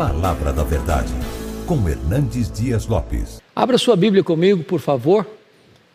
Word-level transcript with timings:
Palavra 0.00 0.50
da 0.50 0.64
Verdade, 0.64 1.12
com 1.66 1.86
Hernandes 1.86 2.50
Dias 2.50 2.86
Lopes. 2.86 3.38
Abra 3.54 3.76
sua 3.76 3.94
Bíblia 3.96 4.24
comigo, 4.24 4.64
por 4.64 4.80
favor, 4.80 5.26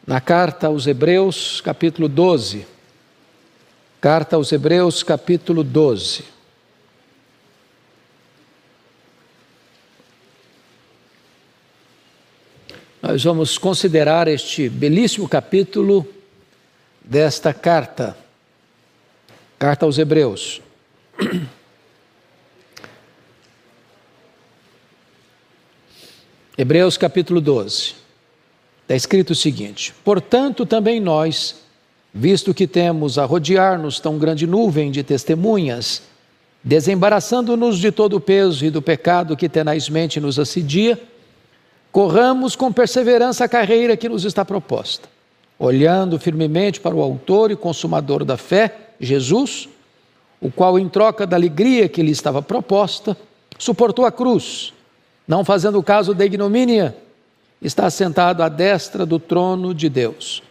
na 0.06 0.22
carta 0.22 0.68
aos 0.68 0.86
Hebreus, 0.86 1.60
capítulo 1.60 2.08
12. 2.08 2.68
Carta 4.00 4.36
aos 4.36 4.52
Hebreus, 4.52 5.02
capítulo 5.02 5.64
12. 5.64 6.24
Nós 13.02 13.24
vamos 13.24 13.58
considerar 13.58 14.28
este 14.28 14.70
belíssimo 14.70 15.28
capítulo 15.28 16.08
desta 17.04 17.56
carta, 17.56 18.16
carta 19.58 19.84
aos 19.84 19.98
Hebreus. 19.98 20.62
Hebreus 26.58 26.96
capítulo 26.98 27.42
12. 27.42 27.96
Está 28.84 28.96
escrito 28.96 29.32
o 29.32 29.36
seguinte: 29.36 29.94
Portanto, 30.06 30.66
também 30.66 31.02
nós, 31.02 31.58
visto 32.14 32.54
que 32.54 32.66
temos 32.66 33.18
a 33.18 33.26
rodear-nos 33.26 34.00
tão 34.00 34.18
grande 34.18 34.48
nuvem 34.48 34.90
de 34.90 35.04
testemunhas, 35.04 36.04
desembaraçando-nos 36.64 37.78
de 37.78 37.92
todo 37.92 38.16
o 38.16 38.22
peso 38.22 38.64
e 38.64 38.70
do 38.70 38.82
pecado 38.82 39.36
que 39.36 39.50
tenazmente 39.50 40.18
nos 40.22 40.40
assedia, 40.40 40.98
corramos 41.92 42.56
com 42.56 42.72
perseverança 42.72 43.44
a 43.44 43.50
carreira 43.50 43.98
que 43.98 44.08
nos 44.08 44.24
está 44.24 44.46
proposta, 44.46 45.10
olhando 45.60 46.18
firmemente 46.18 46.80
para 46.80 46.96
o 46.96 47.02
Autor 47.02 47.52
e 47.52 47.58
Consumador 47.58 48.24
da 48.24 48.38
fé, 48.38 48.92
Jesus, 48.98 49.68
o 50.40 50.50
qual, 50.50 50.80
em 50.80 50.88
troca 50.88 51.28
da 51.28 51.36
alegria 51.36 51.90
que 51.90 52.02
lhe 52.02 52.12
estava 52.12 52.42
proposta, 52.42 53.18
suportou 53.60 54.06
a 54.06 54.12
cruz 54.12 54.74
não 55.28 55.44
fazendo 55.44 55.82
caso 55.82 56.14
da 56.14 56.26
ignomínia, 56.26 56.96
está 57.62 57.90
sentado 57.90 58.44
à 58.44 58.50
destra 58.50 59.06
do 59.06 59.20
trono 59.20 59.74
de 59.74 59.90
Deus. 59.90 60.44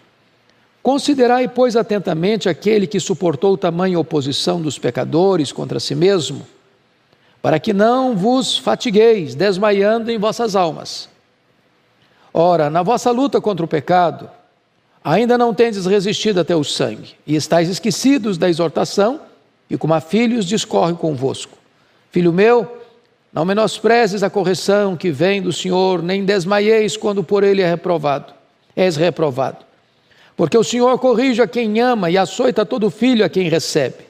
Considerai, 0.83 1.49
pois, 1.49 1.77
atentamente 1.77 2.49
aquele 2.49 2.87
que 2.87 3.01
suportou 3.01 3.57
tamanha 3.57 3.99
oposição 3.99 4.61
dos 4.61 4.79
pecadores 4.79 5.51
contra 5.51 5.81
si 5.81 5.95
mesmo, 5.95 6.47
para 7.41 7.59
que 7.59 7.73
não 7.73 8.17
vos 8.17 8.59
fatigueis, 8.59 9.35
desmaiando 9.35 10.11
em 10.11 10.19
vossas 10.19 10.57
almas. 10.57 11.09
Ora, 12.33 12.69
na 12.69 12.83
vossa 12.83 13.11
luta 13.11 13.41
contra 13.41 13.65
o 13.65 13.69
pecado, 13.69 14.29
ainda 15.03 15.39
não 15.39 15.55
tendes 15.55 15.87
resistido 15.87 16.41
até 16.41 16.57
o 16.57 16.65
sangue, 16.65 17.15
e 17.27 17.37
estáis 17.37 17.69
esquecidos 17.69 18.37
da 18.37 18.49
exortação, 18.49 19.21
que 19.69 19.79
como 19.79 19.95
a 19.95 20.01
filhos 20.01 20.45
discorre 20.45 20.95
convosco. 20.95 21.57
Filho 22.11 22.33
meu, 22.33 22.84
não 23.35 23.45
menosprezes 23.45 24.23
a 24.23 24.31
correção 24.31 24.97
que 24.97 25.11
vem 25.11 25.43
do 25.43 25.53
Senhor, 25.53 26.01
nem 26.01 26.25
desmaieis 26.25 26.97
quando 26.97 27.25
por 27.25 27.43
ele 27.43 27.61
é 27.61 27.69
reprovado. 27.69 28.33
És 28.77 28.95
reprovado. 28.95 29.59
Porque 30.37 30.57
o 30.57 30.63
Senhor 30.63 30.97
corrige 31.01 31.43
a 31.43 31.47
quem 31.47 31.81
ama 31.81 32.09
e 32.09 32.17
açoita 32.17 32.65
todo 32.65 32.91
filho 32.91 33.25
a 33.25 33.29
quem 33.29 33.49
recebe. 33.49 34.07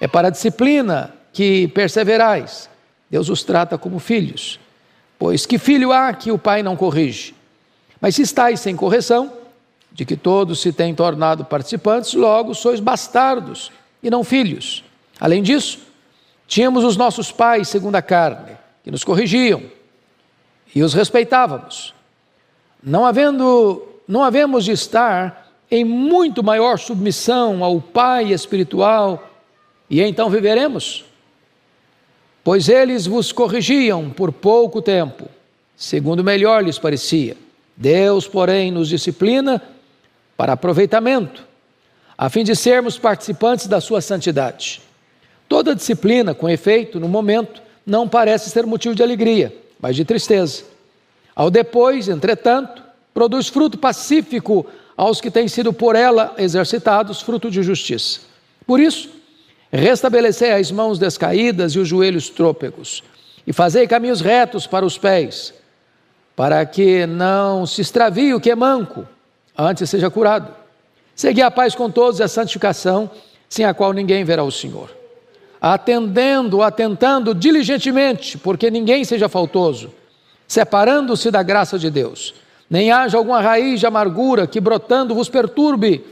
É 0.00 0.08
para 0.08 0.28
a 0.28 0.30
disciplina 0.30 1.14
que 1.30 1.68
perseverais. 1.68 2.70
Deus 3.10 3.28
os 3.28 3.44
trata 3.44 3.76
como 3.76 3.98
filhos. 3.98 4.58
Pois 5.18 5.44
que 5.44 5.58
filho 5.58 5.92
há 5.92 6.14
que 6.14 6.30
o 6.30 6.38
pai 6.38 6.62
não 6.62 6.74
corrige? 6.74 7.34
Mas 8.00 8.14
se 8.14 8.22
estáis 8.22 8.60
sem 8.60 8.74
correção, 8.74 9.30
de 9.92 10.06
que 10.06 10.16
todos 10.16 10.60
se 10.60 10.72
têm 10.72 10.94
tornado 10.94 11.44
participantes, 11.44 12.14
logo 12.14 12.54
sois 12.54 12.80
bastardos 12.80 13.70
e 14.02 14.08
não 14.08 14.24
filhos. 14.24 14.84
Além 15.20 15.42
disso, 15.42 15.80
Tínhamos 16.48 16.82
os 16.82 16.96
nossos 16.96 17.30
pais, 17.30 17.68
segundo 17.68 17.94
a 17.96 18.02
carne, 18.02 18.56
que 18.82 18.90
nos 18.90 19.04
corrigiam 19.04 19.62
e 20.74 20.82
os 20.82 20.94
respeitávamos. 20.94 21.94
Não 22.82 23.04
havendo, 23.04 23.86
não 24.08 24.24
havemos 24.24 24.64
de 24.64 24.72
estar 24.72 25.46
em 25.70 25.84
muito 25.84 26.42
maior 26.42 26.78
submissão 26.78 27.62
ao 27.62 27.82
Pai 27.82 28.32
espiritual 28.32 29.30
e 29.90 30.00
então 30.00 30.30
viveremos? 30.30 31.04
Pois 32.42 32.70
eles 32.70 33.06
vos 33.06 33.30
corrigiam 33.30 34.08
por 34.08 34.32
pouco 34.32 34.80
tempo, 34.80 35.28
segundo 35.76 36.24
melhor 36.24 36.64
lhes 36.64 36.78
parecia. 36.78 37.36
Deus, 37.76 38.26
porém, 38.26 38.72
nos 38.72 38.88
disciplina 38.88 39.62
para 40.34 40.54
aproveitamento, 40.54 41.46
a 42.16 42.30
fim 42.30 42.42
de 42.42 42.56
sermos 42.56 42.98
participantes 42.98 43.66
da 43.66 43.82
sua 43.82 44.00
santidade. 44.00 44.87
Toda 45.48 45.74
disciplina, 45.74 46.34
com 46.34 46.48
efeito, 46.48 47.00
no 47.00 47.08
momento, 47.08 47.62
não 47.86 48.06
parece 48.06 48.50
ser 48.50 48.66
motivo 48.66 48.94
de 48.94 49.02
alegria, 49.02 49.54
mas 49.80 49.96
de 49.96 50.04
tristeza. 50.04 50.64
Ao 51.34 51.50
depois, 51.50 52.06
entretanto, 52.08 52.82
produz 53.14 53.48
fruto 53.48 53.78
pacífico 53.78 54.66
aos 54.94 55.20
que 55.20 55.30
têm 55.30 55.48
sido 55.48 55.72
por 55.72 55.96
ela 55.96 56.34
exercitados, 56.36 57.22
fruto 57.22 57.50
de 57.50 57.62
justiça. 57.62 58.20
Por 58.66 58.78
isso, 58.78 59.08
restabelecei 59.72 60.52
as 60.52 60.70
mãos 60.70 60.98
descaídas 60.98 61.72
e 61.72 61.78
os 61.78 61.88
joelhos 61.88 62.28
trôpegos, 62.28 63.02
e 63.46 63.52
fazei 63.52 63.86
caminhos 63.86 64.20
retos 64.20 64.66
para 64.66 64.84
os 64.84 64.98
pés, 64.98 65.54
para 66.36 66.64
que 66.66 67.06
não 67.06 67.64
se 67.64 67.80
extravie 67.80 68.34
o 68.34 68.40
que 68.40 68.50
é 68.50 68.54
manco, 68.54 69.08
antes 69.56 69.88
seja 69.88 70.10
curado. 70.10 70.54
Segui 71.14 71.40
a 71.40 71.50
paz 71.50 71.74
com 71.74 71.90
todos 71.90 72.20
e 72.20 72.22
a 72.22 72.28
santificação, 72.28 73.10
sem 73.48 73.64
a 73.64 73.72
qual 73.72 73.94
ninguém 73.94 74.24
verá 74.24 74.44
o 74.44 74.52
Senhor 74.52 74.97
atendendo, 75.60 76.62
atentando 76.62 77.34
diligentemente, 77.34 78.38
porque 78.38 78.70
ninguém 78.70 79.04
seja 79.04 79.28
faltoso, 79.28 79.92
separando-se 80.46 81.30
da 81.30 81.42
graça 81.42 81.78
de 81.78 81.90
Deus. 81.90 82.34
Nem 82.70 82.90
haja 82.90 83.16
alguma 83.16 83.40
raiz 83.40 83.80
de 83.80 83.86
amargura 83.86 84.46
que 84.46 84.60
brotando 84.60 85.14
vos 85.14 85.28
perturbe 85.28 86.04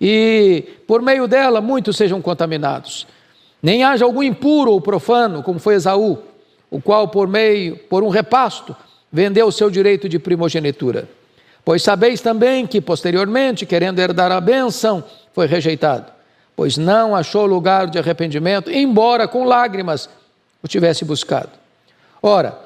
e 0.00 0.64
por 0.86 1.00
meio 1.00 1.26
dela 1.28 1.60
muitos 1.60 1.96
sejam 1.96 2.20
contaminados. 2.20 3.06
Nem 3.62 3.84
haja 3.84 4.04
algum 4.04 4.22
impuro 4.22 4.72
ou 4.72 4.80
profano, 4.80 5.42
como 5.42 5.58
foi 5.58 5.74
Esaú, 5.74 6.18
o 6.70 6.80
qual 6.80 7.08
por 7.08 7.28
meio, 7.28 7.76
por 7.76 8.02
um 8.02 8.08
repasto, 8.08 8.74
vendeu 9.12 9.46
o 9.46 9.52
seu 9.52 9.70
direito 9.70 10.08
de 10.08 10.18
primogenitura. 10.18 11.08
Pois 11.64 11.82
sabeis 11.82 12.20
também 12.20 12.66
que 12.66 12.80
posteriormente, 12.80 13.66
querendo 13.66 13.98
herdar 13.98 14.32
a 14.32 14.40
bênção, 14.40 15.04
foi 15.32 15.46
rejeitado 15.46 16.19
pois 16.60 16.76
não 16.76 17.16
achou 17.16 17.46
lugar 17.46 17.86
de 17.86 17.98
arrependimento, 17.98 18.70
embora 18.70 19.26
com 19.26 19.44
lágrimas 19.44 20.10
o 20.62 20.68
tivesse 20.68 21.06
buscado. 21.06 21.48
Ora, 22.22 22.58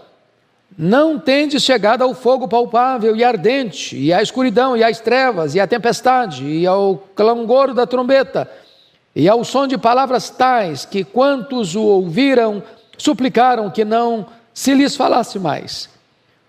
não 0.77 1.17
tendes 1.17 1.63
chegado 1.63 2.03
ao 2.03 2.13
fogo 2.13 2.49
palpável 2.49 3.15
e 3.15 3.23
ardente, 3.23 3.97
e 3.97 4.13
à 4.13 4.21
escuridão, 4.21 4.77
e 4.77 4.83
às 4.83 4.99
trevas, 4.99 5.55
e 5.55 5.61
à 5.61 5.67
tempestade, 5.69 6.45
e 6.45 6.67
ao 6.67 7.05
clangor 7.15 7.73
da 7.73 7.87
trombeta, 7.87 8.51
e 9.15 9.29
ao 9.29 9.45
som 9.45 9.65
de 9.65 9.79
palavras 9.79 10.29
tais 10.29 10.85
que 10.85 11.05
quantos 11.05 11.77
o 11.77 11.83
ouviram 11.85 12.65
suplicaram 12.99 13.71
que 13.71 13.85
não 13.85 14.27
se 14.53 14.75
lhes 14.75 14.97
falasse 14.97 15.39
mais, 15.39 15.89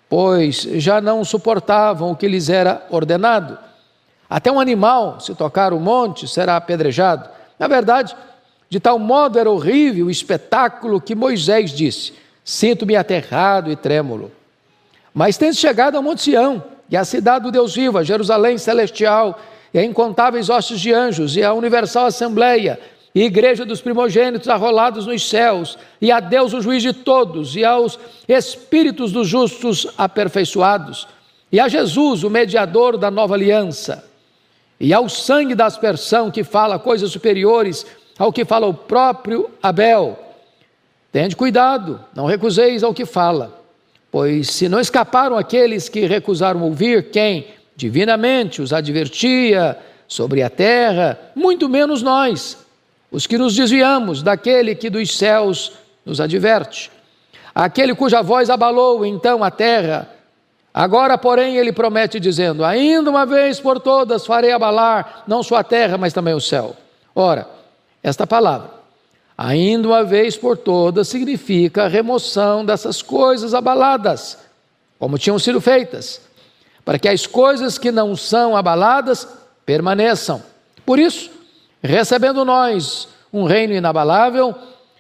pois 0.09 0.63
já 0.63 0.99
não 0.99 1.23
suportavam 1.23 2.09
o 2.09 2.15
que 2.15 2.27
lhes 2.27 2.49
era 2.49 2.87
ordenado. 2.89 3.55
Até 4.29 4.51
um 4.51 4.59
animal, 4.59 5.19
se 5.19 5.35
tocar 5.35 5.71
o 5.71 5.79
monte, 5.79 6.27
será 6.27 6.57
apedrejado. 6.57 7.29
Na 7.59 7.67
verdade, 7.67 8.15
de 8.69 8.79
tal 8.79 8.97
modo 8.97 9.37
era 9.37 9.49
horrível 9.49 10.07
o 10.07 10.11
espetáculo 10.11 10.99
que 10.99 11.15
Moisés 11.15 11.71
disse: 11.71 12.13
Sinto-me 12.43 12.95
aterrado 12.95 13.71
e 13.71 13.75
trêmulo. 13.75 14.31
Mas 15.13 15.37
tens 15.37 15.57
chegado 15.57 15.95
ao 15.95 16.03
Monte 16.03 16.23
Sião, 16.23 16.63
e 16.89 16.97
à 16.97 17.05
cidade 17.05 17.45
do 17.45 17.51
Deus 17.51 17.75
vivo, 17.75 17.97
a 17.97 18.03
Jerusalém 18.03 18.57
celestial, 18.57 19.39
e 19.73 19.79
a 19.79 19.83
incontáveis 19.83 20.49
hostes 20.49 20.79
de 20.79 20.91
anjos, 20.91 21.37
e 21.37 21.43
a 21.43 21.53
universal 21.53 22.07
assembleia, 22.07 22.79
e 23.13 23.21
igreja 23.21 23.63
dos 23.63 23.79
primogênitos 23.79 24.49
arrolados 24.49 25.05
nos 25.05 25.29
céus, 25.29 25.77
e 26.01 26.11
a 26.11 26.19
Deus 26.19 26.51
o 26.51 26.61
juiz 26.61 26.81
de 26.81 26.91
todos, 26.91 27.55
e 27.55 27.63
aos 27.63 27.97
espíritos 28.27 29.11
dos 29.11 29.27
justos 29.27 29.87
aperfeiçoados, 29.97 31.07
e 31.51 31.59
a 31.59 31.69
Jesus, 31.69 32.23
o 32.23 32.29
mediador 32.29 32.97
da 32.97 33.09
nova 33.09 33.35
aliança 33.35 34.14
e 34.79 34.93
ao 34.93 35.07
sangue 35.07 35.55
da 35.55 35.65
aspersão 35.65 36.29
que 36.29 36.43
fala 36.43 36.79
coisas 36.79 37.11
superiores 37.11 37.85
ao 38.17 38.31
que 38.31 38.45
fala 38.45 38.67
o 38.67 38.73
próprio 38.73 39.49
Abel. 39.61 40.19
Tende 41.11 41.35
cuidado, 41.35 41.99
não 42.13 42.25
recuseis 42.25 42.83
ao 42.83 42.93
que 42.93 43.05
fala, 43.05 43.61
pois 44.11 44.49
se 44.51 44.67
não 44.67 44.79
escaparam 44.79 45.37
aqueles 45.37 45.87
que 45.87 46.05
recusaram 46.05 46.61
ouvir 46.61 47.09
quem 47.09 47.47
divinamente 47.75 48.61
os 48.61 48.73
advertia 48.73 49.77
sobre 50.07 50.41
a 50.41 50.49
terra, 50.49 51.19
muito 51.35 51.67
menos 51.67 52.01
nós, 52.01 52.57
os 53.11 53.25
que 53.25 53.37
nos 53.37 53.55
desviamos 53.55 54.21
daquele 54.21 54.75
que 54.75 54.89
dos 54.89 55.17
céus 55.17 55.73
nos 56.05 56.21
adverte. 56.21 56.91
Aquele 57.53 57.95
cuja 57.95 58.21
voz 58.21 58.49
abalou 58.49 59.05
então 59.05 59.43
a 59.43 59.49
terra, 59.49 60.09
Agora, 60.77 61.17
porém, 61.17 61.55
ele 61.55 61.71
promete 61.71 62.19
dizendo: 62.19 62.65
Ainda 62.65 63.09
uma 63.09 63.25
vez 63.25 63.61
por 63.61 63.79
todas 63.79 64.25
farei 64.25 64.51
abalar 64.51 65.23
não 65.25 65.41
só 65.41 65.55
a 65.55 65.63
terra, 65.63 65.97
mas 65.97 66.11
também 66.11 66.33
o 66.33 66.41
céu. 66.41 66.75
Ora, 67.15 67.47
esta 68.03 68.27
palavra, 68.27 68.71
ainda 69.37 69.87
uma 69.87 70.03
vez 70.03 70.35
por 70.35 70.57
todas, 70.57 71.07
significa 71.07 71.85
a 71.85 71.87
remoção 71.87 72.65
dessas 72.65 73.01
coisas 73.01 73.53
abaladas, 73.53 74.37
como 74.99 75.17
tinham 75.17 75.39
sido 75.39 75.61
feitas, 75.61 76.19
para 76.83 76.99
que 76.99 77.07
as 77.07 77.25
coisas 77.25 77.77
que 77.77 77.89
não 77.89 78.13
são 78.13 78.57
abaladas 78.57 79.25
permaneçam. 79.65 80.43
Por 80.85 80.99
isso, 80.99 81.31
recebendo 81.81 82.43
nós 82.43 83.07
um 83.31 83.45
reino 83.45 83.73
inabalável, 83.73 84.53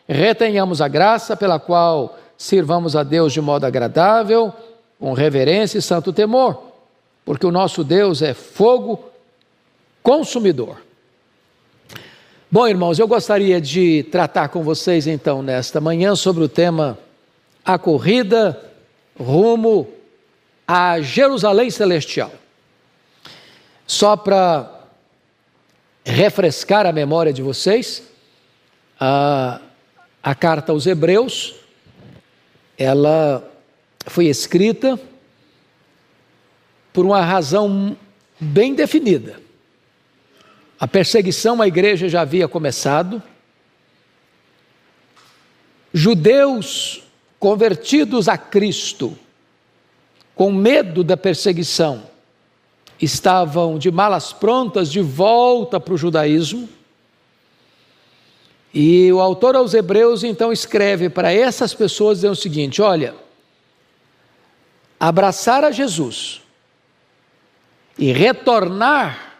retenhamos 0.07 0.81
a 0.81 0.87
graça 0.87 1.35
pela 1.35 1.59
qual 1.59 2.17
sirvamos 2.37 2.95
a 2.95 3.03
Deus 3.03 3.33
de 3.33 3.41
modo 3.41 3.65
agradável, 3.65 4.53
com 4.99 5.13
reverência 5.13 5.77
e 5.77 5.81
santo 5.81 6.13
temor, 6.13 6.71
porque 7.23 7.45
o 7.45 7.51
nosso 7.51 7.83
Deus 7.83 8.21
é 8.21 8.33
fogo 8.33 9.03
consumidor. 10.01 10.81
Bom, 12.49 12.67
irmãos, 12.67 12.99
eu 12.99 13.07
gostaria 13.07 13.59
de 13.59 14.03
tratar 14.11 14.49
com 14.49 14.63
vocês 14.63 15.07
então 15.07 15.41
nesta 15.41 15.81
manhã 15.81 16.15
sobre 16.15 16.43
o 16.43 16.49
tema 16.49 16.97
a 17.65 17.77
corrida 17.79 18.71
rumo 19.19 19.87
a 20.67 21.01
Jerusalém 21.01 21.69
Celestial. 21.69 22.31
Só 23.87 24.15
para 24.15 24.71
refrescar 26.03 26.85
a 26.85 26.91
memória 26.91 27.33
de 27.33 27.41
vocês, 27.41 28.03
a, 28.99 29.59
a 30.21 30.35
carta 30.35 30.71
aos 30.71 30.85
Hebreus, 30.85 31.55
ela 32.77 33.43
foi 34.05 34.25
escrita 34.25 34.99
por 36.93 37.05
uma 37.05 37.21
razão 37.21 37.97
bem 38.39 38.73
definida. 38.73 39.39
A 40.79 40.87
perseguição 40.87 41.61
à 41.61 41.67
igreja 41.67 42.07
já 42.07 42.21
havia 42.21 42.47
começado. 42.47 43.21
Judeus 45.93 47.03
convertidos 47.39 48.27
a 48.27 48.37
Cristo, 48.37 49.17
com 50.33 50.51
medo 50.51 51.03
da 51.03 51.15
perseguição, 51.15 52.03
estavam 53.01 53.77
de 53.77 53.91
malas 53.91 54.33
prontas 54.33 54.91
de 54.91 55.01
volta 55.01 55.79
para 55.79 55.93
o 55.93 55.97
judaísmo. 55.97 56.67
E 58.73 59.11
o 59.13 59.21
autor 59.21 59.55
aos 59.55 59.73
Hebreus 59.73 60.23
então 60.23 60.51
escreve 60.51 61.09
para 61.09 61.31
essas 61.31 61.73
pessoas 61.73 62.17
dizendo 62.17 62.33
o 62.33 62.35
seguinte: 62.35 62.81
olha, 62.81 63.15
abraçar 64.99 65.63
a 65.63 65.71
Jesus 65.71 66.41
e 67.97 68.11
retornar 68.11 69.35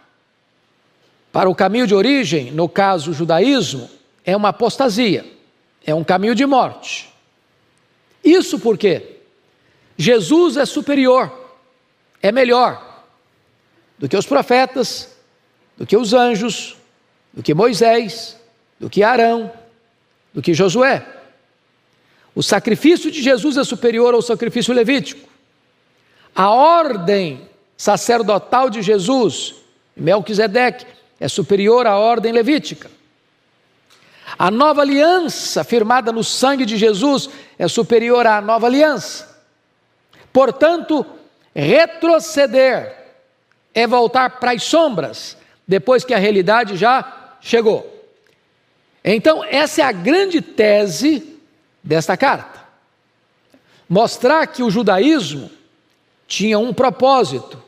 para 1.32 1.50
o 1.50 1.54
caminho 1.54 1.86
de 1.86 1.94
origem, 1.94 2.50
no 2.50 2.68
caso 2.68 3.10
o 3.10 3.14
judaísmo, 3.14 3.90
é 4.24 4.36
uma 4.36 4.48
apostasia, 4.48 5.24
é 5.84 5.94
um 5.94 6.02
caminho 6.02 6.34
de 6.34 6.46
morte. 6.46 7.12
Isso 8.24 8.58
porque 8.58 9.18
Jesus 9.96 10.56
é 10.56 10.64
superior, 10.64 11.32
é 12.22 12.32
melhor 12.32 13.04
do 13.98 14.08
que 14.08 14.16
os 14.16 14.26
profetas, 14.26 15.14
do 15.76 15.86
que 15.86 15.96
os 15.96 16.12
anjos, 16.12 16.76
do 17.32 17.42
que 17.42 17.54
Moisés, 17.54 18.36
do 18.80 18.90
que 18.90 19.02
Arão, 19.02 19.52
do 20.32 20.42
que 20.42 20.54
Josué. 20.54 21.06
O 22.34 22.42
sacrifício 22.42 23.10
de 23.10 23.22
Jesus 23.22 23.56
é 23.56 23.64
superior 23.64 24.12
ao 24.14 24.20
sacrifício 24.20 24.74
levítico. 24.74 25.35
A 26.36 26.50
ordem 26.50 27.48
sacerdotal 27.78 28.68
de 28.68 28.82
Jesus, 28.82 29.54
Melquisedeque, 29.96 30.86
é 31.18 31.28
superior 31.28 31.86
à 31.86 31.96
ordem 31.96 32.30
levítica. 32.30 32.90
A 34.38 34.50
nova 34.50 34.82
aliança 34.82 35.64
firmada 35.64 36.12
no 36.12 36.22
sangue 36.22 36.66
de 36.66 36.76
Jesus 36.76 37.30
é 37.58 37.66
superior 37.66 38.26
à 38.26 38.42
nova 38.42 38.66
aliança. 38.66 39.34
Portanto, 40.30 41.06
retroceder 41.54 42.94
é 43.72 43.86
voltar 43.86 44.38
para 44.38 44.52
as 44.52 44.62
sombras, 44.62 45.38
depois 45.66 46.04
que 46.04 46.12
a 46.12 46.18
realidade 46.18 46.76
já 46.76 47.36
chegou. 47.40 47.94
Então, 49.02 49.42
essa 49.42 49.80
é 49.80 49.84
a 49.84 49.92
grande 49.92 50.42
tese 50.42 51.40
desta 51.82 52.14
carta. 52.14 52.60
Mostrar 53.88 54.46
que 54.48 54.62
o 54.62 54.70
judaísmo 54.70 55.50
tinha 56.26 56.58
um 56.58 56.72
propósito: 56.72 57.62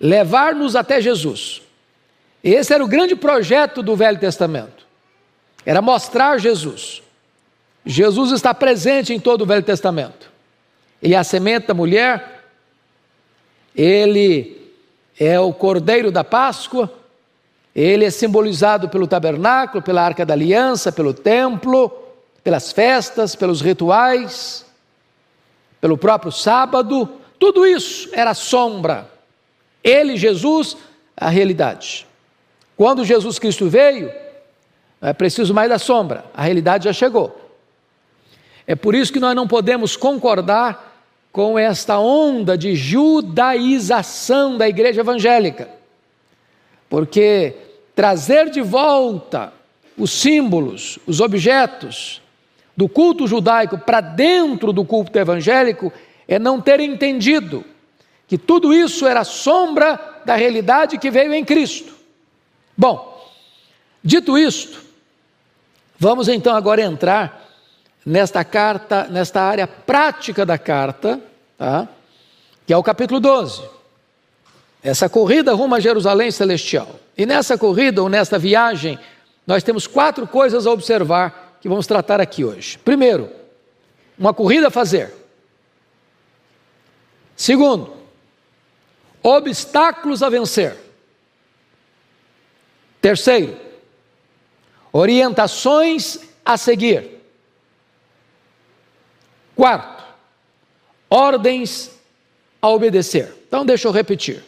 levar-nos 0.00 0.76
até 0.76 1.00
Jesus. 1.00 1.62
Esse 2.42 2.72
era 2.72 2.82
o 2.82 2.88
grande 2.88 3.14
projeto 3.14 3.82
do 3.82 3.94
Velho 3.94 4.18
Testamento. 4.18 4.86
Era 5.64 5.82
mostrar 5.82 6.38
Jesus. 6.38 7.02
Jesus 7.84 8.32
está 8.32 8.54
presente 8.54 9.12
em 9.12 9.20
todo 9.20 9.42
o 9.42 9.46
Velho 9.46 9.62
Testamento. 9.62 10.30
Ele 11.02 11.14
é 11.14 11.18
a 11.18 11.24
semente 11.24 11.66
da 11.66 11.74
mulher, 11.74 12.44
ele 13.74 14.70
é 15.18 15.38
o 15.40 15.52
cordeiro 15.52 16.10
da 16.10 16.22
Páscoa, 16.22 16.92
ele 17.74 18.04
é 18.04 18.10
simbolizado 18.10 18.88
pelo 18.88 19.06
tabernáculo, 19.06 19.82
pela 19.82 20.02
arca 20.02 20.26
da 20.26 20.34
aliança, 20.34 20.90
pelo 20.90 21.14
templo, 21.14 21.90
pelas 22.42 22.72
festas, 22.72 23.34
pelos 23.34 23.60
rituais, 23.60 24.64
pelo 25.80 25.96
próprio 25.96 26.30
sábado. 26.30 27.08
Tudo 27.38 27.66
isso 27.66 28.08
era 28.12 28.34
sombra. 28.34 29.10
Ele, 29.82 30.16
Jesus, 30.16 30.76
a 31.16 31.28
realidade. 31.28 32.06
Quando 32.76 33.04
Jesus 33.04 33.38
Cristo 33.38 33.68
veio, 33.68 34.12
não 35.00 35.08
é 35.08 35.12
preciso 35.12 35.54
mais 35.54 35.68
da 35.68 35.78
sombra, 35.78 36.24
a 36.34 36.42
realidade 36.42 36.84
já 36.84 36.92
chegou. 36.92 37.38
É 38.66 38.74
por 38.74 38.94
isso 38.94 39.12
que 39.12 39.20
nós 39.20 39.34
não 39.34 39.48
podemos 39.48 39.96
concordar 39.96 40.90
com 41.32 41.58
esta 41.58 41.98
onda 41.98 42.56
de 42.58 42.74
judaização 42.74 44.56
da 44.56 44.68
igreja 44.68 45.00
evangélica. 45.00 45.68
Porque 46.88 47.54
trazer 47.94 48.50
de 48.50 48.60
volta 48.60 49.52
os 49.96 50.10
símbolos, 50.10 50.98
os 51.06 51.20
objetos 51.20 52.20
do 52.80 52.88
culto 52.88 53.26
judaico 53.26 53.76
para 53.76 54.00
dentro 54.00 54.72
do 54.72 54.86
culto 54.86 55.18
evangélico 55.18 55.92
é 56.26 56.38
não 56.38 56.58
ter 56.58 56.80
entendido 56.80 57.62
que 58.26 58.38
tudo 58.38 58.72
isso 58.72 59.06
era 59.06 59.22
sombra 59.22 60.00
da 60.24 60.34
realidade 60.34 60.96
que 60.96 61.10
veio 61.10 61.34
em 61.34 61.44
Cristo. 61.44 61.92
Bom, 62.74 63.22
dito 64.02 64.38
isto, 64.38 64.82
vamos 65.98 66.26
então 66.26 66.56
agora 66.56 66.80
entrar 66.80 67.46
nesta 68.06 68.42
carta, 68.44 69.06
nesta 69.10 69.42
área 69.42 69.66
prática 69.66 70.46
da 70.46 70.56
carta, 70.56 71.20
tá? 71.58 71.86
que 72.66 72.72
é 72.72 72.76
o 72.78 72.82
capítulo 72.82 73.20
12 73.20 73.62
essa 74.82 75.06
corrida 75.10 75.52
rumo 75.52 75.74
a 75.74 75.80
Jerusalém 75.80 76.30
Celestial. 76.30 76.88
E 77.14 77.26
nessa 77.26 77.58
corrida 77.58 78.02
ou 78.02 78.08
nesta 78.08 78.38
viagem, 78.38 78.98
nós 79.46 79.62
temos 79.62 79.86
quatro 79.86 80.26
coisas 80.26 80.66
a 80.66 80.70
observar 80.70 81.39
que 81.60 81.68
vamos 81.68 81.86
tratar 81.86 82.20
aqui 82.20 82.44
hoje. 82.44 82.78
Primeiro, 82.78 83.30
uma 84.18 84.32
corrida 84.32 84.68
a 84.68 84.70
fazer. 84.70 85.12
Segundo, 87.36 87.96
obstáculos 89.22 90.22
a 90.22 90.28
vencer. 90.28 90.76
Terceiro, 93.00 93.56
orientações 94.92 96.18
a 96.44 96.56
seguir. 96.56 97.20
Quarto, 99.56 100.04
ordens 101.08 101.90
a 102.60 102.68
obedecer. 102.68 103.34
Então, 103.46 103.64
deixa 103.64 103.88
eu 103.88 103.92
repetir. 103.92 104.44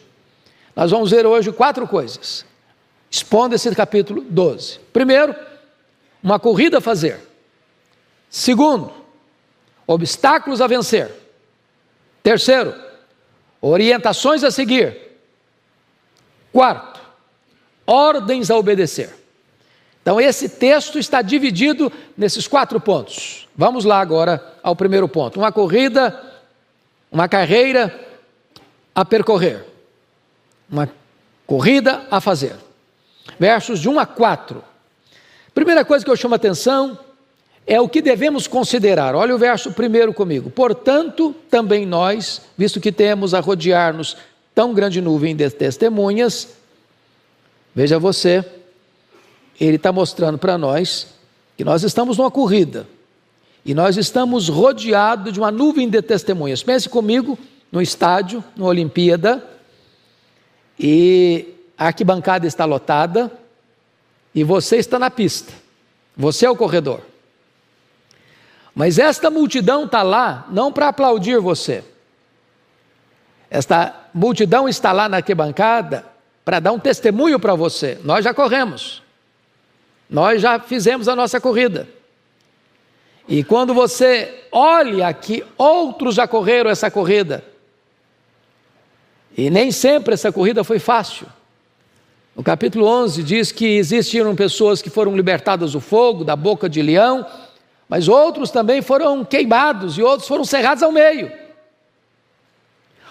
Nós 0.75 0.91
vamos 0.91 1.11
ver 1.11 1.25
hoje 1.25 1.51
quatro 1.51 1.87
coisas. 1.87 2.45
Expondo 3.09 3.53
esse 3.53 3.73
capítulo 3.75 4.21
12. 4.21 4.79
Primeiro, 4.91 5.35
uma 6.23 6.39
corrida 6.39 6.77
a 6.77 6.81
fazer. 6.81 7.19
Segundo, 8.29 8.91
obstáculos 9.85 10.61
a 10.61 10.67
vencer. 10.67 11.11
Terceiro, 12.23 12.73
orientações 13.61 14.43
a 14.43 14.49
seguir. 14.49 14.97
Quarto, 16.51 17.01
ordens 17.85 18.49
a 18.49 18.55
obedecer. 18.55 19.13
Então, 20.01 20.19
esse 20.19 20.49
texto 20.49 20.97
está 20.97 21.21
dividido 21.21 21.91
nesses 22.17 22.47
quatro 22.47 22.79
pontos. 22.79 23.47
Vamos 23.55 23.85
lá 23.85 23.99
agora 23.99 24.55
ao 24.61 24.75
primeiro 24.75 25.07
ponto: 25.07 25.39
uma 25.39 25.51
corrida, 25.51 26.19
uma 27.11 27.27
carreira 27.27 27.99
a 28.95 29.03
percorrer 29.03 29.73
uma 30.73 30.89
corrida 31.45 32.05
a 32.09 32.19
fazer. 32.19 32.55
Versos 33.39 33.79
de 33.79 33.87
1 33.87 33.99
a 33.99 34.05
4. 34.07 34.63
Primeira 35.53 35.85
coisa 35.85 36.03
que 36.03 36.09
eu 36.09 36.15
chamo 36.15 36.33
a 36.33 36.37
atenção 36.37 36.97
é 37.65 37.79
o 37.79 37.87
que 37.87 38.01
devemos 38.01 38.47
considerar. 38.47 39.15
Olha 39.15 39.35
o 39.35 39.37
verso 39.37 39.71
primeiro 39.71 40.13
comigo. 40.13 40.49
Portanto, 40.49 41.33
também 41.49 41.85
nós, 41.85 42.41
visto 42.57 42.81
que 42.81 42.91
temos 42.91 43.33
a 43.33 43.39
rodear-nos 43.39 44.17
tão 44.53 44.73
grande 44.73 44.99
nuvem 44.99 45.35
de 45.35 45.49
testemunhas, 45.49 46.49
veja 47.73 47.97
você, 47.97 48.43
ele 49.59 49.77
está 49.77 49.91
mostrando 49.91 50.37
para 50.37 50.57
nós 50.57 51.07
que 51.55 51.63
nós 51.63 51.83
estamos 51.83 52.17
numa 52.17 52.31
corrida 52.31 52.87
e 53.65 53.73
nós 53.73 53.95
estamos 53.95 54.49
rodeados 54.49 55.31
de 55.31 55.39
uma 55.39 55.51
nuvem 55.51 55.87
de 55.87 56.01
testemunhas. 56.01 56.61
Pense 56.63 56.89
comigo 56.89 57.37
no 57.71 57.81
estádio, 57.81 58.43
na 58.55 58.65
Olimpíada, 58.65 59.43
e 60.77 61.47
a 61.77 61.87
arquibancada 61.87 62.45
está 62.45 62.65
lotada 62.65 63.31
e 64.33 64.43
você 64.43 64.77
está 64.77 64.97
na 64.97 65.09
pista. 65.09 65.53
Você 66.15 66.45
é 66.45 66.49
o 66.49 66.55
corredor. 66.55 67.01
Mas 68.73 68.97
esta 68.97 69.29
multidão 69.29 69.85
está 69.85 70.01
lá 70.01 70.47
não 70.49 70.71
para 70.71 70.87
aplaudir 70.87 71.39
você. 71.39 71.83
Esta 73.49 74.09
multidão 74.13 74.67
está 74.67 74.91
lá 74.91 75.07
na 75.07 75.17
arquibancada 75.17 76.05
para 76.43 76.59
dar 76.59 76.71
um 76.71 76.79
testemunho 76.79 77.39
para 77.39 77.53
você. 77.53 77.99
Nós 78.03 78.23
já 78.23 78.33
corremos. 78.33 79.03
Nós 80.09 80.41
já 80.41 80.59
fizemos 80.59 81.07
a 81.07 81.15
nossa 81.15 81.39
corrida. 81.39 81.87
E 83.27 83.43
quando 83.43 83.73
você 83.73 84.47
olha 84.51 85.13
que 85.13 85.45
outros 85.57 86.15
já 86.15 86.27
correram 86.27 86.69
essa 86.69 86.91
corrida, 86.91 87.43
e 89.37 89.49
nem 89.49 89.71
sempre 89.71 90.13
essa 90.13 90.31
corrida 90.31 90.63
foi 90.63 90.79
fácil. 90.79 91.27
No 92.35 92.43
capítulo 92.43 92.85
11 92.87 93.21
diz 93.21 93.51
que 93.51 93.77
existiram 93.77 94.35
pessoas 94.35 94.81
que 94.81 94.89
foram 94.89 95.15
libertadas 95.15 95.73
do 95.73 95.79
fogo, 95.79 96.23
da 96.23 96.35
boca 96.35 96.67
de 96.67 96.81
leão, 96.81 97.25
mas 97.87 98.07
outros 98.07 98.49
também 98.49 98.81
foram 98.81 99.23
queimados 99.23 99.97
e 99.97 100.03
outros 100.03 100.27
foram 100.27 100.43
cerrados 100.43 100.81
ao 100.81 100.91
meio. 100.91 101.31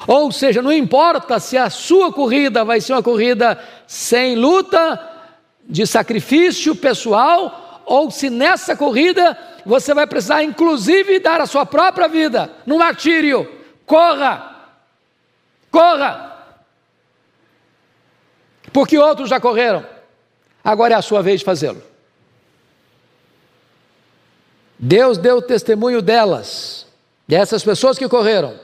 Ou 0.09 0.33
seja, 0.33 0.61
não 0.61 0.73
importa 0.73 1.39
se 1.39 1.57
a 1.57 1.71
sua 1.71 2.13
corrida 2.13 2.65
vai 2.65 2.81
ser 2.81 2.95
uma 2.95 3.03
corrida 3.03 3.63
sem 3.87 4.35
luta, 4.35 5.09
de 5.69 5.87
sacrifício 5.87 6.75
pessoal, 6.75 7.83
ou 7.87 8.11
se 8.11 8.29
nessa 8.29 8.77
corrida 8.77 9.39
você 9.65 9.95
vai 9.95 10.09
precisar, 10.09 10.43
inclusive, 10.43 11.21
dar 11.21 11.41
a 11.41 11.47
sua 11.47 11.65
própria 11.65 12.09
vida 12.09 12.51
no 12.67 12.79
martírio. 12.79 13.49
Corra! 13.87 14.57
Corra! 15.71 16.32
Porque 18.73 18.99
outros 18.99 19.29
já 19.29 19.39
correram. 19.39 19.85
Agora 20.65 20.95
é 20.95 20.97
a 20.97 21.03
sua 21.03 21.23
vez 21.23 21.41
de 21.41 21.45
fazê-lo. 21.45 21.83
Deus 24.79 25.19
deu 25.19 25.41
testemunho 25.41 26.03
delas, 26.03 26.87
dessas 27.27 27.63
pessoas 27.63 27.99
que 27.99 28.09
correram. 28.09 28.59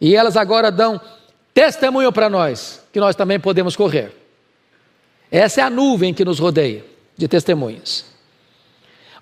E 0.00 0.16
elas 0.16 0.36
agora 0.36 0.70
dão 0.70 1.00
testemunho 1.52 2.12
para 2.12 2.30
nós, 2.30 2.82
que 2.92 3.00
nós 3.00 3.14
também 3.14 3.38
podemos 3.38 3.76
correr. 3.76 4.12
Essa 5.30 5.60
é 5.60 5.64
a 5.64 5.70
nuvem 5.70 6.14
que 6.14 6.24
nos 6.24 6.38
rodeia 6.38 6.84
de 7.16 7.28
testemunhas. 7.28 8.04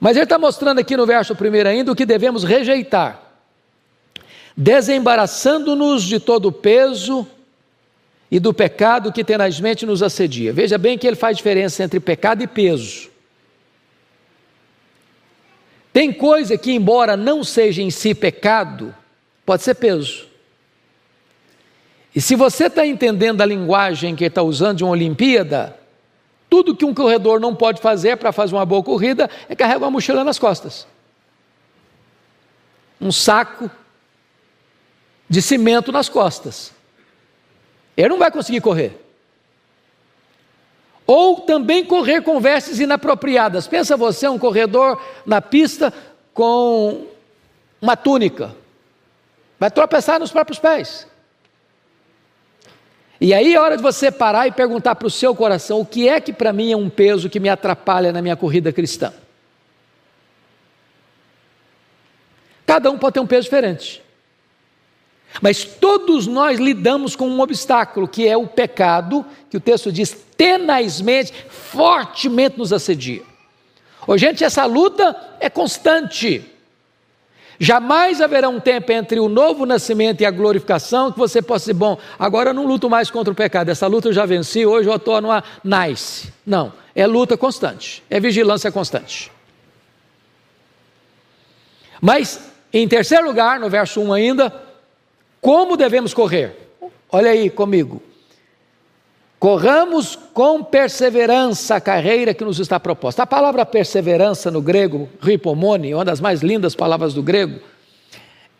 Mas 0.00 0.16
ele 0.16 0.24
está 0.24 0.38
mostrando 0.38 0.78
aqui 0.78 0.96
no 0.96 1.06
verso 1.06 1.36
primeiro 1.36 1.68
ainda 1.68 1.92
o 1.92 1.96
que 1.96 2.06
devemos 2.06 2.42
rejeitar, 2.42 3.20
desembaraçando-nos 4.56 6.02
de 6.02 6.18
todo 6.18 6.46
o 6.46 6.52
peso 6.52 7.26
e 8.30 8.38
do 8.38 8.54
pecado 8.54 9.12
que 9.12 9.24
tenazmente 9.24 9.84
nos 9.84 10.02
assedia. 10.02 10.52
Veja 10.52 10.78
bem 10.78 10.96
que 10.96 11.06
ele 11.06 11.16
faz 11.16 11.36
diferença 11.36 11.82
entre 11.82 11.98
pecado 11.98 12.42
e 12.42 12.46
peso. 12.46 13.10
Tem 15.92 16.12
coisa 16.12 16.56
que, 16.56 16.70
embora 16.72 17.16
não 17.16 17.42
seja 17.42 17.82
em 17.82 17.90
si 17.90 18.14
pecado, 18.14 18.94
pode 19.44 19.62
ser 19.62 19.74
peso. 19.74 20.28
E 22.14 22.20
se 22.20 22.36
você 22.36 22.66
está 22.66 22.86
entendendo 22.86 23.40
a 23.40 23.46
linguagem 23.46 24.14
que 24.14 24.24
está 24.24 24.42
usando 24.42 24.78
de 24.78 24.84
uma 24.84 24.92
Olimpíada, 24.92 25.76
tudo 26.48 26.76
que 26.76 26.84
um 26.84 26.94
corredor 26.94 27.40
não 27.40 27.54
pode 27.54 27.80
fazer 27.80 28.16
para 28.16 28.32
fazer 28.32 28.54
uma 28.54 28.66
boa 28.66 28.82
corrida 28.82 29.28
é 29.48 29.54
carregar 29.54 29.78
uma 29.78 29.90
mochila 29.90 30.22
nas 30.22 30.38
costas. 30.38 30.86
Um 33.00 33.10
saco 33.10 33.70
de 35.28 35.40
cimento 35.40 35.90
nas 35.90 36.08
costas. 36.08 36.72
Ele 37.96 38.08
não 38.08 38.18
vai 38.18 38.30
conseguir 38.30 38.60
correr. 38.60 38.98
Ou 41.06 41.40
também 41.40 41.84
correr 41.84 42.22
com 42.22 42.40
vestes 42.40 42.78
inapropriadas. 42.78 43.66
Pensa 43.66 43.96
você, 43.96 44.28
um 44.28 44.38
corredor 44.38 45.00
na 45.26 45.40
pista 45.42 45.92
com 46.32 47.06
uma 47.80 47.96
túnica. 47.96 48.54
Vai 49.58 49.70
tropeçar 49.70 50.20
nos 50.20 50.30
próprios 50.30 50.58
pés. 50.58 51.06
E 53.20 53.34
aí 53.34 53.54
é 53.54 53.60
hora 53.60 53.76
de 53.76 53.82
você 53.82 54.10
parar 54.10 54.46
e 54.46 54.52
perguntar 54.52 54.94
para 54.94 55.06
o 55.06 55.10
seu 55.10 55.34
coração: 55.34 55.80
o 55.80 55.84
que 55.84 56.08
é 56.08 56.20
que 56.20 56.32
para 56.32 56.52
mim 56.52 56.72
é 56.72 56.76
um 56.76 56.88
peso 56.88 57.28
que 57.28 57.38
me 57.38 57.48
atrapalha 57.48 58.12
na 58.12 58.22
minha 58.22 58.36
corrida 58.36 58.72
cristã? 58.72 59.12
Cada 62.64 62.90
um 62.90 62.96
pode 62.96 63.14
ter 63.14 63.20
um 63.20 63.26
peso 63.26 63.42
diferente. 63.42 64.02
Mas 65.40 65.64
todos 65.64 66.26
nós 66.26 66.58
lidamos 66.58 67.14
com 67.14 67.28
um 67.28 67.40
obstáculo, 67.40 68.08
que 68.08 68.26
é 68.26 68.36
o 68.36 68.46
pecado, 68.46 69.24
que 69.48 69.56
o 69.56 69.60
texto 69.60 69.92
diz 69.92 70.16
tenazmente, 70.36 71.32
fortemente 71.48 72.58
nos 72.58 72.72
assedia. 72.72 73.22
Ô, 74.06 74.16
gente, 74.18 74.42
essa 74.42 74.64
luta 74.64 75.14
é 75.38 75.48
constante. 75.48 76.44
Jamais 77.58 78.22
haverá 78.22 78.48
um 78.48 78.58
tempo 78.58 78.90
entre 78.90 79.20
o 79.20 79.28
novo 79.28 79.66
nascimento 79.66 80.22
e 80.22 80.24
a 80.24 80.30
glorificação 80.30 81.12
que 81.12 81.18
você 81.18 81.42
possa 81.42 81.66
dizer, 81.66 81.74
bom, 81.74 81.98
agora 82.18 82.50
eu 82.50 82.54
não 82.54 82.66
luto 82.66 82.88
mais 82.88 83.10
contra 83.10 83.30
o 83.30 83.36
pecado, 83.36 83.68
essa 83.68 83.86
luta 83.86 84.08
eu 84.08 84.14
já 84.14 84.24
venci, 84.24 84.64
hoje 84.64 84.88
eu 84.88 84.96
estou 84.96 85.20
numa 85.20 85.44
nice. 85.62 86.32
Não, 86.46 86.72
é 86.94 87.06
luta 87.06 87.36
constante, 87.36 88.02
é 88.08 88.18
vigilância 88.18 88.72
constante. 88.72 89.30
Mas, 92.00 92.50
em 92.72 92.88
terceiro 92.88 93.26
lugar, 93.26 93.60
no 93.60 93.68
verso 93.68 94.00
1 94.00 94.12
ainda, 94.14 94.69
como 95.40 95.76
devemos 95.76 96.12
correr? 96.12 96.54
Olha 97.10 97.30
aí 97.30 97.50
comigo. 97.50 98.02
Corramos 99.38 100.18
com 100.34 100.62
perseverança 100.62 101.76
a 101.76 101.80
carreira 101.80 102.34
que 102.34 102.44
nos 102.44 102.60
está 102.60 102.78
proposta. 102.78 103.22
A 103.22 103.26
palavra 103.26 103.64
perseverança 103.64 104.50
no 104.50 104.60
grego, 104.60 105.08
ripomone, 105.20 105.94
uma 105.94 106.04
das 106.04 106.20
mais 106.20 106.42
lindas 106.42 106.74
palavras 106.74 107.14
do 107.14 107.22
grego, 107.22 107.58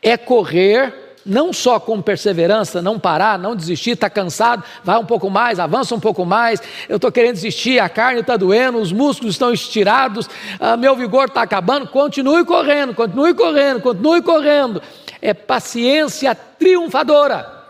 é 0.03 0.17
correr 0.17 1.11
não 1.25 1.53
só 1.53 1.79
com 1.79 2.01
perseverança, 2.01 2.81
não 2.81 2.99
parar, 2.99 3.39
não 3.39 3.55
desistir, 3.55 3.91
está 3.91 4.09
cansado, 4.09 4.65
vai 4.83 4.99
um 4.99 5.05
pouco 5.05 5.29
mais, 5.29 5.61
avança 5.61 5.95
um 5.95 6.01
pouco 6.01 6.25
mais, 6.25 6.63
eu 6.89 6.97
estou 6.97 7.13
querendo 7.13 7.35
desistir, 7.35 7.79
a 7.79 7.91
carne 7.91 8.21
está 8.21 8.39
doendo, 8.39 8.79
os 8.79 8.91
músculos 8.91 9.35
estão 9.35 9.53
estirados, 9.53 10.29
ah, 10.59 10.79
meu 10.79 10.97
vigor 10.97 11.27
está 11.27 11.43
acabando, 11.43 11.87
continue 11.89 12.45
correndo, 12.45 12.95
continue 12.95 13.35
correndo, 13.35 13.81
continue 13.81 14.23
correndo. 14.23 14.83
É 15.21 15.35
paciência 15.35 16.35
triunfadora. 16.35 17.61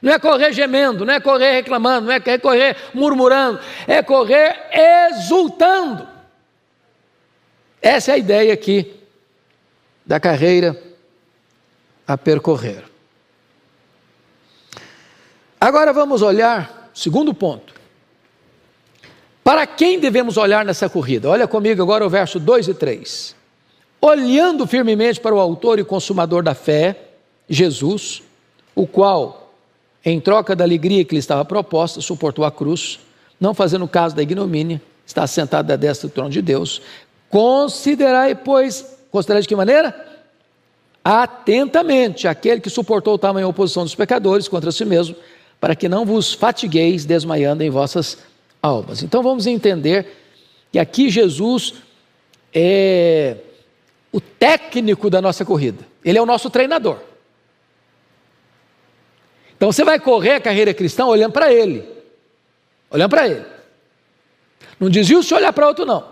Não 0.00 0.12
é 0.12 0.18
correr 0.18 0.52
gemendo, 0.52 1.04
não 1.04 1.14
é 1.14 1.20
correr 1.20 1.52
reclamando, 1.52 2.08
não 2.08 2.12
é 2.12 2.38
correr 2.38 2.76
murmurando, 2.92 3.58
é 3.86 4.02
correr 4.02 4.54
exultando. 5.10 6.06
Essa 7.80 8.10
é 8.10 8.14
a 8.14 8.18
ideia 8.18 8.52
aqui 8.52 8.94
da 10.04 10.20
carreira 10.20 10.78
a 12.06 12.18
percorrer. 12.18 12.84
Agora 15.60 15.92
vamos 15.94 16.20
olhar, 16.20 16.90
segundo 16.92 17.32
ponto. 17.32 17.72
Para 19.42 19.66
quem 19.66 19.98
devemos 19.98 20.36
olhar 20.36 20.64
nessa 20.64 20.88
corrida? 20.88 21.28
Olha 21.28 21.48
comigo 21.48 21.82
agora 21.82 22.04
o 22.04 22.10
verso 22.10 22.38
2 22.38 22.68
e 22.68 22.74
3. 22.74 23.36
Olhando 24.06 24.66
firmemente 24.66 25.18
para 25.18 25.34
o 25.34 25.40
Autor 25.40 25.78
e 25.78 25.84
Consumador 25.84 26.42
da 26.42 26.54
fé, 26.54 26.94
Jesus, 27.48 28.22
o 28.74 28.86
qual 28.86 29.54
em 30.04 30.20
troca 30.20 30.54
da 30.54 30.62
alegria 30.62 31.06
que 31.06 31.14
lhe 31.14 31.18
estava 31.18 31.42
proposta, 31.42 32.02
suportou 32.02 32.44
a 32.44 32.52
cruz, 32.52 33.00
não 33.40 33.54
fazendo 33.54 33.88
caso 33.88 34.14
da 34.14 34.20
ignomínia, 34.20 34.82
está 35.06 35.26
sentado 35.26 35.70
à 35.70 35.76
destra 35.76 36.06
do 36.06 36.12
trono 36.12 36.28
de 36.28 36.42
Deus. 36.42 36.82
Considerai, 37.30 38.34
pois, 38.34 38.94
considerai 39.10 39.40
de 39.40 39.48
que 39.48 39.56
maneira? 39.56 40.18
Atentamente 41.02 42.28
aquele 42.28 42.60
que 42.60 42.68
suportou 42.68 43.16
tamanha 43.16 43.48
oposição 43.48 43.84
dos 43.84 43.94
pecadores 43.94 44.48
contra 44.48 44.70
si 44.70 44.84
mesmo, 44.84 45.16
para 45.58 45.74
que 45.74 45.88
não 45.88 46.04
vos 46.04 46.34
fatigueis 46.34 47.06
desmaiando 47.06 47.62
em 47.62 47.70
vossas 47.70 48.18
almas. 48.60 49.02
Então 49.02 49.22
vamos 49.22 49.46
entender 49.46 50.14
que 50.70 50.78
aqui 50.78 51.08
Jesus 51.08 51.72
é 52.52 53.38
o 54.14 54.20
técnico 54.20 55.10
da 55.10 55.20
nossa 55.20 55.44
corrida, 55.44 55.84
ele 56.04 56.16
é 56.16 56.22
o 56.22 56.26
nosso 56.26 56.48
treinador. 56.48 57.00
Então 59.56 59.72
você 59.72 59.82
vai 59.82 59.98
correr 59.98 60.34
a 60.34 60.40
carreira 60.40 60.72
cristã 60.72 61.04
olhando 61.04 61.32
para 61.32 61.52
ele. 61.52 61.84
Olhando 62.92 63.10
para 63.10 63.26
ele. 63.26 63.44
Não 64.78 64.88
desvia 64.88 65.20
se 65.20 65.34
olhar 65.34 65.52
para 65.52 65.66
outro, 65.66 65.84
não. 65.84 66.08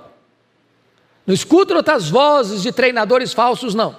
Não 1.25 1.33
escuta 1.33 1.77
outras 1.77 2.11
vozes 2.11 2.63
de 2.63 2.73
treinadores 2.73 3.33
falsos, 3.33 3.73
não. 3.73 3.97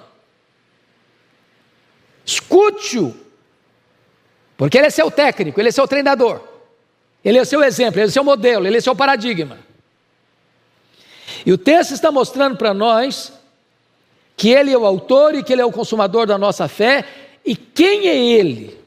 Escute-o. 2.26 3.16
Porque 4.54 4.76
ele 4.76 4.88
é 4.88 4.90
seu 4.90 5.10
técnico, 5.10 5.58
ele 5.58 5.70
é 5.70 5.72
seu 5.72 5.88
treinador. 5.88 6.42
Ele 7.24 7.38
é 7.38 7.44
seu 7.46 7.64
exemplo, 7.64 8.00
ele 8.00 8.08
é 8.08 8.12
seu 8.12 8.22
modelo, 8.22 8.66
ele 8.66 8.76
é 8.76 8.80
seu 8.82 8.94
paradigma. 8.94 9.58
E 11.46 11.50
o 11.54 11.56
texto 11.56 11.92
está 11.92 12.12
mostrando 12.12 12.58
para 12.58 12.74
nós 12.74 13.32
que 14.36 14.50
Ele 14.50 14.72
é 14.72 14.78
o 14.78 14.86
autor 14.86 15.34
e 15.34 15.42
que 15.42 15.52
Ele 15.52 15.62
é 15.62 15.64
o 15.64 15.72
consumador 15.72 16.26
da 16.26 16.36
nossa 16.38 16.68
fé. 16.68 17.04
E 17.44 17.54
quem 17.54 18.08
é 18.08 18.16
Ele? 18.16 18.78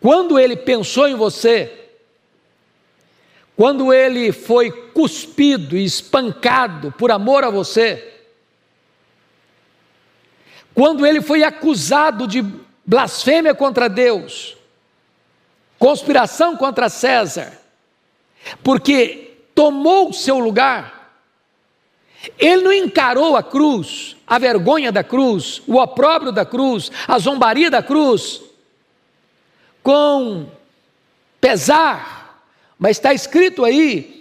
Quando 0.00 0.38
Ele 0.38 0.56
pensou 0.56 1.08
em 1.08 1.14
você, 1.14 1.72
quando 3.56 3.92
Ele 3.92 4.32
foi 4.32 4.70
cuspido 4.70 5.76
e 5.76 5.84
espancado 5.84 6.92
por 6.92 7.10
amor 7.10 7.42
a 7.44 7.50
você, 7.50 8.14
quando 10.74 11.06
Ele 11.06 11.22
foi 11.22 11.42
acusado 11.42 12.26
de 12.26 12.44
blasfêmia 12.84 13.54
contra 13.54 13.88
Deus, 13.88 14.56
conspiração 15.78 16.56
contra 16.56 16.88
César, 16.88 17.58
porque 18.62 19.38
tomou 19.54 20.10
o 20.10 20.14
seu 20.14 20.38
lugar, 20.38 21.05
ele 22.38 22.62
não 22.62 22.72
encarou 22.72 23.36
a 23.36 23.42
cruz, 23.42 24.16
a 24.26 24.38
vergonha 24.38 24.90
da 24.90 25.04
cruz, 25.04 25.62
o 25.66 25.76
opróbrio 25.76 26.32
da 26.32 26.44
cruz, 26.44 26.90
a 27.06 27.18
zombaria 27.18 27.70
da 27.70 27.82
cruz, 27.82 28.42
com 29.82 30.46
pesar, 31.40 32.44
mas 32.78 32.96
está 32.96 33.14
escrito 33.14 33.64
aí 33.64 34.16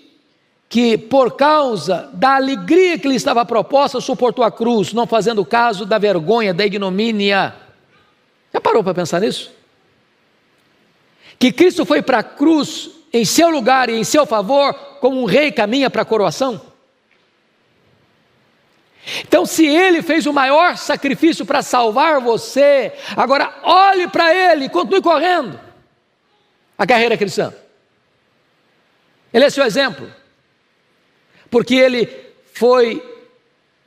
que 0.69 0.97
por 0.97 1.35
causa 1.35 2.09
da 2.13 2.35
alegria 2.35 2.97
que 2.97 3.07
lhe 3.07 3.15
estava 3.15 3.45
proposta, 3.45 4.01
suportou 4.01 4.43
a 4.43 4.51
cruz, 4.51 4.93
não 4.93 5.07
fazendo 5.07 5.45
caso 5.45 5.85
da 5.85 5.97
vergonha, 5.97 6.53
da 6.53 6.65
ignomínia. 6.65 7.55
Já 8.53 8.59
parou 8.59 8.83
para 8.83 8.93
pensar 8.93 9.21
nisso? 9.21 9.51
Que 11.39 11.51
Cristo 11.51 11.85
foi 11.85 12.01
para 12.01 12.19
a 12.19 12.23
cruz 12.23 12.89
em 13.13 13.23
seu 13.23 13.49
lugar 13.49 13.89
e 13.89 13.93
em 13.93 14.03
seu 14.03 14.25
favor, 14.25 14.73
como 14.99 15.21
um 15.21 15.25
rei 15.25 15.51
caminha 15.51 15.89
para 15.89 16.01
a 16.01 16.05
coroação? 16.05 16.61
Então, 19.21 19.45
se 19.45 19.65
ele 19.65 20.01
fez 20.01 20.25
o 20.25 20.33
maior 20.33 20.77
sacrifício 20.77 21.45
para 21.45 21.61
salvar 21.61 22.19
você, 22.19 22.91
agora 23.15 23.53
olhe 23.63 24.07
para 24.07 24.33
ele, 24.33 24.69
continue 24.69 25.01
correndo 25.01 25.59
a 26.77 26.87
carreira 26.87 27.17
cristã. 27.17 27.53
Ele 29.31 29.45
é 29.45 29.49
seu 29.49 29.63
exemplo, 29.63 30.11
porque 31.49 31.75
ele 31.75 32.09
foi 32.53 33.03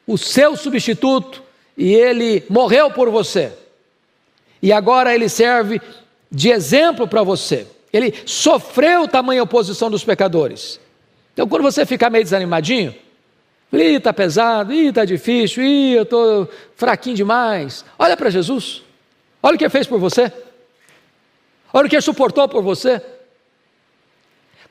o 0.07 0.17
seu 0.17 0.57
substituto 0.57 1.43
e 1.77 1.95
ele 1.95 2.45
morreu 2.49 2.91
por 2.91 3.11
você. 3.11 3.53
E 4.63 4.73
agora 4.73 5.15
ele 5.15 5.29
serve 5.29 5.81
de 6.31 6.51
exemplo 6.51 7.09
para 7.09 7.23
você. 7.23 7.67
Ele 7.93 8.15
sofreu 8.27 9.09
tamanha 9.09 9.43
oposição 9.43 9.91
dos 9.91 10.05
pecadores. 10.05 10.79
Então, 11.33 11.49
quando 11.49 11.63
você 11.63 11.87
ficar 11.87 12.11
meio 12.11 12.25
desanimadinho, 12.25 12.95
Ih, 13.73 13.97
está 13.97 14.13
pesado, 14.13 14.73
ih, 14.73 14.89
está 14.89 15.05
difícil, 15.05 15.63
ih, 15.63 15.93
eu 15.93 16.03
estou 16.05 16.49
fraquinho 16.75 17.17
demais. 17.17 17.85
Olha 17.99 18.17
para 18.17 18.31
Jesus. 18.31 18.83
Olha 19.43 19.55
o 19.55 19.59
que 19.59 19.65
ele 19.65 19.71
fez 19.71 19.87
por 19.87 19.99
você. 19.99 20.33
Olha 21.73 21.87
o 21.87 21.89
que 21.89 21.97
ele 21.97 22.03
suportou 22.03 22.49
por 22.49 22.63
você. 22.63 23.03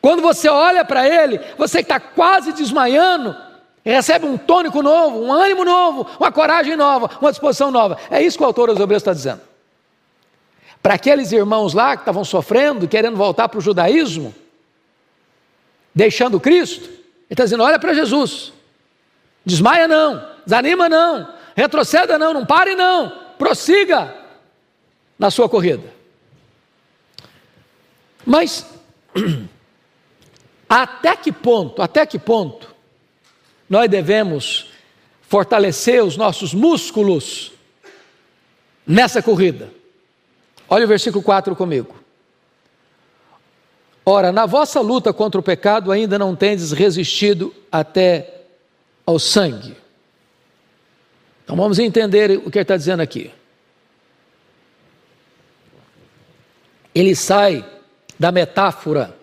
Quando 0.02 0.22
você 0.22 0.48
olha 0.50 0.84
para 0.84 1.08
ele, 1.08 1.40
você 1.58 1.80
que 1.80 1.92
está 1.92 2.00
quase 2.00 2.52
desmaiando, 2.54 3.36
recebe 3.84 4.26
um 4.26 4.38
tônico 4.38 4.82
novo, 4.82 5.22
um 5.22 5.32
ânimo 5.32 5.64
novo, 5.64 6.08
uma 6.20 6.32
coragem 6.32 6.76
nova, 6.76 7.10
uma 7.22 7.32
disposição 7.32 7.72
nova. 7.72 7.98
É 8.10 8.22
isso 8.22 8.38
que 8.38 8.44
o 8.44 8.48
autor 8.48 8.70
dos 8.70 8.80
Hebreus 8.80 9.02
está 9.02 9.14
dizendo. 9.14 9.42
Para 10.82 10.96
aqueles 10.96 11.32
irmãos 11.32 11.74
lá 11.74 11.96
que 11.96 12.02
estavam 12.02 12.24
sofrendo, 12.24 12.88
querendo 12.88 13.18
voltar 13.18 13.50
para 13.50 13.58
o 13.58 13.62
judaísmo, 13.62 14.34
deixando 15.94 16.40
Cristo, 16.40 16.86
ele 16.86 16.98
está 17.32 17.44
dizendo: 17.44 17.64
olha 17.64 17.80
para 17.80 17.94
Jesus. 17.94 18.54
Desmaia 19.48 19.88
não, 19.88 20.30
desanima 20.46 20.90
não, 20.90 21.34
retroceda 21.56 22.20
não, 22.20 22.34
não 22.34 22.46
pare 22.46 22.76
não, 22.76 23.10
prossiga 23.38 24.14
na 25.18 25.32
sua 25.32 25.48
corrida. 25.48 25.90
Mas 28.26 28.66
até 30.68 31.16
que 31.16 31.32
ponto, 31.32 31.82
até 31.82 32.06
que 32.06 32.20
ponto 32.20 32.76
nós 33.70 33.90
devemos 33.90 34.70
fortalecer 35.22 36.04
os 36.04 36.18
nossos 36.18 36.54
músculos 36.54 37.54
nessa 38.86 39.22
corrida? 39.24 39.72
Olha 40.68 40.84
o 40.84 40.90
versículo 40.90 41.24
4 41.24 41.56
comigo. 41.56 41.96
Ora, 44.06 44.30
na 44.30 44.46
vossa 44.46 44.82
luta 44.82 45.14
contra 45.14 45.40
o 45.40 45.44
pecado 45.44 45.90
ainda 45.90 46.20
não 46.20 46.36
tendes 46.36 46.74
resistido 46.74 47.56
até 47.72 48.37
ao 49.08 49.18
sangue. 49.18 49.74
Então 51.46 51.56
vamos 51.56 51.80
entender 51.80 52.32
o 52.46 52.52
que 52.52 52.58
ele 52.58 52.64
está 52.64 52.76
dizendo 52.76 53.02
aqui. 53.02 53.32
Ele 56.94 57.16
sai 57.16 57.66
da 58.20 58.34
metáfora 58.34 59.16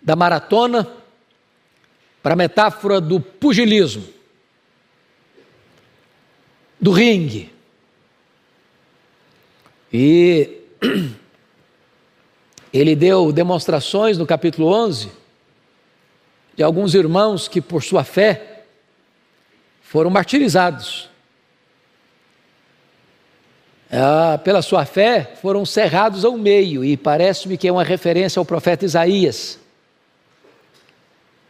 da 0.00 0.14
maratona 0.14 0.88
para 2.22 2.34
a 2.34 2.36
metáfora 2.36 3.00
do 3.00 3.18
pugilismo, 3.18 4.06
do 6.80 6.92
ringue. 6.92 7.52
E 9.92 10.60
ele 12.72 12.94
deu 12.94 13.32
demonstrações 13.32 14.16
no 14.18 14.26
capítulo 14.26 14.68
11 14.68 15.10
de 16.54 16.62
alguns 16.62 16.94
irmãos 16.94 17.48
que, 17.48 17.60
por 17.60 17.82
sua 17.82 18.04
fé, 18.04 18.55
foram 19.86 20.10
martirizados. 20.10 21.08
Ah, 23.90 24.38
pela 24.42 24.60
sua 24.60 24.84
fé, 24.84 25.34
foram 25.40 25.64
cerrados 25.64 26.24
ao 26.24 26.36
meio, 26.36 26.84
e 26.84 26.96
parece-me 26.96 27.56
que 27.56 27.68
é 27.68 27.72
uma 27.72 27.84
referência 27.84 28.40
ao 28.40 28.44
profeta 28.44 28.84
Isaías, 28.84 29.60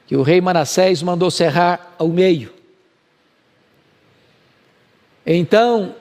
que 0.07 0.15
o 0.15 0.23
rei 0.23 0.41
Manassés 0.41 1.03
mandou 1.03 1.31
cerrar 1.31 1.95
ao 1.99 2.09
meio. 2.09 2.53
Então, 5.25 5.95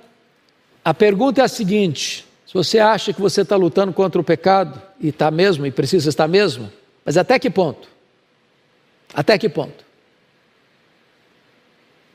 a 0.83 0.93
pergunta 0.93 1.41
é 1.41 1.45
a 1.45 1.47
seguinte: 1.47 2.27
se 2.45 2.53
você 2.53 2.79
acha 2.79 3.13
que 3.13 3.21
você 3.21 3.41
está 3.41 3.55
lutando 3.55 3.93
contra 3.93 4.19
o 4.19 4.23
pecado, 4.23 4.79
e 4.99 5.07
está 5.07 5.31
mesmo, 5.31 5.65
e 5.65 5.71
precisa 5.71 6.09
estar 6.09 6.27
mesmo, 6.27 6.69
mas 7.05 7.15
até 7.15 7.39
que 7.39 7.49
ponto? 7.49 7.87
Até 9.13 9.37
que 9.37 9.47
ponto? 9.47 9.85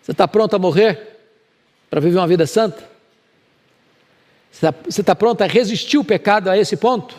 Você 0.02 0.12
está 0.12 0.26
pronto 0.26 0.54
a 0.56 0.58
morrer 0.58 1.18
para 1.88 2.00
viver 2.00 2.18
uma 2.18 2.26
vida 2.26 2.46
santa? 2.46 2.82
Você 4.50 4.66
está 4.88 5.02
tá 5.04 5.14
pronto 5.14 5.42
a 5.42 5.46
resistir 5.46 5.98
o 5.98 6.04
pecado 6.04 6.48
a 6.50 6.58
esse 6.58 6.76
ponto? 6.76 7.14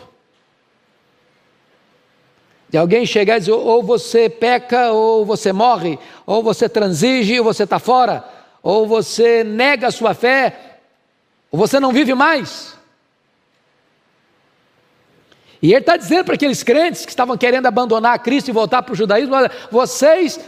De 2.68 2.78
alguém 2.78 3.04
chegar 3.04 3.36
e 3.36 3.40
dizer: 3.40 3.52
ou 3.52 3.82
você 3.82 4.28
peca, 4.28 4.92
ou 4.92 5.24
você 5.24 5.52
morre, 5.52 5.98
ou 6.24 6.42
você 6.42 6.68
transige, 6.68 7.38
ou 7.38 7.44
você 7.44 7.64
está 7.64 7.78
fora, 7.78 8.24
ou 8.62 8.86
você 8.86 9.44
nega 9.44 9.88
a 9.88 9.90
sua 9.90 10.14
fé, 10.14 10.78
ou 11.50 11.58
você 11.58 11.78
não 11.78 11.92
vive 11.92 12.14
mais. 12.14 12.76
E 15.60 15.72
ele 15.72 15.80
está 15.80 15.96
dizendo 15.96 16.24
para 16.24 16.34
aqueles 16.34 16.62
crentes 16.62 17.04
que 17.04 17.12
estavam 17.12 17.36
querendo 17.36 17.66
abandonar 17.66 18.18
Cristo 18.18 18.48
e 18.48 18.52
voltar 18.52 18.82
para 18.82 18.92
o 18.92 18.96
judaísmo: 18.96 19.34
olha, 19.34 19.50
vocês 19.70 20.40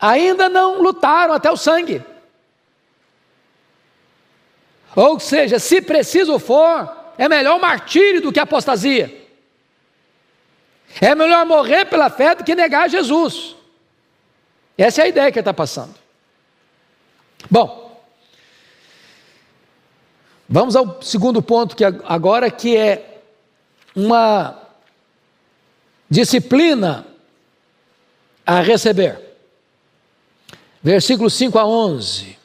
ainda 0.00 0.48
não 0.48 0.82
lutaram 0.82 1.34
até 1.34 1.50
o 1.50 1.56
sangue. 1.56 2.02
Ou 4.94 5.20
seja, 5.20 5.58
se 5.58 5.82
preciso 5.82 6.38
for, 6.38 6.90
é 7.18 7.28
melhor 7.28 7.60
martírio 7.60 8.22
do 8.22 8.32
que 8.32 8.40
apostasia. 8.40 9.26
É 11.00 11.14
melhor 11.14 11.44
morrer 11.44 11.84
pela 11.84 12.08
fé 12.08 12.34
do 12.34 12.44
que 12.44 12.54
negar 12.54 12.88
Jesus. 12.88 13.54
Essa 14.78 15.02
é 15.02 15.04
a 15.04 15.08
ideia 15.08 15.32
que 15.32 15.38
ele 15.38 15.42
está 15.42 15.52
passando. 15.52 15.94
Bom, 17.50 18.02
vamos 20.48 20.74
ao 20.74 21.02
segundo 21.02 21.42
ponto 21.42 21.76
que 21.76 21.84
agora 21.84 22.50
que 22.50 22.76
é 22.76 23.20
uma 23.94 24.62
disciplina 26.08 27.06
a 28.46 28.60
receber 28.60 29.25
versículos 30.82 31.34
5 31.34 31.58
a 31.58 31.66
11, 31.66 32.36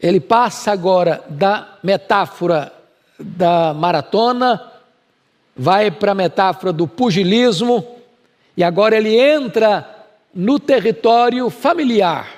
ele 0.00 0.20
passa 0.20 0.72
agora 0.72 1.22
da 1.28 1.78
metáfora 1.82 2.72
da 3.18 3.74
maratona, 3.74 4.72
vai 5.54 5.90
para 5.90 6.12
a 6.12 6.14
metáfora 6.14 6.72
do 6.72 6.88
pugilismo, 6.88 7.86
e 8.56 8.64
agora 8.64 8.96
ele 8.96 9.14
entra 9.18 10.06
no 10.34 10.58
território 10.58 11.50
familiar, 11.50 12.28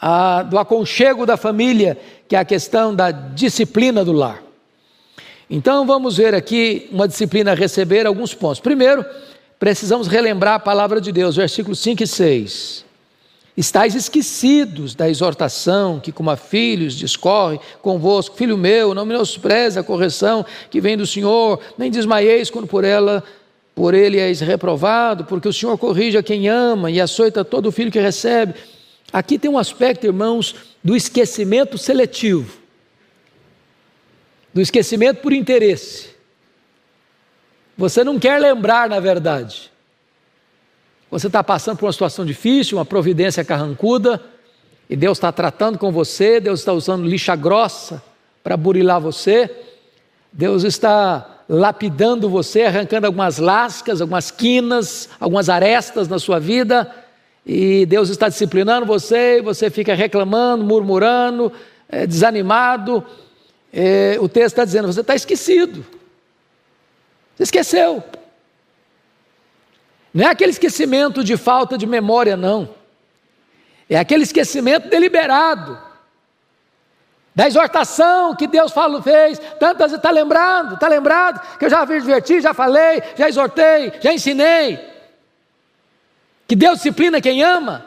a, 0.00 0.42
do 0.42 0.58
aconchego 0.58 1.26
da 1.26 1.36
família, 1.36 1.98
que 2.28 2.36
é 2.36 2.38
a 2.38 2.44
questão 2.44 2.94
da 2.94 3.10
disciplina 3.10 4.04
do 4.04 4.12
lar. 4.12 4.42
Então 5.50 5.86
vamos 5.86 6.18
ver 6.18 6.34
aqui 6.34 6.88
uma 6.92 7.08
disciplina 7.08 7.52
a 7.52 7.54
receber 7.54 8.06
alguns 8.06 8.34
pontos. 8.34 8.60
Primeiro, 8.60 9.04
precisamos 9.58 10.06
relembrar 10.06 10.54
a 10.54 10.60
palavra 10.60 11.00
de 11.00 11.10
Deus, 11.10 11.36
versículos 11.36 11.80
5 11.80 12.02
e 12.02 12.06
6. 12.06 12.84
Estais 13.58 13.96
esquecidos 13.96 14.94
da 14.94 15.10
exortação 15.10 15.98
que, 15.98 16.12
como 16.12 16.30
a 16.30 16.36
filhos, 16.36 16.94
discorre 16.94 17.58
convosco. 17.82 18.36
Filho 18.36 18.56
meu, 18.56 18.94
não 18.94 19.04
menospreze 19.04 19.76
a 19.76 19.82
correção 19.82 20.46
que 20.70 20.80
vem 20.80 20.96
do 20.96 21.04
Senhor, 21.04 21.58
nem 21.76 21.90
desmaieis 21.90 22.50
quando 22.50 22.68
por 22.68 22.84
ela, 22.84 23.20
por 23.74 23.94
ele 23.94 24.16
és 24.16 24.38
reprovado, 24.38 25.24
porque 25.24 25.48
o 25.48 25.52
Senhor 25.52 25.76
corrige 25.76 26.16
a 26.16 26.22
quem 26.22 26.48
ama 26.48 26.88
e 26.88 27.00
açoita 27.00 27.44
todo 27.44 27.72
filho 27.72 27.90
que 27.90 27.98
recebe. 27.98 28.54
Aqui 29.12 29.36
tem 29.36 29.50
um 29.50 29.58
aspecto, 29.58 30.06
irmãos, 30.06 30.54
do 30.84 30.94
esquecimento 30.94 31.76
seletivo, 31.76 32.58
do 34.54 34.60
esquecimento 34.60 35.20
por 35.20 35.32
interesse. 35.32 36.10
Você 37.76 38.04
não 38.04 38.20
quer 38.20 38.40
lembrar, 38.40 38.88
na 38.88 39.00
verdade. 39.00 39.72
Você 41.10 41.26
está 41.26 41.42
passando 41.42 41.78
por 41.78 41.86
uma 41.86 41.92
situação 41.92 42.24
difícil, 42.24 42.76
uma 42.78 42.84
providência 42.84 43.44
carrancuda, 43.44 44.22
e 44.90 44.96
Deus 44.96 45.18
está 45.18 45.32
tratando 45.32 45.78
com 45.78 45.90
você, 45.90 46.40
Deus 46.40 46.60
está 46.60 46.72
usando 46.72 47.06
lixa 47.06 47.34
grossa 47.34 48.02
para 48.42 48.56
burilar 48.56 49.00
você, 49.00 49.50
Deus 50.32 50.64
está 50.64 51.42
lapidando 51.48 52.28
você, 52.28 52.62
arrancando 52.62 53.06
algumas 53.06 53.38
lascas, 53.38 54.00
algumas 54.00 54.30
quinas, 54.30 55.08
algumas 55.18 55.48
arestas 55.48 56.08
na 56.08 56.18
sua 56.18 56.38
vida, 56.38 56.94
e 57.46 57.86
Deus 57.86 58.10
está 58.10 58.28
disciplinando 58.28 58.84
você, 58.84 59.38
e 59.38 59.42
você 59.42 59.70
fica 59.70 59.94
reclamando, 59.94 60.62
murmurando, 60.62 61.50
é, 61.88 62.06
desanimado. 62.06 63.02
É, 63.72 64.18
o 64.20 64.28
texto 64.28 64.48
está 64.48 64.64
dizendo: 64.66 64.92
você 64.92 65.00
está 65.00 65.14
esquecido, 65.14 65.84
você 67.34 67.44
esqueceu. 67.44 68.04
Não 70.18 70.26
é 70.26 70.30
aquele 70.30 70.50
esquecimento 70.50 71.22
de 71.22 71.36
falta 71.36 71.78
de 71.78 71.86
memória, 71.86 72.36
não. 72.36 72.74
É 73.88 73.96
aquele 73.96 74.24
esquecimento 74.24 74.88
deliberado. 74.88 75.78
Da 77.32 77.46
exortação 77.46 78.34
que 78.34 78.48
Deus 78.48 78.72
falou, 78.72 79.00
fez, 79.00 79.40
tantas 79.60 79.92
está 79.92 80.10
lembrando, 80.10 80.74
está 80.74 80.88
lembrado, 80.88 81.56
que 81.56 81.66
eu 81.66 81.70
já 81.70 81.84
vi 81.84 82.00
divertir, 82.00 82.40
já 82.40 82.52
falei, 82.52 83.00
já 83.16 83.28
exortei, 83.28 83.92
já 84.00 84.12
ensinei. 84.12 84.80
Que 86.48 86.56
Deus 86.56 86.78
disciplina 86.78 87.20
quem 87.20 87.44
ama. 87.44 87.86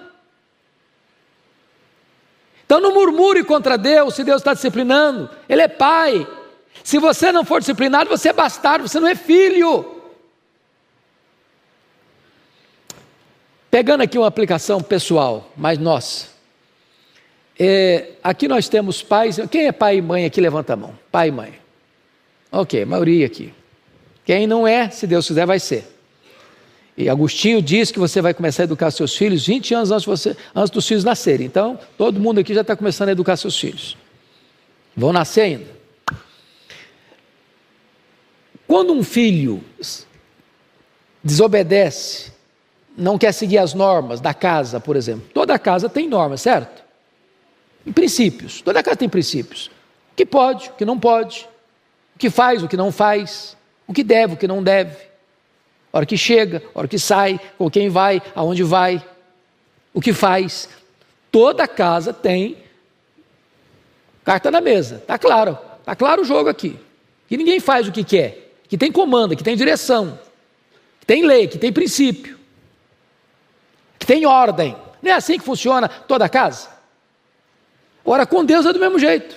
Então 2.65 2.79
não 2.79 2.93
murmure 2.93 3.43
contra 3.43 3.77
Deus 3.77 4.15
se 4.15 4.23
Deus 4.23 4.39
está 4.39 4.53
disciplinando, 4.53 5.29
Ele 5.49 5.63
é 5.63 5.67
pai. 5.67 6.25
Se 6.81 6.97
você 6.97 7.29
não 7.29 7.43
for 7.43 7.59
disciplinado, 7.59 8.09
você 8.09 8.29
é 8.29 8.33
bastardo, 8.33 8.87
você 8.87 9.01
não 9.01 9.09
é 9.09 9.15
filho. 9.15 10.00
Pegando 13.71 14.01
aqui 14.01 14.17
uma 14.17 14.27
aplicação 14.27 14.81
pessoal, 14.81 15.49
mais 15.55 15.79
nossa. 15.79 16.27
É, 17.57 18.09
aqui 18.21 18.45
nós 18.45 18.67
temos 18.67 19.01
pais. 19.01 19.39
Quem 19.49 19.67
é 19.67 19.71
pai 19.71 19.97
e 19.97 20.01
mãe 20.01 20.25
aqui? 20.25 20.41
Levanta 20.41 20.73
a 20.73 20.75
mão. 20.75 20.93
Pai 21.09 21.29
e 21.29 21.31
mãe. 21.31 21.53
Ok, 22.51 22.83
maioria 22.83 23.25
aqui. 23.25 23.53
Quem 24.25 24.45
não 24.45 24.67
é, 24.67 24.89
se 24.89 25.07
Deus 25.07 25.25
quiser, 25.25 25.45
vai 25.45 25.57
ser. 25.57 25.87
E 26.97 27.07
Agostinho 27.07 27.61
diz 27.61 27.91
que 27.91 27.97
você 27.97 28.21
vai 28.21 28.33
começar 28.33 28.63
a 28.63 28.65
educar 28.65 28.91
seus 28.91 29.15
filhos 29.15 29.47
20 29.47 29.73
anos 29.73 29.91
antes, 29.91 30.05
você, 30.05 30.35
antes 30.53 30.69
dos 30.69 30.85
filhos 30.85 31.05
nascerem. 31.05 31.47
Então, 31.47 31.79
todo 31.97 32.19
mundo 32.19 32.41
aqui 32.41 32.53
já 32.53 32.61
está 32.61 32.75
começando 32.75 33.07
a 33.07 33.11
educar 33.13 33.37
seus 33.37 33.57
filhos. 33.57 33.95
Vão 34.95 35.13
nascer 35.13 35.41
ainda. 35.41 35.81
Quando 38.67 38.91
um 38.91 39.01
filho 39.01 39.63
desobedece 41.23 42.31
não 42.97 43.17
quer 43.17 43.31
seguir 43.31 43.57
as 43.57 43.73
normas 43.73 44.19
da 44.19 44.33
casa, 44.33 44.79
por 44.79 44.95
exemplo. 44.95 45.27
Toda 45.33 45.57
casa 45.57 45.89
tem 45.89 46.07
normas, 46.07 46.41
certo? 46.41 46.83
Em 47.85 47.91
princípios. 47.91 48.61
Toda 48.61 48.83
casa 48.83 48.97
tem 48.97 49.09
princípios. 49.09 49.67
O 50.11 50.15
que 50.15 50.25
pode, 50.25 50.69
o 50.69 50.73
que 50.73 50.85
não 50.85 50.99
pode. 50.99 51.47
O 52.15 52.19
que 52.19 52.29
faz, 52.29 52.61
o 52.63 52.67
que 52.67 52.77
não 52.77 52.91
faz. 52.91 53.55
O 53.87 53.93
que 53.93 54.03
deve, 54.03 54.33
o 54.33 54.37
que 54.37 54.47
não 54.47 54.61
deve. 54.61 54.95
A 55.91 55.97
hora 55.97 56.05
que 56.05 56.17
chega, 56.17 56.61
a 56.73 56.79
hora 56.79 56.87
que 56.87 56.99
sai, 56.99 57.39
com 57.57 57.69
quem 57.69 57.89
vai, 57.89 58.21
aonde 58.35 58.63
vai. 58.63 59.03
O 59.93 60.01
que 60.01 60.13
faz. 60.13 60.69
Toda 61.31 61.67
casa 61.67 62.13
tem 62.13 62.57
carta 64.23 64.51
na 64.51 64.61
mesa. 64.61 64.95
Está 64.97 65.17
claro. 65.17 65.57
Está 65.79 65.95
claro 65.95 66.21
o 66.21 66.25
jogo 66.25 66.49
aqui. 66.49 66.77
Que 67.27 67.37
ninguém 67.37 67.59
faz 67.59 67.87
o 67.87 67.91
que 67.91 68.03
quer. 68.03 68.51
Que 68.67 68.77
tem 68.77 68.91
comando, 68.91 69.35
que 69.35 69.43
tem 69.43 69.55
direção. 69.55 70.19
Que 70.99 71.05
tem 71.05 71.25
lei, 71.25 71.47
que 71.47 71.57
tem 71.57 71.71
princípio 71.71 72.40
que 74.01 74.07
tem 74.07 74.25
ordem. 74.25 74.75
Não 74.99 75.11
é 75.11 75.13
assim 75.13 75.37
que 75.37 75.45
funciona 75.45 75.87
toda 75.87 76.25
a 76.25 76.29
casa? 76.29 76.69
Ora, 78.03 78.25
com 78.25 78.43
Deus 78.43 78.65
é 78.65 78.73
do 78.73 78.79
mesmo 78.79 78.97
jeito. 78.97 79.35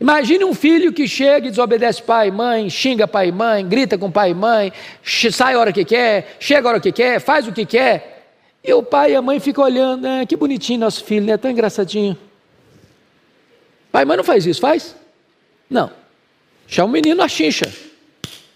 Imagine 0.00 0.44
um 0.44 0.52
filho 0.52 0.92
que 0.92 1.06
chega 1.06 1.46
e 1.46 1.50
desobedece 1.50 2.02
pai 2.02 2.28
e 2.28 2.30
mãe, 2.32 2.68
xinga 2.68 3.06
pai 3.06 3.28
e 3.28 3.32
mãe, 3.32 3.64
grita 3.64 3.96
com 3.96 4.10
pai 4.10 4.30
e 4.30 4.34
mãe, 4.34 4.72
sai 5.04 5.54
a 5.54 5.58
hora 5.58 5.72
que 5.72 5.84
quer, 5.84 6.36
chega 6.40 6.66
a 6.66 6.70
hora 6.72 6.80
que 6.80 6.90
quer, 6.90 7.20
faz 7.20 7.46
o 7.46 7.52
que 7.52 7.64
quer. 7.64 8.26
E 8.64 8.72
o 8.72 8.82
pai 8.82 9.12
e 9.12 9.14
a 9.14 9.22
mãe 9.22 9.38
ficam 9.38 9.62
olhando, 9.62 10.04
ah, 10.04 10.26
que 10.26 10.36
bonitinho 10.36 10.80
nosso 10.80 11.04
filho, 11.04 11.26
né? 11.26 11.36
Tão 11.36 11.50
engraçadinho. 11.50 12.18
Pai 13.92 14.02
e 14.02 14.06
mãe 14.06 14.16
não 14.16 14.24
faz 14.24 14.46
isso, 14.46 14.60
faz? 14.60 14.96
Não. 15.68 15.92
Chama 16.66 16.88
o 16.88 16.92
menino 16.92 17.22
a 17.22 17.28
chincha. 17.28 17.72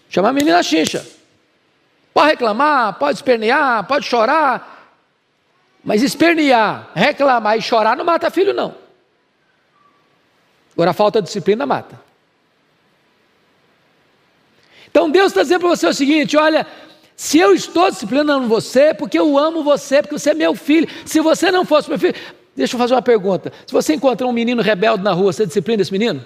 Chama 0.09 0.29
a 0.29 0.33
menina 0.33 0.59
a 0.59 0.63
chincha. 0.63 1.05
Pode 2.13 2.31
reclamar, 2.31 2.97
pode 2.99 3.17
espernear, 3.17 3.85
pode 3.87 4.05
chorar, 4.05 4.74
mas 5.85 6.01
espernear, 6.01 6.89
reclamar 6.95 7.55
e 7.57 7.61
chorar 7.61 7.95
não 7.95 8.03
mata 8.03 8.31
filho, 8.31 8.53
não. 8.53 8.73
Agora 10.73 10.89
a 10.89 10.93
falta 10.93 11.21
de 11.21 11.27
disciplina 11.27 11.63
mata. 11.65 12.01
Então 14.89 15.11
Deus 15.11 15.27
está 15.27 15.43
dizendo 15.43 15.61
para 15.61 15.69
você 15.69 15.85
o 15.85 15.93
seguinte: 15.93 16.35
olha, 16.35 16.65
se 17.15 17.37
eu 17.37 17.53
estou 17.53 17.91
disciplinando 17.91 18.47
você, 18.47 18.79
é 18.81 18.93
porque 18.93 19.17
eu 19.17 19.37
amo 19.37 19.63
você, 19.63 20.01
porque 20.01 20.17
você 20.17 20.31
é 20.31 20.33
meu 20.33 20.55
filho. 20.55 20.87
Se 21.05 21.21
você 21.21 21.51
não 21.51 21.63
fosse 21.63 21.87
meu 21.87 21.99
filho, 21.99 22.15
deixa 22.55 22.75
eu 22.75 22.79
fazer 22.79 22.95
uma 22.95 23.01
pergunta: 23.01 23.53
se 23.67 23.71
você 23.71 23.93
encontrar 23.93 24.25
um 24.25 24.33
menino 24.33 24.63
rebelde 24.63 25.03
na 25.03 25.11
rua, 25.11 25.31
você 25.31 25.45
disciplina 25.45 25.83
esse 25.83 25.91
menino? 25.91 26.25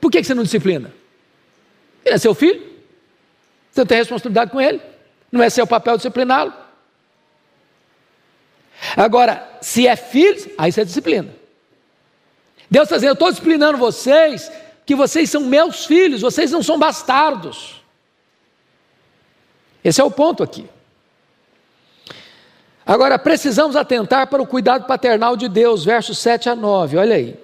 Por 0.00 0.08
que 0.08 0.22
você 0.22 0.34
não 0.34 0.44
disciplina? 0.44 0.94
Ele 2.04 2.14
é 2.14 2.18
seu 2.18 2.32
filho, 2.32 2.62
você 3.72 3.80
não 3.80 3.86
tem 3.86 3.98
responsabilidade 3.98 4.52
com 4.52 4.60
ele, 4.60 4.80
não 5.32 5.42
é 5.42 5.50
seu 5.50 5.66
papel 5.66 5.96
discipliná-lo. 5.96 6.65
Agora, 8.96 9.58
se 9.60 9.86
é 9.86 9.96
filho, 9.96 10.50
aí 10.58 10.70
você 10.70 10.82
é 10.82 10.84
disciplina. 10.84 11.28
Deus 12.70 12.84
está 12.84 12.96
dizendo: 12.96 13.10
eu 13.10 13.14
estou 13.14 13.30
disciplinando 13.30 13.78
vocês, 13.78 14.50
que 14.84 14.94
vocês 14.94 15.30
são 15.30 15.42
meus 15.42 15.84
filhos, 15.86 16.20
vocês 16.20 16.50
não 16.50 16.62
são 16.62 16.78
bastardos. 16.78 17.82
Esse 19.82 20.00
é 20.00 20.04
o 20.04 20.10
ponto 20.10 20.42
aqui. 20.42 20.66
Agora, 22.84 23.18
precisamos 23.18 23.74
atentar 23.74 24.28
para 24.28 24.42
o 24.42 24.46
cuidado 24.46 24.86
paternal 24.86 25.36
de 25.36 25.48
Deus, 25.48 25.84
versos 25.84 26.18
7 26.18 26.48
a 26.48 26.54
9, 26.54 26.96
olha 26.96 27.16
aí. 27.16 27.36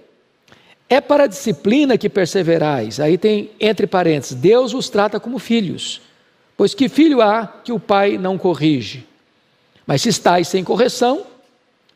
É 0.88 1.00
para 1.00 1.24
a 1.24 1.26
disciplina 1.26 1.98
que 1.98 2.08
perseverais, 2.08 3.00
aí 3.00 3.16
tem 3.16 3.50
entre 3.58 3.86
parênteses, 3.86 4.36
Deus 4.36 4.74
os 4.74 4.88
trata 4.88 5.18
como 5.18 5.38
filhos, 5.38 6.02
pois 6.56 6.74
que 6.74 6.88
filho 6.88 7.20
há 7.22 7.46
que 7.46 7.72
o 7.72 7.80
pai 7.80 8.18
não 8.18 8.36
corrige? 8.36 9.08
Mas 9.86 10.02
se 10.02 10.08
estáis 10.08 10.48
sem 10.48 10.62
correção, 10.64 11.26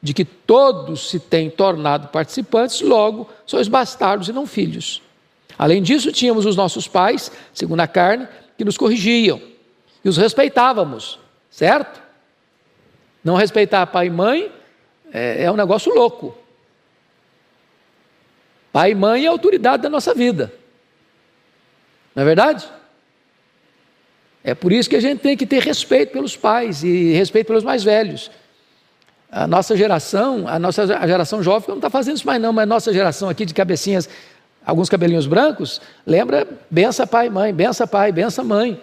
de 0.03 0.13
que 0.13 0.25
todos 0.25 1.11
se 1.11 1.19
têm 1.19 1.51
tornado 1.51 2.09
participantes, 2.09 2.81
logo 2.81 3.29
sois 3.45 3.69
bastardos 3.69 4.29
e 4.29 4.33
não 4.33 4.47
filhos. 4.47 5.03
Além 5.59 5.83
disso, 5.83 6.13
tínhamos 6.13 6.45
os 6.45 6.55
nossos 6.55 6.87
pais, 6.87 7.33
segundo 7.53 7.81
a 7.81 7.87
carne, 7.87 8.29
que 8.57 8.65
nos 8.65 8.77
corrigiam 8.77 9.41
e 10.05 10.09
os 10.09 10.17
respeitávamos, 10.17 11.19
certo? 11.51 12.01
Não 13.25 13.35
respeitar 13.35 13.87
pai 13.87 14.07
e 14.07 14.11
mãe 14.11 14.53
é, 15.13 15.45
é 15.45 15.51
um 15.51 15.57
negócio 15.57 15.93
louco. 15.93 16.37
Pai 18.73 18.93
e 18.93 18.95
mãe 18.95 19.25
é 19.25 19.29
a 19.29 19.31
autoridade 19.31 19.83
da 19.83 19.89
nossa 19.89 20.15
vida, 20.15 20.53
não 22.15 22.23
é 22.23 22.27
verdade? 22.27 22.69
É 24.47 24.55
por 24.55 24.73
isso 24.73 24.89
que 24.89 24.95
a 24.95 25.01
gente 25.01 25.19
tem 25.19 25.37
que 25.37 25.45
ter 25.45 25.61
respeito 25.61 26.13
pelos 26.13 26.37
pais 26.37 26.85
e 26.85 27.13
respeito 27.15 27.49
pelos 27.49 27.65
mais 27.65 27.83
velhos. 27.83 28.31
A 29.29 29.45
nossa 29.45 29.77
geração, 29.77 30.47
a 30.47 30.57
nossa 30.57 30.87
geração 30.87 31.43
jovem 31.43 31.69
não 31.69 31.79
está 31.79 31.91
fazendo 31.91 32.19
isso 32.19 32.27
mais 32.29 32.41
não, 32.41 32.53
mas 32.53 32.63
a 32.63 32.67
nossa 32.67 32.93
geração 32.93 33.29
aqui 33.29 33.45
de 33.45 33.53
cabecinhas, 33.53 34.09
alguns 34.65 34.89
cabelinhos 34.89 35.27
brancos, 35.27 35.81
lembra 36.07 36.47
bença 36.71 37.05
pai, 37.09 37.29
mãe, 37.29 37.53
bença 37.53 37.89
pai, 37.89 38.13
bença 38.13 38.45
mãe. 38.45 38.81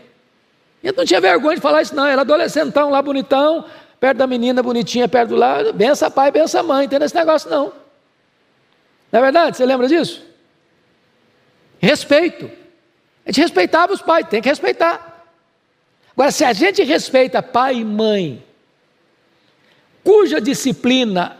E 0.84 0.91
não 0.91 1.06
tinha 1.06 1.21
vergonha 1.21 1.56
de 1.56 1.62
falar 1.62 1.82
isso 1.82 1.95
não, 1.95 2.06
era 2.06 2.23
adolescentão 2.23 2.89
lá 2.89 3.02
bonitão, 3.02 3.63
perto 4.02 4.17
da 4.17 4.28
menina 4.28 4.62
bonitinha, 4.62 5.08
perto 5.08 5.30
do 5.30 5.38
lado, 5.38 5.71
bença 5.71 6.12
pai, 6.12 6.30
bença 6.30 6.62
mãe, 6.62 6.89
tem 6.89 7.02
esse 7.02 7.15
negócio 7.15 7.49
não. 7.49 7.71
Não 9.10 9.19
é 9.19 9.21
verdade? 9.21 9.56
Você 9.56 9.65
lembra 9.65 9.88
disso? 9.88 10.21
Respeito. 11.80 12.52
A 13.26 13.32
gente 13.32 13.39
respeitava 13.39 13.93
os 13.93 14.02
pais, 14.02 14.28
tem 14.28 14.41
que 14.41 14.49
respeitar. 14.49 15.12
Agora, 16.15 16.32
se 16.32 16.43
a 16.43 16.54
gente 16.54 16.84
respeita 16.84 17.41
pai 17.41 17.78
e 17.78 17.86
mãe, 17.86 18.43
cuja 20.04 20.39
disciplina 20.39 21.38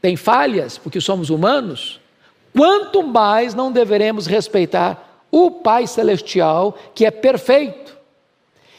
tem 0.00 0.16
falhas, 0.16 0.78
porque 0.78 1.00
somos 1.00 1.30
humanos, 1.30 2.00
quanto 2.54 3.02
mais 3.02 3.54
não 3.54 3.72
deveremos 3.72 4.26
respeitar 4.26 5.22
o 5.30 5.50
Pai 5.50 5.86
Celestial, 5.86 6.78
que 6.94 7.04
é 7.04 7.10
perfeito. 7.10 7.96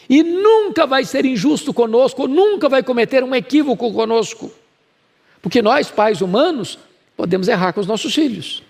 E 0.07 0.23
nunca 0.23 0.85
vai 0.85 1.03
ser 1.03 1.25
injusto 1.25 1.73
conosco, 1.73 2.27
nunca 2.27 2.69
vai 2.69 2.83
cometer 2.83 3.23
um 3.23 3.35
equívoco 3.35 3.91
conosco. 3.91 4.51
Porque 5.41 5.61
nós, 5.61 5.91
pais 5.91 6.21
humanos, 6.21 6.79
podemos 7.17 7.47
errar 7.47 7.73
com 7.73 7.81
os 7.81 7.87
nossos 7.87 8.13
filhos. 8.13 8.63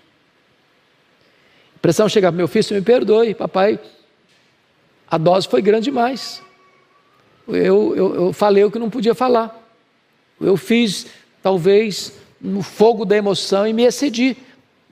A 1.76 1.78
pressão 1.78 2.08
chega 2.08 2.32
meu 2.32 2.48
filho, 2.48 2.74
me 2.74 2.82
perdoe, 2.82 3.34
papai, 3.34 3.78
a 5.08 5.18
dose 5.18 5.46
foi 5.46 5.62
grande 5.62 5.84
demais. 5.84 6.42
Eu, 7.48 7.94
eu, 7.96 8.14
eu 8.14 8.32
falei 8.32 8.64
o 8.64 8.70
que 8.70 8.78
não 8.78 8.90
podia 8.90 9.14
falar. 9.14 9.62
Eu 10.40 10.56
fiz, 10.56 11.06
talvez, 11.42 12.12
no 12.40 12.62
fogo 12.62 13.04
da 13.04 13.16
emoção 13.16 13.66
e 13.66 13.72
me 13.72 13.84
excedi. 13.84 14.36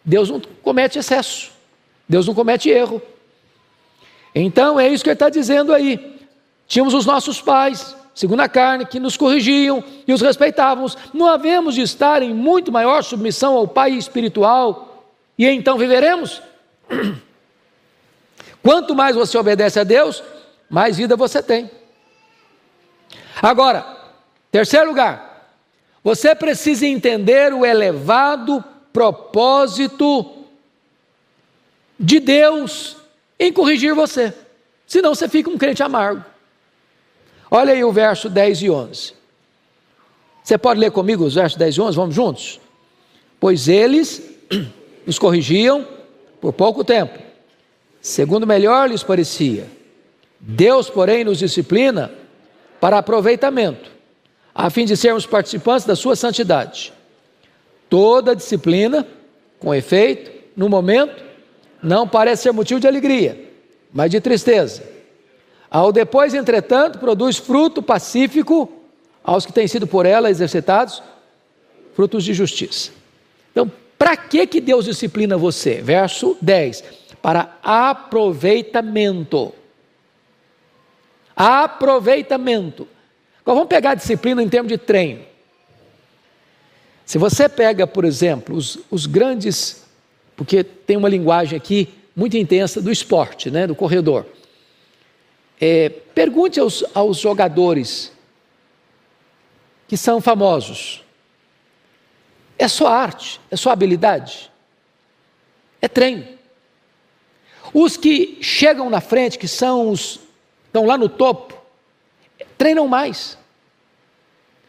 Deus 0.04 0.30
não 0.30 0.40
comete 0.62 0.98
excesso. 0.98 1.50
Deus 2.08 2.26
não 2.26 2.34
comete 2.34 2.68
erro. 2.68 3.02
Então 4.34 4.78
é 4.78 4.88
isso 4.88 5.02
que 5.02 5.10
ele 5.10 5.14
está 5.14 5.28
dizendo 5.28 5.72
aí. 5.72 6.18
Tínhamos 6.66 6.94
os 6.94 7.06
nossos 7.06 7.40
pais, 7.40 7.94
segundo 8.14 8.40
a 8.40 8.48
carne, 8.48 8.86
que 8.86 8.98
nos 8.98 9.16
corrigiam 9.16 9.82
e 10.06 10.12
os 10.12 10.20
respeitávamos. 10.20 10.96
Não 11.12 11.26
havemos 11.26 11.74
de 11.74 11.82
estar 11.82 12.22
em 12.22 12.34
muito 12.34 12.72
maior 12.72 13.02
submissão 13.02 13.54
ao 13.54 13.68
Pai 13.68 13.92
espiritual 13.92 15.06
e 15.38 15.46
então 15.46 15.78
viveremos? 15.78 16.42
Quanto 18.62 18.94
mais 18.94 19.14
você 19.14 19.36
obedece 19.36 19.78
a 19.78 19.84
Deus, 19.84 20.22
mais 20.70 20.96
vida 20.96 21.16
você 21.16 21.42
tem. 21.42 21.70
Agora, 23.42 23.84
terceiro 24.50 24.88
lugar, 24.88 25.50
você 26.02 26.34
precisa 26.34 26.86
entender 26.86 27.52
o 27.52 27.64
elevado 27.64 28.62
propósito 28.92 30.44
de 31.98 32.20
Deus 32.20 32.96
em 33.38 33.52
corrigir 33.52 33.94
você. 33.94 34.32
Senão 34.86 35.14
você 35.14 35.28
fica 35.28 35.50
um 35.50 35.58
crente 35.58 35.82
amargo. 35.82 36.24
Olha 37.50 37.72
aí 37.72 37.84
o 37.84 37.92
verso 37.92 38.28
10 38.28 38.62
e 38.62 38.70
11. 38.70 39.14
Você 40.42 40.58
pode 40.58 40.80
ler 40.80 40.90
comigo 40.90 41.24
os 41.24 41.34
versos 41.34 41.58
10 41.58 41.76
e 41.76 41.80
11? 41.80 41.96
Vamos 41.96 42.14
juntos? 42.14 42.60
Pois 43.40 43.68
eles 43.68 44.22
nos 45.06 45.18
corrigiam 45.18 45.86
por 46.40 46.52
pouco 46.52 46.84
tempo 46.84 47.24
segundo 48.04 48.46
melhor 48.46 48.90
lhes 48.90 49.02
parecia. 49.02 49.66
Deus, 50.38 50.90
porém, 50.90 51.24
nos 51.24 51.38
disciplina 51.38 52.12
para 52.84 52.98
aproveitamento, 52.98 53.90
a 54.54 54.68
fim 54.68 54.84
de 54.84 54.94
sermos 54.94 55.24
participantes 55.24 55.86
da 55.86 55.96
sua 55.96 56.14
santidade. 56.14 56.92
Toda 57.88 58.36
disciplina, 58.36 59.06
com 59.58 59.74
efeito, 59.74 60.30
no 60.54 60.68
momento, 60.68 61.24
não 61.82 62.06
parece 62.06 62.42
ser 62.42 62.52
motivo 62.52 62.78
de 62.78 62.86
alegria, 62.86 63.50
mas 63.90 64.10
de 64.10 64.20
tristeza. 64.20 64.82
Ao 65.70 65.90
depois, 65.90 66.34
entretanto, 66.34 66.98
produz 66.98 67.38
fruto 67.38 67.82
pacífico 67.82 68.70
aos 69.24 69.46
que 69.46 69.52
têm 69.54 69.66
sido 69.66 69.86
por 69.86 70.04
ela 70.04 70.28
exercitados, 70.28 71.02
frutos 71.94 72.22
de 72.22 72.34
justiça. 72.34 72.90
Então, 73.50 73.72
para 73.96 74.14
que 74.14 74.46
que 74.46 74.60
Deus 74.60 74.84
disciplina 74.84 75.38
você? 75.38 75.80
Verso 75.80 76.36
10 76.38 76.84
para 77.22 77.56
aproveitamento. 77.62 79.54
Aproveitamento. 81.36 82.88
Agora 83.42 83.56
vamos 83.56 83.68
pegar 83.68 83.90
a 83.90 83.94
disciplina 83.94 84.42
em 84.42 84.48
termos 84.48 84.70
de 84.70 84.78
treino. 84.78 85.24
Se 87.04 87.18
você 87.18 87.48
pega, 87.48 87.86
por 87.86 88.04
exemplo, 88.04 88.56
os, 88.56 88.78
os 88.90 89.06
grandes, 89.06 89.84
porque 90.36 90.64
tem 90.64 90.96
uma 90.96 91.08
linguagem 91.08 91.56
aqui 91.56 91.92
muito 92.16 92.36
intensa 92.36 92.80
do 92.80 92.90
esporte, 92.90 93.50
né, 93.50 93.66
do 93.66 93.74
corredor. 93.74 94.26
É, 95.60 95.88
pergunte 95.88 96.58
aos, 96.58 96.84
aos 96.94 97.18
jogadores 97.18 98.12
que 99.86 99.96
são 99.96 100.20
famosos. 100.20 101.02
É 102.56 102.68
só 102.68 102.86
arte, 102.86 103.40
é 103.50 103.56
só 103.56 103.70
habilidade, 103.70 104.50
é 105.82 105.88
treino. 105.88 106.26
Os 107.72 107.96
que 107.96 108.38
chegam 108.40 108.88
na 108.88 109.00
frente, 109.00 109.38
que 109.38 109.48
são 109.48 109.90
os 109.90 110.20
estão 110.74 110.84
lá 110.84 110.98
no 110.98 111.08
topo, 111.08 111.54
treinam 112.58 112.88
mais. 112.88 113.38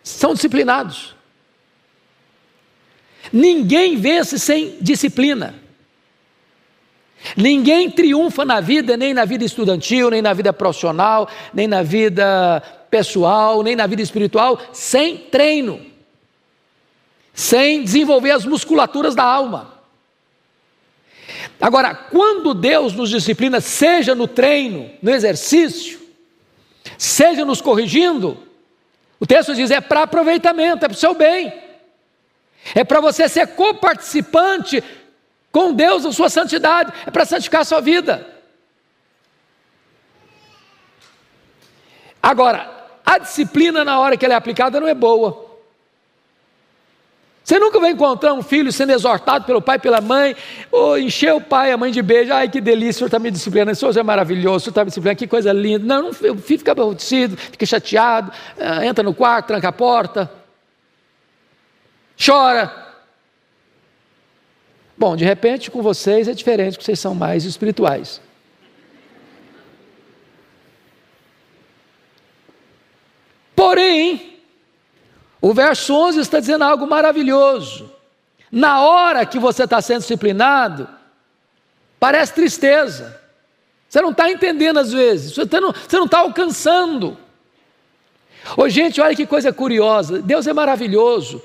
São 0.04 0.36
disciplinados. 0.36 1.15
Ninguém 3.34 3.98
vence 3.98 4.38
sem 4.38 4.78
disciplina. 4.80 5.56
Ninguém 7.36 7.89
triunfa 7.89 8.46
na 8.46 8.62
vida, 8.62 8.96
nem 8.96 9.15
na 9.15 9.26
vida 9.26 9.44
estudantil, 9.44 10.12
nem 10.12 10.22
na 10.22 10.32
vida 10.32 10.54
profissional, 10.54 11.28
nem 11.52 11.68
na 11.68 11.82
vida 11.82 12.62
pessoal, 12.91 13.63
nem 13.63 13.76
na 13.76 13.88
vida 13.88 14.04
espiritual, 14.04 14.60
sem 14.72 15.18
treino, 15.18 15.84
sem 17.34 17.84
desenvolver 17.84 18.30
as 18.30 18.46
musculaturas 18.46 19.15
da 19.15 19.24
alma. 19.24 19.75
Agora, 21.60 21.96
quando 21.96 22.54
Deus 22.54 22.94
nos 22.94 23.10
disciplina, 23.10 23.62
seja 23.62 24.13
no 24.13 24.28
treino, 24.28 24.91
no 25.02 25.12
exercício, 25.12 26.00
seja 26.98 27.46
nos 27.46 27.62
corrigindo, 27.62 28.38
o 29.20 29.26
texto 29.26 29.56
diz: 29.56 29.72
é 29.72 29.80
para 29.80 30.04
aproveitamento, 30.04 30.86
é 30.86 30.88
para 30.88 30.96
o 30.96 31.00
seu 31.00 31.13
bem, 31.13 31.54
é 32.74 32.84
para 32.84 33.00
você 33.00 33.30
ser 33.30 33.48
coparticipante 33.48 34.84
com 35.52 35.74
Deus 35.74 36.04
na 36.04 36.12
sua 36.12 36.30
santidade, 36.30 36.91
é 37.06 37.12
para 37.12 37.26
santificar 37.26 37.62
a 37.62 37.65
sua 37.65 37.80
vida. 37.80 38.28
Agora, 42.22 42.76
a 43.06 43.20
disciplina 43.20 43.86
na 43.86 44.00
hora 44.00 44.18
que 44.18 44.26
ela 44.26 44.34
é 44.34 44.38
aplicada 44.38 44.80
não 44.80 44.88
é 44.88 44.96
boa. 44.96 45.45
Você 47.46 47.60
nunca 47.60 47.80
vai 47.80 47.92
encontrar 47.92 48.34
um 48.34 48.42
filho 48.42 48.72
sendo 48.72 48.92
exortado 48.92 49.46
pelo 49.46 49.62
pai 49.62 49.78
pela 49.78 50.02
mãe, 50.02 50.36
ou 50.72 50.98
encher 50.98 51.32
o 51.32 51.40
pai 51.40 51.72
a 51.72 51.78
mãe 51.78 51.92
de 51.92 52.02
beijo, 52.02 52.34
ai 52.34 52.50
que 52.50 52.60
delícia, 52.60 52.90
o 52.90 52.94
senhor 52.94 53.08
está 53.08 53.20
me 53.20 53.30
disciplinando, 53.30 53.74
o 53.74 53.76
senhor 53.76 53.96
é 53.96 54.02
maravilhoso, 54.02 54.56
o 54.56 54.60
senhor 54.62 54.72
está 54.72 54.84
me 54.84 54.88
disciplinando, 54.88 55.20
que 55.20 55.28
coisa 55.28 55.54
linda. 55.54 55.86
Não, 55.86 56.02
não 56.02 56.10
o 56.10 56.14
filho 56.14 56.42
fica 56.42 56.72
aborrecido, 56.72 57.38
fica 57.38 57.64
chateado, 57.64 58.32
ah, 58.60 58.84
entra 58.84 59.04
no 59.04 59.14
quarto, 59.14 59.46
tranca 59.46 59.68
a 59.68 59.72
porta, 59.72 60.32
chora. 62.20 62.84
Bom, 64.98 65.16
de 65.16 65.24
repente 65.24 65.70
com 65.70 65.84
vocês 65.84 66.28
é 66.28 66.34
diferente, 66.34 66.74
porque 66.74 66.86
vocês 66.86 67.00
são 67.00 67.14
mais 67.14 67.46
espirituais. 67.46 68.20
Porém, 73.56 74.35
o 75.41 75.54
verso 75.54 75.93
11 75.93 76.19
está 76.19 76.39
dizendo 76.39 76.63
algo 76.63 76.88
maravilhoso. 76.88 77.91
Na 78.52 78.82
hora 78.82 79.26
que 79.26 79.38
você 79.38 79.63
está 79.63 79.82
sendo 79.82 80.00
disciplinado, 80.00 80.88
parece 82.00 82.34
tristeza. 82.34 83.19
Você 83.88 84.02
não 84.02 84.12
está 84.12 84.30
entendendo 84.30 84.78
às 84.78 84.91
vezes, 84.91 85.36
você 85.36 85.60
não, 85.60 85.71
você 85.71 85.98
não 85.98 86.06
está 86.06 86.19
alcançando. 86.19 87.17
Ô, 88.58 88.69
gente, 88.69 89.02
olha 89.02 89.15
que 89.15 89.26
coisa 89.26 89.52
curiosa. 89.52 90.21
Deus 90.21 90.45
é 90.48 90.54
maravilhoso. 90.54 91.41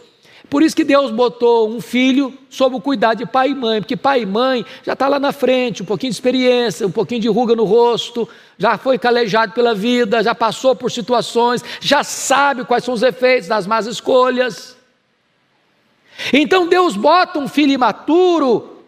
Por 0.50 0.64
isso 0.64 0.74
que 0.74 0.82
Deus 0.82 1.12
botou 1.12 1.70
um 1.70 1.80
filho 1.80 2.36
sob 2.50 2.74
o 2.74 2.80
cuidado 2.80 3.18
de 3.18 3.26
pai 3.26 3.50
e 3.50 3.54
mãe, 3.54 3.80
porque 3.80 3.96
pai 3.96 4.22
e 4.22 4.26
mãe 4.26 4.66
já 4.82 4.94
está 4.94 5.06
lá 5.06 5.20
na 5.20 5.30
frente, 5.30 5.84
um 5.84 5.86
pouquinho 5.86 6.10
de 6.10 6.16
experiência, 6.16 6.84
um 6.84 6.90
pouquinho 6.90 7.20
de 7.20 7.28
ruga 7.28 7.54
no 7.54 7.62
rosto, 7.62 8.28
já 8.58 8.76
foi 8.76 8.98
calejado 8.98 9.52
pela 9.52 9.76
vida, 9.76 10.24
já 10.24 10.34
passou 10.34 10.74
por 10.74 10.90
situações, 10.90 11.64
já 11.80 12.02
sabe 12.02 12.64
quais 12.64 12.82
são 12.82 12.92
os 12.92 13.02
efeitos 13.02 13.48
das 13.48 13.64
más 13.64 13.86
escolhas. 13.86 14.76
Então 16.32 16.66
Deus 16.66 16.96
bota 16.96 17.38
um 17.38 17.46
filho 17.46 17.72
imaturo, 17.72 18.82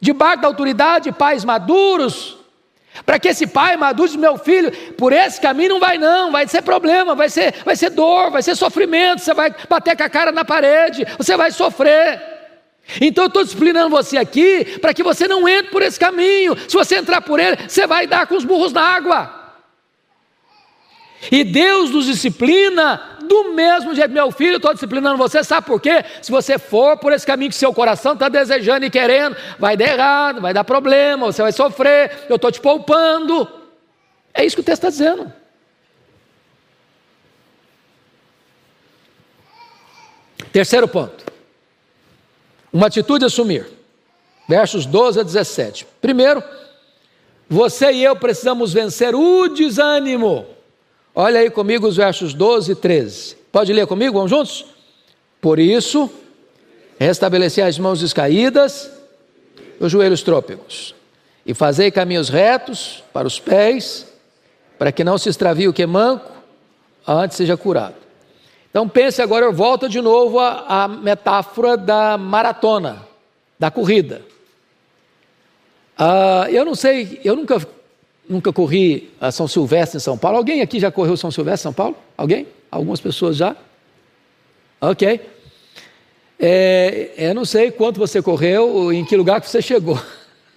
debaixo 0.00 0.42
da 0.42 0.48
autoridade 0.48 1.10
de 1.10 1.12
pais 1.12 1.44
maduros, 1.44 2.37
para 3.04 3.18
que 3.18 3.28
esse 3.28 3.46
pai 3.46 3.76
maduro 3.76 4.08
diz, 4.08 4.16
meu 4.16 4.36
filho, 4.36 4.70
por 4.96 5.12
esse 5.12 5.40
caminho 5.40 5.70
não 5.70 5.80
vai 5.80 5.98
não, 5.98 6.32
vai 6.32 6.46
ser 6.46 6.62
problema, 6.62 7.14
vai 7.14 7.28
ser, 7.28 7.54
vai 7.64 7.76
ser 7.76 7.90
dor, 7.90 8.30
vai 8.30 8.42
ser 8.42 8.54
sofrimento, 8.56 9.20
você 9.20 9.34
vai 9.34 9.54
bater 9.68 9.96
com 9.96 10.02
a 10.02 10.08
cara 10.08 10.32
na 10.32 10.44
parede, 10.44 11.06
você 11.16 11.36
vai 11.36 11.50
sofrer. 11.50 12.20
Então 13.00 13.24
eu 13.24 13.28
estou 13.28 13.44
disciplinando 13.44 13.90
você 13.90 14.16
aqui 14.16 14.78
para 14.80 14.94
que 14.94 15.02
você 15.02 15.28
não 15.28 15.48
entre 15.48 15.70
por 15.70 15.82
esse 15.82 16.00
caminho. 16.00 16.56
Se 16.68 16.74
você 16.74 16.96
entrar 16.96 17.20
por 17.20 17.38
ele, 17.38 17.56
você 17.68 17.86
vai 17.86 18.06
dar 18.06 18.26
com 18.26 18.34
os 18.34 18.44
burros 18.44 18.72
na 18.72 18.82
água. 18.82 19.37
E 21.30 21.42
Deus 21.42 21.90
nos 21.90 22.06
disciplina 22.06 23.18
do 23.28 23.52
mesmo 23.52 23.94
jeito, 23.94 24.10
meu 24.10 24.30
filho, 24.30 24.56
estou 24.56 24.72
disciplinando 24.72 25.18
você, 25.18 25.44
sabe 25.44 25.66
por 25.66 25.80
quê? 25.80 26.04
Se 26.22 26.30
você 26.30 26.58
for 26.58 26.96
por 26.96 27.12
esse 27.12 27.26
caminho 27.26 27.50
que 27.50 27.56
seu 27.56 27.74
coração 27.74 28.14
está 28.14 28.28
desejando 28.28 28.86
e 28.86 28.90
querendo, 28.90 29.36
vai 29.58 29.76
dar 29.76 29.84
errado, 29.84 30.40
vai 30.40 30.54
dar 30.54 30.64
problema, 30.64 31.26
você 31.26 31.42
vai 31.42 31.52
sofrer, 31.52 32.26
eu 32.28 32.36
estou 32.36 32.50
te 32.50 32.60
poupando. 32.60 33.46
É 34.32 34.44
isso 34.44 34.56
que 34.56 34.62
o 34.62 34.64
texto 34.64 34.84
está 34.84 34.88
dizendo. 34.88 35.32
Terceiro 40.52 40.88
ponto. 40.88 41.24
Uma 42.72 42.86
atitude 42.86 43.24
a 43.24 43.26
assumir. 43.26 43.66
Versos 44.48 44.86
12 44.86 45.20
a 45.20 45.22
17. 45.22 45.86
Primeiro, 46.00 46.42
você 47.48 47.92
e 47.92 48.04
eu 48.04 48.16
precisamos 48.16 48.72
vencer 48.72 49.14
o 49.14 49.48
desânimo. 49.48 50.46
Olha 51.20 51.40
aí 51.40 51.50
comigo 51.50 51.84
os 51.84 51.96
versos 51.96 52.32
12 52.32 52.70
e 52.70 52.74
13. 52.76 53.36
Pode 53.50 53.72
ler 53.72 53.88
comigo? 53.88 54.14
Vamos 54.14 54.30
juntos? 54.30 54.66
Por 55.40 55.58
isso, 55.58 56.08
restabeleci 56.96 57.60
as 57.60 57.76
mãos 57.76 57.98
descaídas, 57.98 58.88
os 59.80 59.90
joelhos 59.90 60.22
trôpegos, 60.22 60.94
e 61.44 61.52
fazei 61.54 61.90
caminhos 61.90 62.28
retos 62.28 63.02
para 63.12 63.26
os 63.26 63.40
pés, 63.40 64.06
para 64.78 64.92
que 64.92 65.02
não 65.02 65.18
se 65.18 65.28
extravie 65.28 65.66
o 65.66 65.72
que 65.72 65.82
é 65.82 65.86
manco, 65.86 66.30
antes 67.04 67.36
seja 67.36 67.56
curado. 67.56 67.96
Então 68.70 68.88
pense 68.88 69.20
agora, 69.20 69.44
eu 69.44 69.52
volto 69.52 69.88
de 69.88 70.00
novo 70.00 70.38
à, 70.38 70.86
metáfora 70.86 71.76
da 71.76 72.16
maratona, 72.16 73.04
da 73.58 73.72
corrida. 73.72 74.22
Uh, 75.98 76.48
eu 76.48 76.64
não 76.64 76.76
sei, 76.76 77.20
eu 77.24 77.34
nunca, 77.34 77.58
nunca 78.28 78.52
corri 78.52 79.10
a 79.20 79.32
São 79.32 79.48
Silvestre 79.48 79.96
em 79.96 80.00
São 80.00 80.18
Paulo. 80.18 80.36
Alguém 80.36 80.60
aqui 80.60 80.78
já 80.78 80.90
correu 80.90 81.16
São 81.16 81.30
Silvestre 81.30 81.62
em 81.62 81.64
São 81.64 81.72
Paulo? 81.72 81.96
Alguém? 82.16 82.46
Algumas 82.70 83.00
pessoas 83.00 83.36
já? 83.36 83.56
Ok. 84.80 85.20
É, 86.38 87.10
eu 87.16 87.34
não 87.34 87.44
sei 87.44 87.70
quanto 87.70 87.98
você 87.98 88.22
correu, 88.22 88.92
em 88.92 89.04
que 89.04 89.16
lugar 89.16 89.40
que 89.40 89.48
você 89.48 89.60
chegou. 89.60 90.00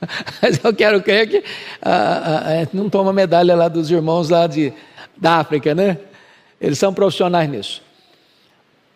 Mas 0.41 0.63
eu 0.63 0.73
quero 0.73 1.01
crer 1.01 1.27
que 1.27 1.43
ah, 1.81 2.63
ah, 2.63 2.67
não 2.73 2.89
toma 2.89 3.11
medalha 3.13 3.55
lá 3.55 3.67
dos 3.67 3.89
irmãos 3.89 4.29
lá 4.29 4.45
de, 4.45 4.73
da 5.17 5.37
África, 5.37 5.73
né? 5.73 5.97
Eles 6.59 6.77
são 6.77 6.93
profissionais 6.93 7.49
nisso. 7.49 7.81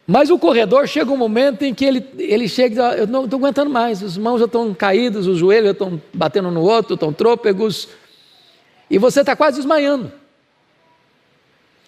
Mas 0.07 0.29
o 0.29 0.37
corredor 0.37 0.87
chega 0.87 1.11
um 1.11 1.17
momento 1.17 1.63
em 1.63 1.73
que 1.73 1.83
ele, 1.83 2.05
ele 2.19 2.47
chega 2.47 2.95
e 2.95 2.99
eu 2.99 3.07
não 3.07 3.25
estou 3.25 3.39
aguentando 3.39 3.71
mais, 3.71 4.03
as 4.03 4.17
mãos 4.17 4.37
já 4.37 4.45
estão 4.45 4.71
caídas, 4.71 5.25
os 5.25 5.39
joelhos 5.39 5.65
já 5.65 5.71
estão 5.71 5.99
batendo 6.13 6.51
no 6.51 6.61
outro, 6.61 6.93
estão 6.93 7.11
trôpegos, 7.11 7.89
e 8.89 8.97
você 8.97 9.21
está 9.21 9.35
quase 9.35 9.57
desmaiando. 9.57 10.11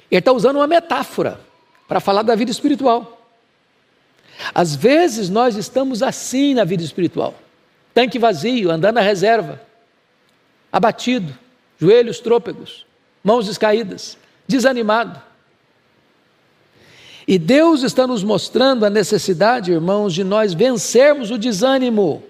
Ele 0.10 0.19
está 0.19 0.31
usando 0.31 0.57
uma 0.57 0.67
metáfora 0.67 1.39
para 1.88 1.99
falar 1.99 2.21
da 2.21 2.36
vida 2.36 2.51
espiritual. 2.51 3.27
Às 4.53 4.75
vezes 4.75 5.29
nós 5.29 5.55
estamos 5.55 6.03
assim 6.03 6.53
na 6.53 6.63
vida 6.63 6.83
espiritual, 6.83 7.36
tanque 7.93 8.19
vazio, 8.19 8.71
andando 8.71 8.95
na 8.95 9.01
reserva, 9.01 9.62
abatido, 10.71 11.38
joelhos 11.79 12.19
trôpegos, 12.19 12.86
mãos 13.23 13.47
descaídas, 13.47 14.17
desanimado. 14.47 15.21
E 17.27 17.38
Deus 17.38 17.83
está 17.83 18.07
nos 18.07 18.23
mostrando 18.23 18.86
a 18.86 18.89
necessidade, 18.89 19.71
irmãos, 19.71 20.13
de 20.13 20.23
nós 20.23 20.53
vencermos 20.53 21.29
o 21.29 21.38
desânimo. 21.38 22.23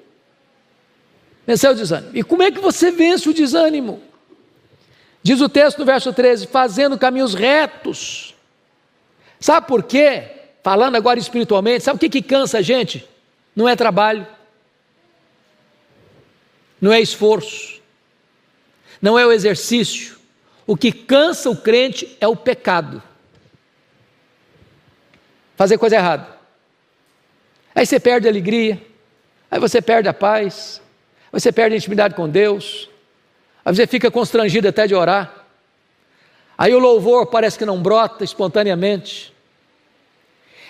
Vencer 1.46 1.70
o 1.70 1.76
desânimo. 1.76 2.12
E 2.16 2.24
como 2.24 2.42
é 2.42 2.52
que 2.52 2.60
você 2.60 2.90
vence 2.90 3.30
o 3.30 3.34
desânimo? 3.34 4.02
Diz 5.28 5.42
o 5.42 5.50
texto 5.50 5.80
no 5.80 5.86
verso 5.86 6.14
13: 6.14 6.48
fazendo 6.48 6.98
caminhos 6.98 7.34
retos. 7.34 8.34
Sabe 9.42 9.68
por 9.68 9.84
quê? 9.84 10.24
Falando 10.64 10.96
agora 10.96 11.20
espiritualmente, 11.20 11.84
sabe 11.84 11.98
o 11.98 12.00
que, 12.00 12.08
que 12.08 12.22
cansa 12.22 12.60
a 12.60 12.62
gente? 12.62 13.06
Não 13.54 13.68
é 13.68 13.76
trabalho, 13.76 14.26
não 16.80 16.94
é 16.94 17.02
esforço, 17.02 17.82
não 19.02 19.20
é 19.20 19.26
o 19.26 19.32
exercício. 19.34 20.18
O 20.66 20.78
que 20.78 20.94
cansa 20.94 21.50
o 21.50 21.58
crente 21.58 22.16
é 22.22 22.28
o 22.28 22.36
pecado 22.38 23.04
fazer 25.58 25.78
coisa 25.78 25.98
errada. 25.98 26.26
Aí 27.76 27.86
você 27.86 28.00
perde 28.00 28.30
a 28.30 28.32
alegria, 28.32 28.82
aí 29.52 29.60
você 29.60 29.82
perde 29.82 30.08
a 30.08 30.14
paz, 30.14 30.82
você 31.34 31.52
perde 31.52 31.74
a 31.74 31.78
intimidade 31.78 32.16
com 32.16 32.30
Deus, 32.30 32.90
aí 33.68 33.76
você 33.76 33.86
fica 33.86 34.10
constrangido 34.10 34.66
até 34.70 34.88
de 34.88 34.96
orar. 34.96 35.44
Aí 36.58 36.74
o 36.74 36.80
louvor 36.80 37.26
parece 37.26 37.58
que 37.58 37.66
não 37.66 37.82
brota 37.82 38.24
espontaneamente. 38.24 39.34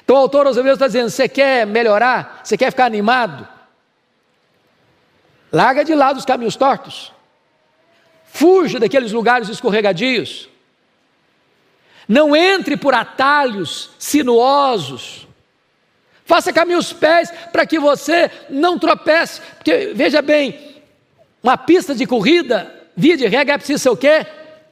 Então 0.03 0.15
o 0.15 0.19
autor 0.19 0.47
aos 0.47 0.57
Hebreus 0.57 0.77
está 0.77 0.87
dizendo: 0.87 1.11
você 1.11 1.29
quer 1.29 1.67
melhorar? 1.67 2.41
Você 2.43 2.57
quer 2.57 2.71
ficar 2.71 2.85
animado? 2.85 3.47
Larga 5.51 5.85
de 5.85 5.93
lado 5.93 6.17
os 6.17 6.25
caminhos 6.25 6.55
tortos. 6.55 7.13
Fuja 8.25 8.79
daqueles 8.79 9.11
lugares 9.11 9.47
escorregadios. 9.47 10.49
Não 12.07 12.35
entre 12.35 12.75
por 12.75 12.95
atalhos 12.95 13.91
sinuosos. 13.99 15.27
Faça 16.25 16.51
caminhos 16.51 16.91
pés 16.91 17.31
para 17.51 17.65
que 17.65 17.77
você 17.77 18.31
não 18.49 18.79
tropece. 18.79 19.39
Porque, 19.55 19.93
veja 19.93 20.19
bem, 20.19 20.81
uma 21.43 21.57
pista 21.57 21.93
de 21.93 22.05
corrida, 22.05 22.77
via 22.97 23.15
de 23.15 23.27
regra, 23.27 23.53
é 23.53 23.57
preciso 23.59 23.83
ser 23.83 23.89
o 23.89 23.95
quê? 23.95 24.25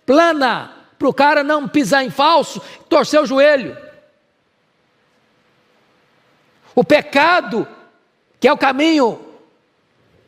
Plana, 0.04 0.74
para 0.98 1.08
o 1.08 1.14
cara 1.14 1.44
não 1.44 1.68
pisar 1.68 2.04
em 2.04 2.10
falso, 2.10 2.60
torcer 2.90 3.22
o 3.22 3.26
joelho. 3.26 3.78
O 6.74 6.84
pecado, 6.84 7.68
que 8.40 8.48
é 8.48 8.52
o 8.52 8.58
caminho 8.58 9.24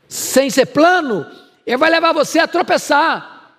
sem 0.08 0.50
ser 0.50 0.68
plano, 0.68 1.30
ele 1.66 1.76
vai 1.76 1.90
levar 1.90 2.14
você 2.14 2.40
a 2.40 2.48
tropeçar 2.48 3.56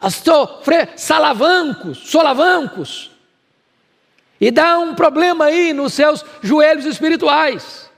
a 0.00 0.10
sofrer 0.10 0.90
salavancos, 0.96 1.98
solavancos, 1.98 3.10
e 4.40 4.52
dá 4.52 4.78
um 4.78 4.94
problema 4.94 5.46
aí 5.46 5.72
nos 5.72 5.94
seus 5.94 6.24
joelhos 6.40 6.84
espirituais. 6.84 7.90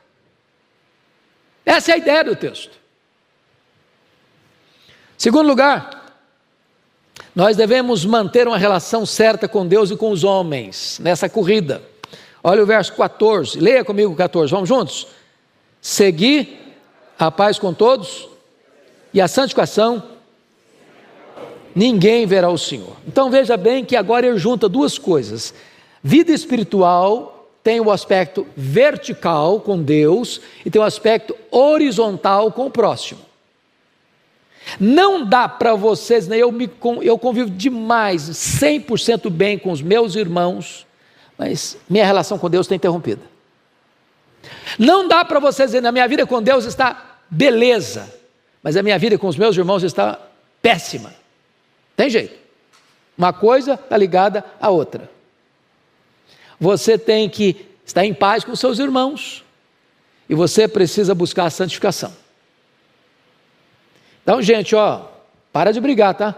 Essa 1.67 1.91
é 1.91 1.95
a 1.95 1.99
ideia 1.99 2.25
do 2.25 2.35
texto. 2.35 2.80
Segundo 5.21 5.49
lugar, 5.49 6.17
nós 7.37 7.55
devemos 7.55 8.07
manter 8.07 8.49
uma 8.49 8.57
relação 8.57 9.05
certa 9.05 9.47
com 9.47 9.67
Deus 9.67 9.91
e 9.91 9.97
com 9.99 10.11
os 10.13 10.25
homens 10.25 10.99
nessa 10.99 11.29
corrida. 11.29 11.83
Olha 12.43 12.63
o 12.63 12.67
verso 12.67 12.95
14, 12.95 13.61
leia 13.61 13.85
comigo 13.85 14.15
o 14.15 14.17
14, 14.17 14.51
vamos 14.51 14.67
juntos? 14.67 15.09
Seguir 15.79 16.75
a 17.19 17.31
paz 17.31 17.59
com 17.59 17.75
todos 17.75 18.31
e 19.13 19.21
a 19.21 19.29
santificação 19.29 20.03
ninguém 21.75 22.25
verá 22.25 22.49
o 22.49 22.57
Senhor. 22.57 22.97
Então 23.07 23.31
veja 23.31 23.59
bem 23.59 23.85
que 23.85 23.97
agora 23.97 24.27
ele 24.27 24.39
junta 24.39 24.71
duas 24.71 24.97
coisas. 24.97 25.53
Vida 26.03 26.33
espiritual 26.33 27.47
tem 27.63 27.79
o 27.79 27.91
aspecto 27.91 28.47
vertical 28.57 29.61
com 29.61 29.83
Deus 29.83 30.41
e 30.65 30.71
tem 30.71 30.81
o 30.81 30.85
aspecto 30.85 31.37
horizontal 31.51 32.51
com 32.53 32.65
o 32.65 32.71
próximo. 32.71 33.29
Não 34.79 35.25
dá 35.25 35.49
para 35.49 35.75
vocês, 35.75 36.29
né, 36.29 36.37
eu, 36.37 36.53
me, 36.53 36.71
eu 37.03 37.19
convivo 37.19 37.51
demais, 37.51 38.23
100% 38.23 39.31
bem 39.31 39.59
com 39.59 39.73
os 39.73 39.83
meus 39.83 40.15
irmãos, 40.15 40.87
mas 41.37 41.77
minha 41.89 42.05
relação 42.05 42.39
com 42.39 42.49
Deus 42.49 42.67
está 42.67 42.75
interrompida. 42.75 43.23
Não 44.79 45.09
dá 45.09 45.25
para 45.25 45.41
vocês 45.41 45.71
dizer, 45.71 45.81
na 45.81 45.93
minha 45.93 46.07
vida 46.07 46.27
com 46.27 46.43
Deus 46.43 46.65
está 46.65 47.19
beleza, 47.29 48.13
mas 48.63 48.77
a 48.77 48.83
minha 48.83 48.99
vida 48.99 49.19
com 49.19 49.27
os 49.27 49.37
meus 49.37 49.57
irmãos 49.57 49.83
está 49.83 50.19
péssima. 50.63 51.13
Tem 51.97 52.09
jeito. 52.09 52.39
Uma 53.17 53.33
coisa 53.33 53.75
está 53.75 53.97
ligada 53.97 54.45
à 54.61 54.71
outra. 54.71 55.11
Você 56.59 56.97
tem 56.97 57.29
que 57.29 57.67
estar 57.85 58.05
em 58.05 58.15
paz 58.15 58.45
com 58.45 58.55
seus 58.55 58.79
irmãos 58.79 59.45
e 60.29 60.35
você 60.35 60.69
precisa 60.69 61.15
buscar 61.15 61.47
a 61.47 61.51
santificação. 61.51 62.15
Então, 64.23 64.41
gente, 64.43 64.75
ó, 64.75 65.07
para 65.53 65.73
de 65.73 65.81
brigar, 65.81 66.15
tá? 66.15 66.35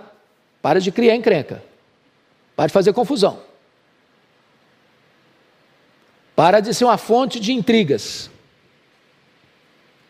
Para 0.61 0.81
de 0.81 0.91
criar 0.93 1.15
encrenca. 1.17 1.63
Para 2.55 2.67
de 2.69 2.73
fazer 2.73 2.93
confusão. 2.93 3.41
Para 6.35 6.61
de 6.61 6.73
ser 6.73 6.85
uma 6.85 6.99
fonte 6.99 7.39
de 7.39 7.53
intrigas. 7.53 8.31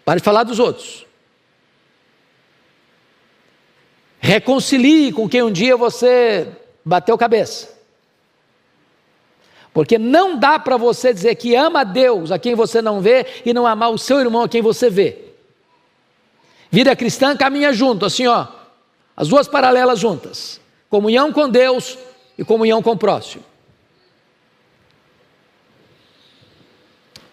Para 0.05 0.18
de 0.18 0.24
falar 0.24 0.44
dos 0.44 0.59
outros. 0.59 1.07
Reconcilie 4.20 5.12
com 5.12 5.28
quem 5.28 5.42
um 5.42 5.51
dia 5.51 5.76
você 5.76 6.49
bateu 6.84 7.18
cabeça. 7.18 7.76
Porque 9.72 9.99
não 9.99 10.38
dá 10.38 10.59
para 10.59 10.76
você 10.76 11.12
dizer 11.12 11.34
que 11.34 11.55
ama 11.55 11.80
a 11.80 11.84
Deus 11.84 12.30
a 12.30 12.38
quem 12.38 12.55
você 12.55 12.82
não 12.82 13.01
vê 13.01 13.26
e 13.44 13.55
não 13.55 13.66
amar 13.66 13.90
o 13.90 13.99
seu 13.99 14.20
irmão 14.20 14.42
a 14.42 14.49
quem 14.49 14.61
você 14.61 14.90
vê. 14.90 15.32
Vida 16.73 16.97
cristã 16.97 17.37
caminha 17.37 17.73
junto, 17.73 18.07
assim 18.07 18.27
ó, 18.27 18.49
as 19.14 19.29
duas 19.29 19.47
paralelas 19.47 20.01
juntas: 20.01 20.59
comunhão 20.89 21.31
com 21.31 21.49
Deus 21.49 21.99
e 22.37 22.45
comunhão 22.45 22.83
com 22.83 22.93
o 22.93 22.97
próximo. 22.97 23.45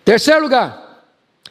Terceiro 0.04 0.42
lugar, 0.42 0.90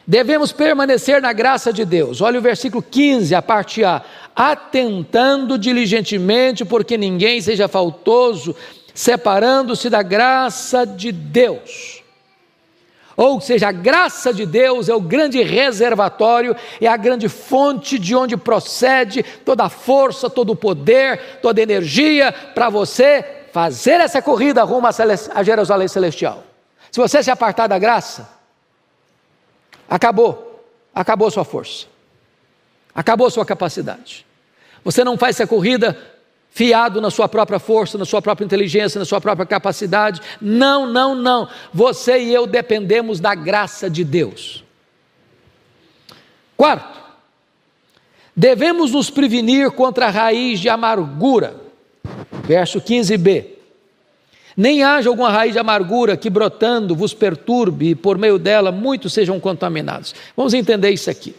Devemos 0.09 0.51
permanecer 0.51 1.21
na 1.21 1.31
graça 1.31 1.71
de 1.71 1.85
Deus. 1.85 2.19
Olha 2.19 2.39
o 2.39 2.41
versículo 2.41 2.81
15, 2.81 3.35
a 3.35 3.43
parte 3.43 3.83
A. 3.83 4.01
Atentando 4.35 5.55
diligentemente, 5.55 6.65
porque 6.65 6.97
ninguém 6.97 7.39
seja 7.41 7.67
faltoso, 7.67 8.55
separando-se 8.91 9.87
da 9.87 10.01
graça 10.01 10.83
de 10.83 11.11
Deus. 11.11 11.98
Ou 13.19 13.41
seja, 13.41 13.67
a 13.67 13.71
graça 13.73 14.33
de 14.33 14.45
Deus 14.45 14.87
é 14.87 14.95
o 14.95 15.01
grande 15.01 15.43
reservatório, 15.43 16.55
é 16.79 16.87
a 16.87 16.95
grande 16.95 17.27
fonte 17.27 17.99
de 17.99 18.15
onde 18.15 18.37
procede 18.37 19.23
toda 19.43 19.65
a 19.65 19.69
força, 19.69 20.29
todo 20.29 20.53
o 20.53 20.55
poder, 20.55 21.39
toda 21.41 21.59
a 21.59 21.63
energia 21.63 22.31
para 22.31 22.69
você 22.69 23.21
fazer 23.51 23.99
essa 23.99 24.21
corrida 24.21 24.63
rumo 24.63 24.87
a 24.87 25.43
Jerusalém 25.43 25.89
Celestial. 25.89 26.45
Se 26.89 26.97
você 26.97 27.21
se 27.21 27.29
apartar 27.29 27.67
da 27.67 27.77
graça, 27.77 28.29
acabou, 29.89 30.63
acabou 30.95 31.29
sua 31.29 31.43
força, 31.43 31.87
acabou 32.95 33.29
sua 33.29 33.45
capacidade. 33.45 34.25
Você 34.81 35.03
não 35.03 35.17
faz 35.17 35.35
essa 35.35 35.45
corrida 35.45 35.97
fiado 36.51 36.99
na 36.99 37.09
sua 37.09 37.27
própria 37.27 37.59
força, 37.59 37.97
na 37.97 38.05
sua 38.05 38.21
própria 38.21 38.45
inteligência, 38.45 38.99
na 38.99 39.05
sua 39.05 39.21
própria 39.21 39.45
capacidade. 39.45 40.21
Não, 40.41 40.85
não, 40.85 41.15
não. 41.15 41.47
Você 41.73 42.19
e 42.19 42.33
eu 42.33 42.45
dependemos 42.45 43.19
da 43.19 43.33
graça 43.35 43.89
de 43.89 44.03
Deus. 44.03 44.63
Quarto, 46.57 46.99
devemos 48.35 48.91
nos 48.91 49.09
prevenir 49.09 49.71
contra 49.71 50.07
a 50.07 50.09
raiz 50.09 50.59
de 50.59 50.67
amargura. 50.67 51.55
Verso 52.43 52.81
15b. 52.81 53.45
Nem 54.57 54.83
haja 54.83 55.09
alguma 55.09 55.29
raiz 55.29 55.53
de 55.53 55.59
amargura 55.59 56.17
que 56.17 56.29
brotando 56.29 56.93
vos 56.93 57.13
perturbe 57.13 57.91
e 57.91 57.95
por 57.95 58.17
meio 58.17 58.37
dela 58.37 58.71
muitos 58.73 59.13
sejam 59.13 59.39
contaminados. 59.39 60.13
Vamos 60.35 60.53
entender 60.53 60.89
isso 60.89 61.09
aqui. 61.09 61.33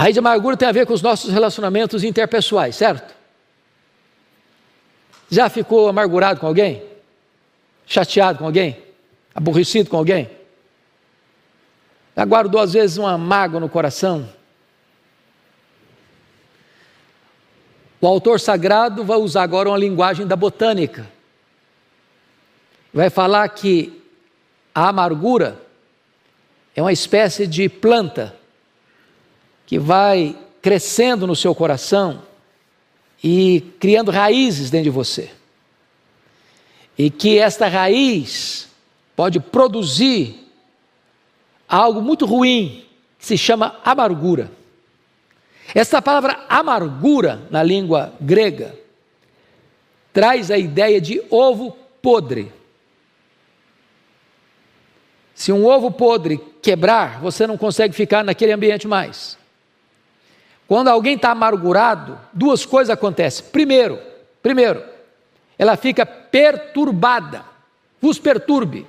A 0.00 0.04
raiz 0.04 0.14
de 0.14 0.18
amargura 0.18 0.56
tem 0.56 0.66
a 0.66 0.72
ver 0.72 0.86
com 0.86 0.94
os 0.94 1.02
nossos 1.02 1.30
relacionamentos 1.30 2.02
interpessoais, 2.02 2.74
certo? 2.74 3.14
Já 5.28 5.50
ficou 5.50 5.88
amargurado 5.88 6.40
com 6.40 6.46
alguém? 6.46 6.82
Chateado 7.86 8.38
com 8.38 8.46
alguém? 8.46 8.82
Aborrecido 9.34 9.90
com 9.90 9.98
alguém? 9.98 10.30
Já 12.16 12.24
guardou 12.24 12.62
às 12.62 12.72
vezes 12.72 12.96
uma 12.96 13.18
mágoa 13.18 13.60
no 13.60 13.68
coração? 13.68 14.26
O 18.00 18.06
autor 18.06 18.40
sagrado 18.40 19.04
vai 19.04 19.18
usar 19.18 19.42
agora 19.42 19.68
uma 19.68 19.76
linguagem 19.76 20.26
da 20.26 20.34
botânica. 20.34 21.06
Vai 22.90 23.10
falar 23.10 23.46
que 23.50 24.02
a 24.74 24.88
amargura 24.88 25.60
é 26.74 26.80
uma 26.80 26.90
espécie 26.90 27.46
de 27.46 27.68
planta 27.68 28.39
que 29.70 29.78
vai 29.78 30.36
crescendo 30.60 31.28
no 31.28 31.36
seu 31.36 31.54
coração 31.54 32.22
e 33.22 33.60
criando 33.78 34.10
raízes 34.10 34.68
dentro 34.68 34.82
de 34.82 34.90
você. 34.90 35.30
E 36.98 37.08
que 37.08 37.38
esta 37.38 37.68
raiz 37.68 38.68
pode 39.14 39.38
produzir 39.38 40.44
algo 41.68 42.02
muito 42.02 42.26
ruim, 42.26 42.84
que 43.16 43.24
se 43.24 43.38
chama 43.38 43.78
amargura. 43.84 44.50
Esta 45.72 46.02
palavra 46.02 46.44
amargura, 46.48 47.46
na 47.48 47.62
língua 47.62 48.12
grega, 48.20 48.74
traz 50.12 50.50
a 50.50 50.58
ideia 50.58 51.00
de 51.00 51.22
ovo 51.30 51.76
podre. 52.02 52.52
Se 55.32 55.52
um 55.52 55.64
ovo 55.64 55.92
podre 55.92 56.40
quebrar, 56.60 57.20
você 57.20 57.46
não 57.46 57.56
consegue 57.56 57.94
ficar 57.94 58.24
naquele 58.24 58.50
ambiente 58.50 58.88
mais. 58.88 59.38
Quando 60.70 60.86
alguém 60.86 61.16
está 61.16 61.32
amargurado, 61.32 62.16
duas 62.32 62.64
coisas 62.64 62.90
acontecem. 62.90 63.44
Primeiro, 63.46 64.00
primeiro, 64.40 64.84
ela 65.58 65.76
fica 65.76 66.06
perturbada, 66.06 67.44
vos 68.00 68.20
perturbe. 68.20 68.86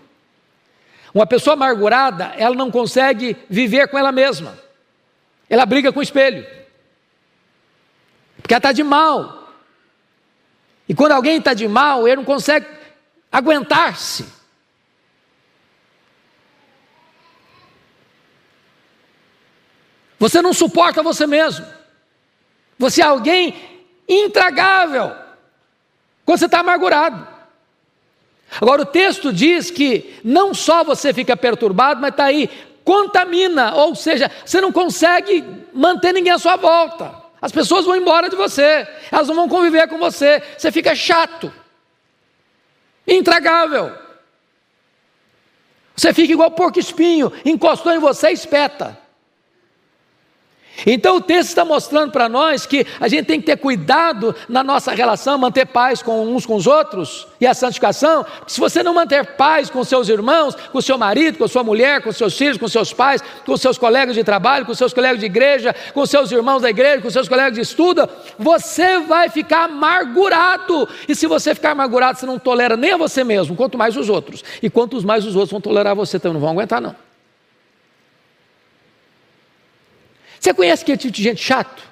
Uma 1.11 1.25
pessoa 1.25 1.55
amargurada, 1.55 2.35
ela 2.37 2.53
não 2.53 2.69
consegue 2.69 3.35
viver 3.49 3.87
com 3.87 3.97
ela 3.97 4.11
mesma. 4.11 4.55
Ela 5.49 5.65
briga 5.65 5.91
com 5.91 5.99
o 5.99 6.03
espelho. 6.03 6.45
Porque 8.39 8.53
ela 8.53 8.59
está 8.59 8.71
de 8.71 8.83
mal. 8.83 9.51
E 10.87 10.93
quando 10.93 11.13
alguém 11.13 11.39
está 11.39 11.55
de 11.55 11.67
mal, 11.67 12.07
ele 12.07 12.17
não 12.17 12.25
consegue 12.25 12.67
aguentar-se. 13.31 14.23
Você 20.21 20.39
não 20.39 20.53
suporta 20.53 21.01
você 21.01 21.25
mesmo. 21.25 21.65
Você 22.77 23.01
é 23.01 23.05
alguém 23.05 23.55
intragável. 24.07 25.15
Quando 26.23 26.37
você 26.37 26.45
está 26.45 26.59
amargurado. 26.59 27.27
Agora, 28.61 28.83
o 28.83 28.85
texto 28.85 29.33
diz 29.33 29.71
que 29.71 30.19
não 30.23 30.53
só 30.53 30.83
você 30.83 31.11
fica 31.11 31.35
perturbado, 31.35 31.99
mas 31.99 32.11
está 32.11 32.25
aí, 32.25 32.47
contamina, 32.83 33.73
ou 33.73 33.95
seja, 33.95 34.29
você 34.45 34.61
não 34.61 34.71
consegue 34.71 35.43
manter 35.73 36.13
ninguém 36.13 36.33
à 36.33 36.37
sua 36.37 36.55
volta. 36.55 37.15
As 37.41 37.51
pessoas 37.51 37.85
vão 37.85 37.95
embora 37.95 38.29
de 38.29 38.35
você, 38.35 38.87
elas 39.11 39.27
não 39.27 39.33
vão 39.33 39.49
conviver 39.49 39.87
com 39.87 39.97
você, 39.97 40.43
você 40.55 40.71
fica 40.71 40.93
chato, 40.93 41.51
intragável. 43.07 43.91
Você 45.95 46.13
fica 46.13 46.31
igual 46.31 46.51
porco 46.51 46.77
espinho, 46.77 47.33
encostou 47.43 47.91
em 47.91 47.97
você 47.97 48.29
espeta. 48.29 49.00
Então 50.85 51.17
o 51.17 51.21
texto 51.21 51.49
está 51.49 51.65
mostrando 51.65 52.11
para 52.11 52.27
nós 52.27 52.65
que 52.65 52.85
a 52.99 53.07
gente 53.07 53.25
tem 53.25 53.39
que 53.39 53.45
ter 53.45 53.57
cuidado 53.57 54.35
na 54.47 54.63
nossa 54.63 54.91
relação, 54.91 55.37
manter 55.37 55.65
paz 55.65 56.01
com 56.01 56.25
uns 56.25 56.45
com 56.45 56.55
os 56.55 56.67
outros 56.67 57.27
e 57.39 57.47
a 57.47 57.53
santificação. 57.53 58.25
Se 58.47 58.59
você 58.59 58.83
não 58.83 58.93
manter 58.93 59.25
paz 59.35 59.69
com 59.69 59.83
seus 59.83 60.09
irmãos, 60.09 60.55
com 60.71 60.81
seu 60.81 60.97
marido, 60.97 61.37
com 61.37 61.47
sua 61.47 61.63
mulher, 61.63 62.01
com 62.01 62.11
seus 62.11 62.37
filhos, 62.37 62.57
com 62.57 62.67
seus 62.67 62.93
pais, 62.93 63.23
com 63.45 63.57
seus 63.57 63.77
colegas 63.77 64.15
de 64.15 64.23
trabalho, 64.23 64.65
com 64.65 64.73
seus 64.73 64.93
colegas 64.93 65.19
de 65.19 65.25
igreja, 65.25 65.75
com 65.93 66.05
seus 66.05 66.31
irmãos 66.31 66.61
da 66.61 66.69
igreja, 66.69 67.01
com 67.01 67.09
seus 67.09 67.27
colegas 67.27 67.53
de 67.53 67.61
estudo, 67.61 68.07
você 68.37 68.99
vai 68.99 69.29
ficar 69.29 69.65
amargurado. 69.65 70.87
E 71.07 71.15
se 71.15 71.27
você 71.27 71.55
ficar 71.55 71.71
amargurado, 71.71 72.19
você 72.19 72.25
não 72.25 72.39
tolera 72.39 72.77
nem 72.77 72.91
a 72.91 72.97
você 72.97 73.23
mesmo, 73.23 73.55
quanto 73.55 73.77
mais 73.77 73.95
os 73.97 74.09
outros. 74.09 74.43
E 74.61 74.69
quantos 74.69 75.03
mais 75.03 75.25
os 75.25 75.35
outros 75.35 75.51
vão 75.51 75.61
tolerar 75.61 75.95
você, 75.95 76.17
então 76.17 76.33
não 76.33 76.39
vão 76.39 76.51
aguentar 76.51 76.81
não. 76.81 77.10
Você 80.41 80.55
conhece 80.55 80.81
aquele 80.81 80.97
tipo 80.97 81.13
de 81.13 81.21
gente 81.21 81.39
chato? 81.39 81.83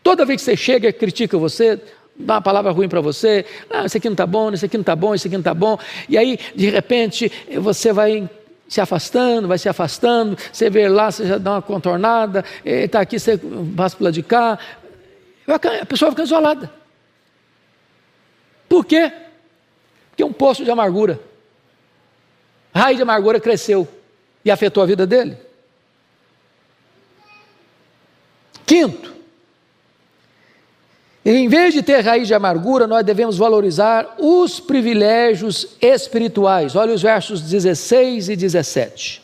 Toda 0.00 0.24
vez 0.24 0.40
que 0.40 0.44
você 0.44 0.56
chega, 0.56 0.92
critica 0.92 1.36
você, 1.36 1.80
dá 2.14 2.34
uma 2.34 2.40
palavra 2.40 2.70
ruim 2.70 2.88
para 2.88 3.00
você, 3.00 3.44
ah, 3.68 3.86
isso 3.86 3.96
aqui 3.96 4.08
não 4.08 4.14
está 4.14 4.24
bom, 4.24 4.52
isso 4.52 4.64
aqui 4.64 4.76
não 4.76 4.82
está 4.82 4.94
bom, 4.94 5.12
isso 5.16 5.26
aqui 5.26 5.34
não 5.34 5.40
está 5.40 5.52
bom, 5.52 5.76
e 6.08 6.16
aí, 6.16 6.38
de 6.54 6.70
repente, 6.70 7.30
você 7.60 7.92
vai 7.92 8.30
se 8.68 8.80
afastando, 8.80 9.48
vai 9.48 9.58
se 9.58 9.68
afastando, 9.68 10.38
você 10.52 10.70
vê 10.70 10.88
lá, 10.88 11.10
você 11.10 11.26
já 11.26 11.38
dá 11.38 11.54
uma 11.54 11.62
contornada, 11.62 12.44
está 12.64 13.00
aqui, 13.00 13.18
você 13.18 13.36
passa 13.76 13.96
para 13.96 14.12
de 14.12 14.22
cá, 14.22 14.60
a 15.48 15.86
pessoa 15.86 16.12
fica 16.12 16.22
isolada. 16.22 16.70
Por 18.68 18.84
quê? 18.84 19.10
Porque 20.10 20.22
um 20.22 20.32
poço 20.32 20.64
de 20.64 20.70
amargura, 20.70 21.18
a 22.72 22.78
raiz 22.78 22.96
de 22.96 23.02
amargura 23.02 23.40
cresceu 23.40 23.88
e 24.44 24.52
afetou 24.52 24.84
a 24.84 24.86
vida 24.86 25.04
dele. 25.04 25.45
Quinto, 28.66 29.14
em 31.24 31.48
vez 31.48 31.74
de 31.74 31.82
ter 31.82 32.02
raiz 32.02 32.28
de 32.28 32.34
amargura, 32.34 32.86
nós 32.86 33.04
devemos 33.04 33.36
valorizar 33.36 34.14
os 34.16 34.60
privilégios 34.60 35.76
espirituais. 35.80 36.76
Olha 36.76 36.94
os 36.94 37.02
versos 37.02 37.40
16 37.40 38.28
e 38.28 38.36
17. 38.36 39.22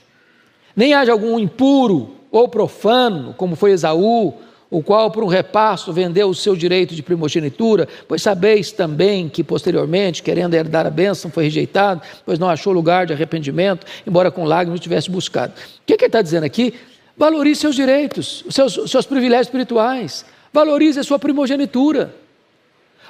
Nem 0.74 0.95
haja 0.95 1.12
algum 1.12 1.38
impuro 1.38 2.16
ou 2.30 2.49
profano, 2.49 3.32
como 3.36 3.55
foi 3.55 3.70
Esaú, 3.70 4.34
o 4.68 4.82
qual 4.82 5.12
por 5.12 5.22
um 5.22 5.28
repasto 5.28 5.93
vendeu 5.93 6.28
o 6.28 6.34
seu 6.34 6.57
direito 6.57 6.93
de 6.95 7.03
primogenitura, 7.05 7.86
pois 8.09 8.22
sabeis 8.22 8.72
também 8.72 9.28
que 9.28 9.45
posteriormente, 9.45 10.24
querendo 10.24 10.55
herdar 10.55 10.86
a 10.86 10.90
bênção, 10.90 11.30
foi 11.30 11.45
rejeitado, 11.45 12.01
pois 12.24 12.38
não 12.38 12.49
achou 12.49 12.72
lugar 12.72 13.07
de 13.07 13.12
arrependimento, 13.12 13.86
embora 14.05 14.30
com 14.30 14.45
lágrimas 14.45 14.80
tivesse 14.80 15.09
buscado. 15.09 15.53
O 15.53 15.57
que, 15.86 15.97
que 15.97 16.05
ele 16.05 16.09
está 16.09 16.22
dizendo 16.22 16.45
aqui? 16.45 16.74
Valorize 17.22 17.60
seus 17.60 17.76
direitos, 17.76 18.42
os 18.48 18.52
seus, 18.52 18.90
seus 18.90 19.06
privilégios 19.06 19.46
espirituais. 19.46 20.24
Valorize 20.52 20.98
a 20.98 21.04
sua 21.04 21.20
primogenitura. 21.20 22.12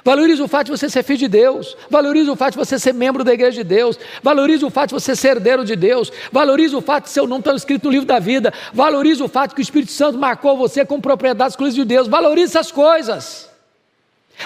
Valorize 0.05 0.39
o 0.39 0.47
fato 0.47 0.65
de 0.65 0.77
você 0.77 0.87
ser 0.87 1.01
filho 1.01 1.17
de 1.17 1.27
Deus. 1.27 1.75
Valorize 1.89 2.29
o 2.29 2.35
fato 2.35 2.51
de 2.51 2.59
você 2.59 2.77
ser 2.77 2.93
membro 2.93 3.23
da 3.23 3.33
igreja 3.33 3.63
de 3.63 3.63
Deus. 3.63 3.97
Valorize 4.21 4.63
o 4.63 4.69
fato 4.69 4.89
de 4.89 4.93
você 4.93 5.15
ser 5.15 5.29
herdeiro 5.29 5.65
de 5.65 5.75
Deus. 5.75 6.11
Valorize 6.31 6.75
o 6.75 6.81
fato 6.81 7.05
de 7.05 7.09
seu 7.09 7.25
nome 7.25 7.39
estar 7.39 7.55
escrito 7.55 7.85
no 7.85 7.89
livro 7.91 8.05
da 8.05 8.19
vida. 8.19 8.53
Valorize 8.71 9.23
o 9.23 9.27
fato 9.27 9.55
que 9.55 9.61
o 9.61 9.63
Espírito 9.63 9.91
Santo 9.91 10.19
marcou 10.19 10.55
você 10.55 10.85
como 10.85 11.01
propriedade 11.01 11.53
exclusiva 11.53 11.83
de 11.83 11.89
Deus. 11.95 12.07
Valorize 12.07 12.55
essas 12.55 12.71
coisas. 12.71 13.49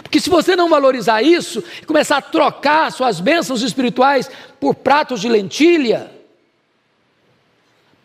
Porque 0.02 0.22
se 0.22 0.30
você 0.30 0.56
não 0.56 0.70
valorizar 0.70 1.22
isso 1.22 1.62
e 1.82 1.86
começar 1.86 2.20
a 2.20 2.22
trocar 2.22 2.90
suas 2.94 3.20
bênçãos 3.20 3.62
espirituais 3.62 4.32
por 4.62 4.76
pratos 4.76 5.20
de 5.20 5.28
lentilha, 5.28 6.17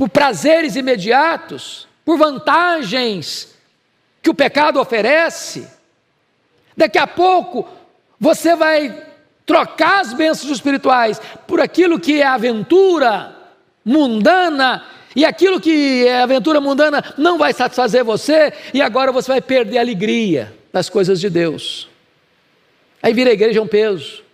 por 0.03 0.09
prazeres 0.09 0.75
imediatos, 0.75 1.87
por 2.05 2.19
vantagens 2.19 3.55
que 4.21 4.29
o 4.29 4.35
pecado 4.35 4.81
oferece. 4.81 5.69
Daqui 6.77 6.99
a 6.99 7.07
pouco 7.07 7.69
você 8.19 8.57
vai 8.57 9.01
trocar 9.47 10.01
as 10.01 10.13
bênçãos 10.13 10.51
espirituais 10.51 11.21
por 11.47 11.61
aquilo 11.61 12.01
que 12.01 12.21
é 12.21 12.27
aventura 12.27 13.33
mundana, 13.85 14.85
e 15.15 15.25
aquilo 15.25 15.61
que 15.61 16.05
é 16.05 16.21
aventura 16.21 16.61
mundana 16.61 17.15
não 17.17 17.39
vai 17.39 17.53
satisfazer 17.53 18.03
você, 18.03 18.53
e 18.75 18.83
agora 18.83 19.13
você 19.13 19.31
vai 19.31 19.41
perder 19.41 19.79
a 19.79 19.83
alegria 19.83 20.53
das 20.73 20.89
coisas 20.89 21.21
de 21.21 21.31
Deus. 21.31 21.89
Aí 23.01 23.15
vir 23.15 23.29
a 23.29 23.33
igreja 23.33 23.61
é 23.61 23.63
um 23.63 23.69
peso, 23.69 24.25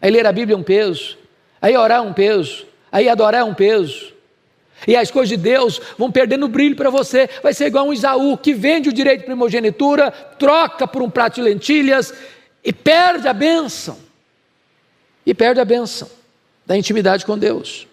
aí 0.00 0.10
ler 0.10 0.26
a 0.26 0.32
Bíblia 0.32 0.56
é 0.56 0.58
um 0.58 0.64
peso, 0.64 1.16
aí 1.60 1.76
orar 1.76 1.98
é 1.98 2.00
um 2.00 2.12
peso, 2.12 2.66
aí 2.90 3.08
adorar 3.08 3.42
é 3.42 3.44
um 3.44 3.54
peso. 3.54 4.10
E 4.86 4.96
as 4.96 5.10
coisas 5.10 5.28
de 5.28 5.36
Deus 5.36 5.80
vão 5.96 6.10
perdendo 6.10 6.48
brilho 6.48 6.76
para 6.76 6.90
você. 6.90 7.28
Vai 7.42 7.54
ser 7.54 7.66
igual 7.66 7.86
um 7.86 7.92
Isaú 7.92 8.36
que 8.36 8.52
vende 8.52 8.88
o 8.88 8.92
direito 8.92 9.20
de 9.20 9.26
primogenitura, 9.26 10.10
troca 10.10 10.86
por 10.86 11.02
um 11.02 11.10
prato 11.10 11.36
de 11.36 11.42
lentilhas 11.42 12.12
e 12.64 12.72
perde 12.72 13.28
a 13.28 13.32
bênção. 13.32 13.98
E 15.24 15.32
perde 15.32 15.60
a 15.60 15.64
bênção 15.64 16.08
da 16.66 16.76
intimidade 16.76 17.24
com 17.24 17.38
Deus. 17.38 17.86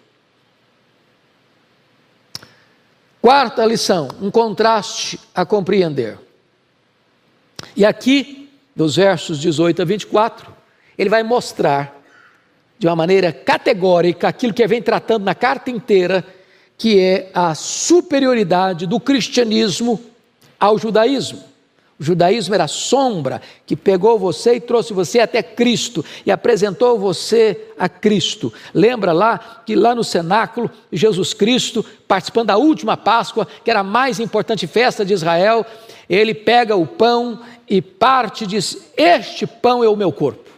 Quarta 3.20 3.64
lição, 3.66 4.08
um 4.20 4.30
contraste 4.30 5.20
a 5.34 5.44
compreender. 5.44 6.18
E 7.76 7.84
aqui, 7.84 8.50
dos 8.74 8.96
versos 8.96 9.38
18 9.38 9.82
a 9.82 9.84
24, 9.84 10.50
ele 10.96 11.10
vai 11.10 11.22
mostrar 11.22 12.00
de 12.78 12.86
uma 12.86 12.96
maneira 12.96 13.30
categórica 13.30 14.28
aquilo 14.28 14.54
que 14.54 14.66
vem 14.66 14.80
tratando 14.80 15.22
na 15.22 15.34
carta 15.34 15.70
inteira, 15.70 16.24
que 16.80 16.98
é 16.98 17.30
a 17.34 17.54
superioridade 17.54 18.86
do 18.86 18.98
cristianismo 18.98 20.00
ao 20.58 20.78
judaísmo. 20.78 21.44
O 21.98 22.02
judaísmo 22.02 22.54
era 22.54 22.64
a 22.64 22.68
sombra 22.68 23.42
que 23.66 23.76
pegou 23.76 24.18
você 24.18 24.54
e 24.54 24.60
trouxe 24.60 24.94
você 24.94 25.20
até 25.20 25.42
Cristo 25.42 26.02
e 26.24 26.32
apresentou 26.32 26.98
você 26.98 27.68
a 27.78 27.86
Cristo. 27.86 28.50
Lembra 28.72 29.12
lá 29.12 29.62
que 29.66 29.76
lá 29.76 29.94
no 29.94 30.02
cenáculo, 30.02 30.70
Jesus 30.90 31.34
Cristo, 31.34 31.84
participando 32.08 32.46
da 32.46 32.56
última 32.56 32.96
Páscoa, 32.96 33.46
que 33.62 33.70
era 33.70 33.80
a 33.80 33.84
mais 33.84 34.18
importante 34.18 34.66
festa 34.66 35.04
de 35.04 35.12
Israel, 35.12 35.66
ele 36.08 36.32
pega 36.32 36.76
o 36.76 36.86
pão 36.86 37.40
e 37.68 37.82
parte 37.82 38.44
e 38.44 38.46
diz: 38.46 38.90
Este 38.96 39.46
pão 39.46 39.84
é 39.84 39.88
o 39.90 39.96
meu 39.96 40.10
corpo 40.10 40.49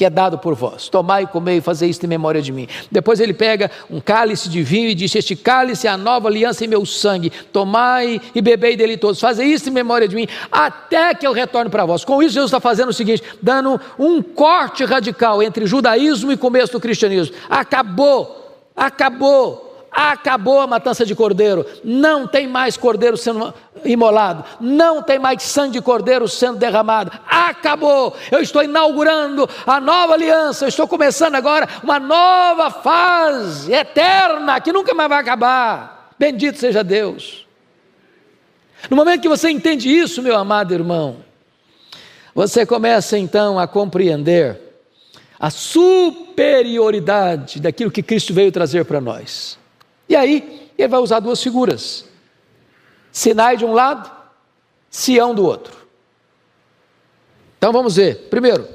que 0.00 0.04
é 0.06 0.08
dado 0.08 0.38
por 0.38 0.54
vós. 0.54 0.88
Tomai 0.88 1.24
e 1.24 1.26
comei 1.26 1.58
e 1.58 1.60
fazei 1.60 1.90
isto 1.90 2.04
em 2.04 2.08
memória 2.08 2.40
de 2.40 2.50
mim. 2.50 2.66
Depois 2.90 3.20
ele 3.20 3.34
pega 3.34 3.70
um 3.90 4.00
cálice 4.00 4.48
de 4.48 4.62
vinho 4.62 4.88
e 4.88 4.94
diz: 4.94 5.14
Este 5.14 5.36
cálice 5.36 5.86
é 5.86 5.90
a 5.90 5.96
nova 5.98 6.26
aliança 6.26 6.64
em 6.64 6.68
meu 6.68 6.86
sangue. 6.86 7.28
Tomai 7.52 8.18
e 8.34 8.40
bebei 8.40 8.78
dele 8.78 8.96
todos. 8.96 9.20
Fazei 9.20 9.48
isto 9.48 9.68
em 9.68 9.72
memória 9.72 10.08
de 10.08 10.16
mim, 10.16 10.26
até 10.50 11.12
que 11.12 11.26
eu 11.26 11.34
retorne 11.34 11.68
para 11.68 11.84
vós. 11.84 12.02
Com 12.02 12.22
isso, 12.22 12.32
Jesus 12.32 12.48
está 12.48 12.58
fazendo 12.58 12.88
o 12.88 12.94
seguinte: 12.94 13.22
dando 13.42 13.78
um 13.98 14.22
corte 14.22 14.86
radical 14.86 15.42
entre 15.42 15.66
judaísmo 15.66 16.32
e 16.32 16.36
começo 16.38 16.72
do 16.72 16.80
cristianismo. 16.80 17.36
Acabou, 17.50 18.56
acabou 18.74 19.69
acabou 19.90 20.60
a 20.60 20.66
matança 20.66 21.04
de 21.04 21.14
cordeiro, 21.14 21.66
não 21.82 22.26
tem 22.26 22.46
mais 22.46 22.76
cordeiro 22.76 23.16
sendo 23.16 23.52
imolado, 23.84 24.44
não 24.60 25.02
tem 25.02 25.18
mais 25.18 25.42
sangue 25.42 25.72
de 25.72 25.80
cordeiro 25.80 26.28
sendo 26.28 26.58
derramado, 26.58 27.10
acabou. 27.28 28.14
Eu 28.30 28.40
estou 28.40 28.62
inaugurando 28.62 29.48
a 29.66 29.80
nova 29.80 30.14
aliança, 30.14 30.64
eu 30.64 30.68
estou 30.68 30.86
começando 30.86 31.34
agora 31.34 31.68
uma 31.82 31.98
nova 31.98 32.70
fase 32.70 33.72
eterna 33.72 34.60
que 34.60 34.72
nunca 34.72 34.94
mais 34.94 35.08
vai 35.08 35.20
acabar. 35.20 36.10
Bendito 36.18 36.58
seja 36.58 36.84
Deus. 36.84 37.46
No 38.88 38.96
momento 38.96 39.22
que 39.22 39.28
você 39.28 39.50
entende 39.50 39.90
isso, 39.90 40.22
meu 40.22 40.36
amado 40.36 40.72
irmão, 40.72 41.16
você 42.34 42.64
começa 42.64 43.18
então 43.18 43.58
a 43.58 43.66
compreender 43.66 44.58
a 45.38 45.50
superioridade 45.50 47.60
daquilo 47.60 47.90
que 47.90 48.02
Cristo 48.02 48.32
veio 48.32 48.52
trazer 48.52 48.84
para 48.84 49.00
nós. 49.00 49.59
E 50.10 50.16
aí, 50.16 50.68
ele 50.76 50.88
vai 50.88 50.98
usar 50.98 51.20
duas 51.20 51.40
figuras: 51.40 52.04
Sinai 53.12 53.56
de 53.56 53.64
um 53.64 53.72
lado, 53.72 54.10
Sião 54.90 55.32
do 55.32 55.44
outro. 55.44 55.76
Então 57.56 57.72
vamos 57.72 57.94
ver. 57.94 58.28
Primeiro, 58.28 58.68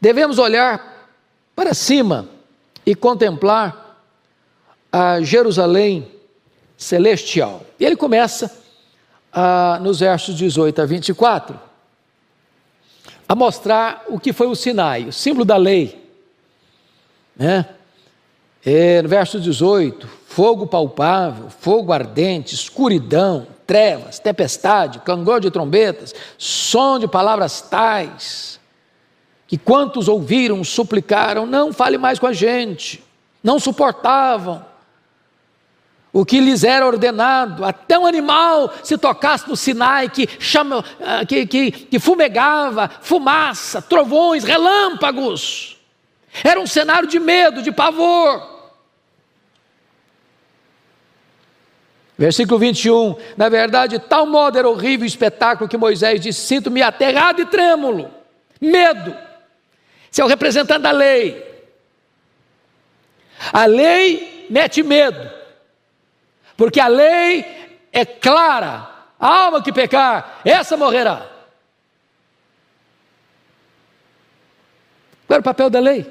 devemos 0.00 0.38
olhar 0.38 1.10
para 1.54 1.74
cima 1.74 2.26
e 2.86 2.94
contemplar 2.94 4.00
a 4.90 5.20
Jerusalém 5.20 6.10
celestial. 6.76 7.62
E 7.78 7.84
ele 7.84 7.96
começa 7.96 8.64
ah, 9.30 9.78
nos 9.82 10.00
versos 10.00 10.34
18 10.36 10.80
a 10.80 10.86
24 10.86 11.60
a 13.28 13.34
mostrar 13.34 14.04
o 14.08 14.18
que 14.18 14.32
foi 14.32 14.46
o 14.46 14.54
Sinai, 14.54 15.04
o 15.04 15.12
símbolo 15.12 15.44
da 15.44 15.56
lei. 15.56 16.02
Né? 17.36 17.75
É, 18.68 19.00
no 19.00 19.08
verso 19.08 19.38
18: 19.38 20.08
fogo 20.26 20.66
palpável, 20.66 21.48
fogo 21.48 21.92
ardente, 21.92 22.52
escuridão, 22.52 23.46
trevas, 23.64 24.18
tempestade, 24.18 24.98
clangor 24.98 25.40
de 25.40 25.52
trombetas, 25.52 26.12
som 26.36 26.98
de 26.98 27.06
palavras 27.06 27.60
tais, 27.60 28.58
que 29.46 29.56
quantos 29.56 30.08
ouviram 30.08 30.64
suplicaram, 30.64 31.46
não 31.46 31.72
fale 31.72 31.96
mais 31.96 32.18
com 32.18 32.26
a 32.26 32.32
gente, 32.32 33.04
não 33.40 33.60
suportavam 33.60 34.64
o 36.12 36.24
que 36.24 36.40
lhes 36.40 36.64
era 36.64 36.86
ordenado, 36.86 37.62
até 37.62 37.96
um 37.98 38.06
animal 38.06 38.72
se 38.82 38.96
tocasse 38.96 39.46
no 39.48 39.54
Sinai 39.54 40.08
que, 40.08 40.26
chama, 40.40 40.82
ah, 40.98 41.26
que, 41.26 41.46
que, 41.46 41.70
que 41.70 41.98
fumegava, 42.00 42.90
fumaça, 43.02 43.82
trovões, 43.82 44.42
relâmpagos. 44.42 45.76
Era 46.42 46.58
um 46.58 46.66
cenário 46.66 47.06
de 47.06 47.20
medo, 47.20 47.60
de 47.60 47.70
pavor. 47.70 48.55
Versículo 52.18 52.58
21. 52.58 53.16
Na 53.36 53.48
verdade, 53.48 53.98
tal 53.98 54.26
modo 54.26 54.58
era 54.58 54.68
horrível 54.68 55.04
o 55.04 55.06
espetáculo 55.06 55.68
que 55.68 55.76
Moisés 55.76 56.20
disse: 56.20 56.40
Sinto-me 56.40 56.82
aterrado 56.82 57.42
e 57.42 57.46
trêmulo. 57.46 58.10
Medo. 58.60 59.16
Você 60.10 60.22
é 60.22 60.24
o 60.24 60.28
representante 60.28 60.80
da 60.80 60.90
lei. 60.90 61.44
A 63.52 63.66
lei 63.66 64.46
mete 64.48 64.82
medo. 64.82 65.30
Porque 66.56 66.80
a 66.80 66.88
lei 66.88 67.44
é 67.92 68.04
clara. 68.04 68.88
A 69.18 69.44
alma 69.44 69.62
que 69.62 69.72
pecar, 69.72 70.40
essa 70.44 70.76
morrerá. 70.76 71.26
Qual 75.26 75.36
era 75.36 75.40
o 75.40 75.44
papel 75.44 75.70
da 75.70 75.80
lei? 75.80 76.06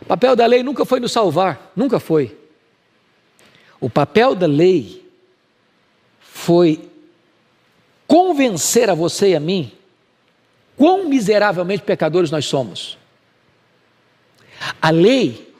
O 0.00 0.04
papel 0.04 0.34
da 0.34 0.46
lei 0.46 0.62
nunca 0.62 0.84
foi 0.84 0.98
nos 0.98 1.12
salvar, 1.12 1.70
nunca 1.74 2.00
foi. 2.00 2.36
O 3.80 3.90
papel 3.90 4.34
da 4.34 4.46
lei 4.46 5.06
foi 6.20 6.88
convencer 8.06 8.88
a 8.88 8.94
você 8.94 9.30
e 9.30 9.36
a 9.36 9.40
mim 9.40 9.72
quão 10.76 11.08
miseravelmente 11.08 11.82
pecadores 11.82 12.30
nós 12.30 12.44
somos. 12.46 12.98
A 14.80 14.90
lei 14.90 15.54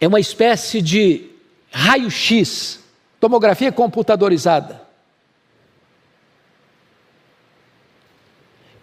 é 0.00 0.06
uma 0.06 0.20
espécie 0.20 0.80
de 0.80 1.30
raio-x, 1.70 2.80
tomografia 3.20 3.72
computadorizada, 3.72 4.82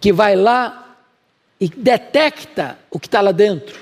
que 0.00 0.12
vai 0.12 0.36
lá 0.36 0.98
e 1.58 1.68
detecta 1.68 2.78
o 2.90 3.00
que 3.00 3.06
está 3.06 3.20
lá 3.20 3.32
dentro, 3.32 3.78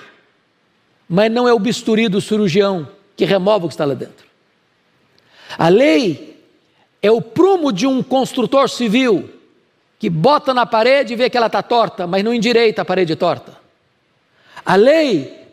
mas 1.08 1.30
não 1.30 1.48
é 1.48 1.52
o 1.52 1.58
bisturi 1.58 2.08
do 2.08 2.20
cirurgião 2.20 2.88
que 3.16 3.24
remove 3.24 3.66
o 3.66 3.68
que 3.68 3.74
está 3.74 3.84
lá 3.84 3.94
dentro. 3.94 4.23
A 5.58 5.68
lei 5.68 6.42
é 7.02 7.10
o 7.10 7.20
prumo 7.20 7.72
de 7.72 7.86
um 7.86 8.02
construtor 8.02 8.68
civil 8.68 9.30
que 9.98 10.10
bota 10.10 10.52
na 10.52 10.66
parede 10.66 11.12
e 11.12 11.16
vê 11.16 11.30
que 11.30 11.36
ela 11.36 11.46
está 11.46 11.62
torta, 11.62 12.06
mas 12.06 12.24
não 12.24 12.34
endireita 12.34 12.82
a 12.82 12.84
parede 12.84 13.16
torta. 13.16 13.56
A 14.64 14.76
lei 14.76 15.44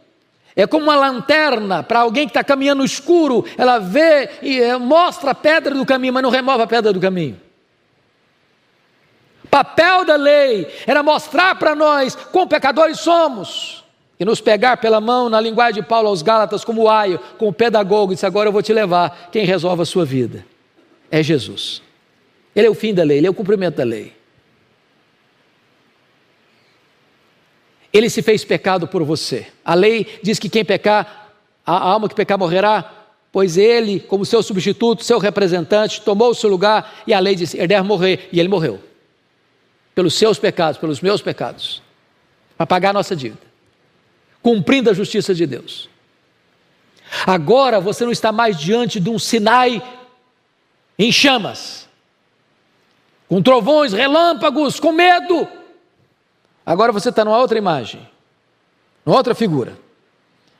é 0.55 0.67
como 0.67 0.85
uma 0.85 0.95
lanterna 0.95 1.83
para 1.83 1.99
alguém 1.99 2.25
que 2.25 2.31
está 2.31 2.43
caminhando 2.43 2.79
no 2.79 2.85
escuro, 2.85 3.45
ela 3.57 3.79
vê 3.79 4.29
e 4.41 4.59
eh, 4.59 4.77
mostra 4.77 5.31
a 5.31 5.35
pedra 5.35 5.73
do 5.73 5.85
caminho, 5.85 6.13
mas 6.13 6.23
não 6.23 6.29
remove 6.29 6.63
a 6.63 6.67
pedra 6.67 6.91
do 6.91 6.99
caminho. 6.99 7.39
Papel 9.49 10.05
da 10.05 10.15
lei 10.15 10.73
era 10.87 11.03
mostrar 11.03 11.55
para 11.55 11.75
nós 11.75 12.15
quão 12.15 12.47
pecadores 12.47 12.99
somos 12.99 13.80
e 14.21 14.25
nos 14.25 14.39
pegar 14.39 14.77
pela 14.77 15.01
mão, 15.01 15.29
na 15.29 15.41
linguagem 15.41 15.81
de 15.81 15.89
Paulo 15.89 16.07
aos 16.07 16.21
Gálatas, 16.21 16.63
como 16.63 16.87
aio, 16.87 17.19
como 17.39 17.51
pedagogo, 17.51 18.13
disse: 18.13 18.23
Agora 18.23 18.49
eu 18.49 18.53
vou 18.53 18.61
te 18.61 18.71
levar. 18.71 19.31
Quem 19.31 19.43
resolve 19.47 19.81
a 19.81 19.85
sua 19.85 20.05
vida 20.05 20.45
é 21.09 21.23
Jesus. 21.23 21.81
Ele 22.55 22.67
é 22.67 22.69
o 22.69 22.75
fim 22.75 22.93
da 22.93 23.01
lei, 23.01 23.17
ele 23.17 23.25
é 23.25 23.29
o 23.31 23.33
cumprimento 23.33 23.77
da 23.77 23.83
lei. 23.83 24.13
Ele 27.91 28.11
se 28.11 28.21
fez 28.21 28.45
pecado 28.45 28.87
por 28.87 29.03
você. 29.03 29.47
A 29.65 29.73
lei 29.73 30.19
diz 30.21 30.37
que 30.37 30.49
quem 30.49 30.63
pecar, 30.63 31.33
a 31.65 31.79
alma 31.79 32.07
que 32.07 32.13
pecar 32.13 32.37
morrerá, 32.37 32.93
pois 33.31 33.57
ele, 33.57 33.99
como 34.01 34.23
seu 34.23 34.43
substituto, 34.43 35.03
seu 35.03 35.17
representante, 35.17 35.99
tomou 35.99 36.29
o 36.29 36.35
seu 36.35 36.47
lugar 36.47 37.01
e 37.07 37.13
a 37.15 37.19
lei 37.19 37.33
disse: 37.33 37.57
ele 37.57 37.69
deve 37.69 37.87
morrer, 37.87 38.29
e 38.31 38.39
ele 38.39 38.49
morreu. 38.49 38.79
Pelos 39.95 40.13
seus 40.13 40.37
pecados, 40.37 40.79
pelos 40.79 41.01
meus 41.01 41.23
pecados. 41.23 41.81
para 42.55 42.67
pagar 42.67 42.91
a 42.91 42.93
nossa 42.93 43.15
dívida, 43.15 43.50
cumprindo 44.41 44.89
a 44.89 44.93
justiça 44.93 45.33
de 45.33 45.45
Deus. 45.45 45.89
Agora 47.25 47.79
você 47.79 48.05
não 48.05 48.11
está 48.11 48.31
mais 48.31 48.57
diante 48.57 48.99
de 48.99 49.09
um 49.09 49.19
Sinai 49.19 49.81
em 50.97 51.11
chamas, 51.11 51.87
com 53.27 53.41
trovões, 53.41 53.93
relâmpagos, 53.93 54.79
com 54.79 54.91
medo. 54.91 55.47
Agora 56.65 56.91
você 56.91 57.09
está 57.09 57.25
numa 57.25 57.37
outra 57.37 57.57
imagem, 57.57 58.07
numa 59.05 59.17
outra 59.17 59.33
figura. 59.33 59.77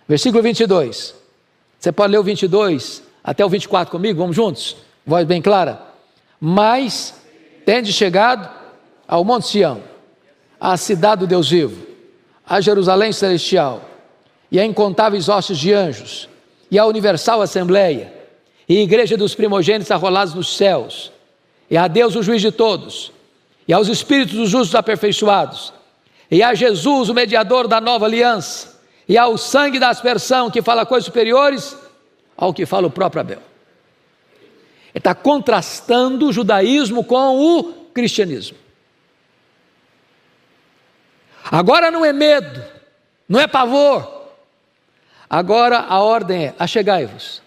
Versículo 0.08 0.44
22. 0.44 1.16
Você 1.80 1.92
pode 1.92 2.12
ler 2.12 2.20
o 2.20 2.24
22 2.24 3.04
até 3.24 3.46
o 3.46 3.50
24 3.50 3.92
comigo? 3.92 4.20
Vamos 4.20 4.36
juntos? 4.36 4.78
Voz 5.06 5.26
bem 5.26 5.42
clara. 5.42 5.82
Mas 6.40 7.14
tende 7.66 7.94
chegado 7.94 8.50
ao 9.08 9.24
Monte 9.24 9.48
Sião, 9.48 9.84
à 10.60 10.76
cidade 10.78 11.22
do 11.22 11.28
Deus 11.28 11.50
vivo, 11.50 11.91
a 12.52 12.60
Jerusalém 12.60 13.14
celestial, 13.14 13.82
e 14.52 14.60
a 14.60 14.66
incontáveis 14.66 15.30
hostes 15.30 15.58
de 15.58 15.72
anjos, 15.72 16.28
e 16.70 16.78
a 16.78 16.86
universal 16.86 17.42
assembleia, 17.42 18.12
e 18.68 18.78
a 18.78 18.82
igreja 18.82 19.16
dos 19.16 19.34
primogênitos 19.34 19.90
arrolados 19.90 20.34
nos 20.34 20.58
céus, 20.58 21.14
e 21.70 21.78
a 21.78 21.88
Deus 21.88 22.14
o 22.14 22.22
juiz 22.22 22.42
de 22.42 22.52
todos, 22.52 23.14
e 23.66 23.72
aos 23.72 23.88
espíritos 23.88 24.36
dos 24.36 24.50
justos 24.50 24.76
aperfeiçoados, 24.76 25.72
e 26.30 26.44
a 26.44 26.54
Jesus 26.54 27.08
o 27.08 27.14
mediador 27.14 27.70
da 27.70 27.80
nova 27.80 28.06
aliança, 28.06 28.82
e 29.08 29.18
ao 29.18 29.38
sangue 29.38 29.80
da 29.80 29.88
aspersão 29.88 30.52
que 30.52 30.62
fala 30.62 30.86
coisas 30.86 31.06
superiores 31.06 31.78
ao 32.36 32.54
que 32.54 32.66
fala 32.66 32.88
o 32.88 32.92
próprio 32.92 33.22
Abel. 33.22 33.40
Ele 34.90 34.98
está 34.98 35.16
contrastando 35.16 36.28
o 36.28 36.34
judaísmo 36.34 37.06
com 37.06 37.40
o 37.40 37.64
cristianismo. 37.94 38.58
Agora 41.52 41.92
não 41.92 42.06
é 42.06 42.14
medo, 42.14 42.64
não 43.28 43.38
é 43.38 43.46
pavor. 43.46 44.30
Agora 45.30 45.80
a 45.80 46.00
ordem 46.00 46.46
é: 46.46 46.56
achegai-vos. 46.58 47.42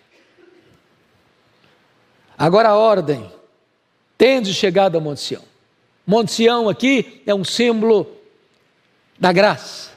Agora 2.37 2.69
a 2.69 2.77
ordem, 2.77 3.33
tende 4.19 4.53
chegado 4.53 4.99
a 4.99 5.01
Monte 5.01 5.21
Sião. 5.21 5.43
Monte 6.07 6.33
Sião 6.33 6.69
aqui 6.69 7.23
é 7.27 7.35
um 7.35 7.45
símbolo 7.45 8.15
da 9.19 9.33
graça, 9.33 9.93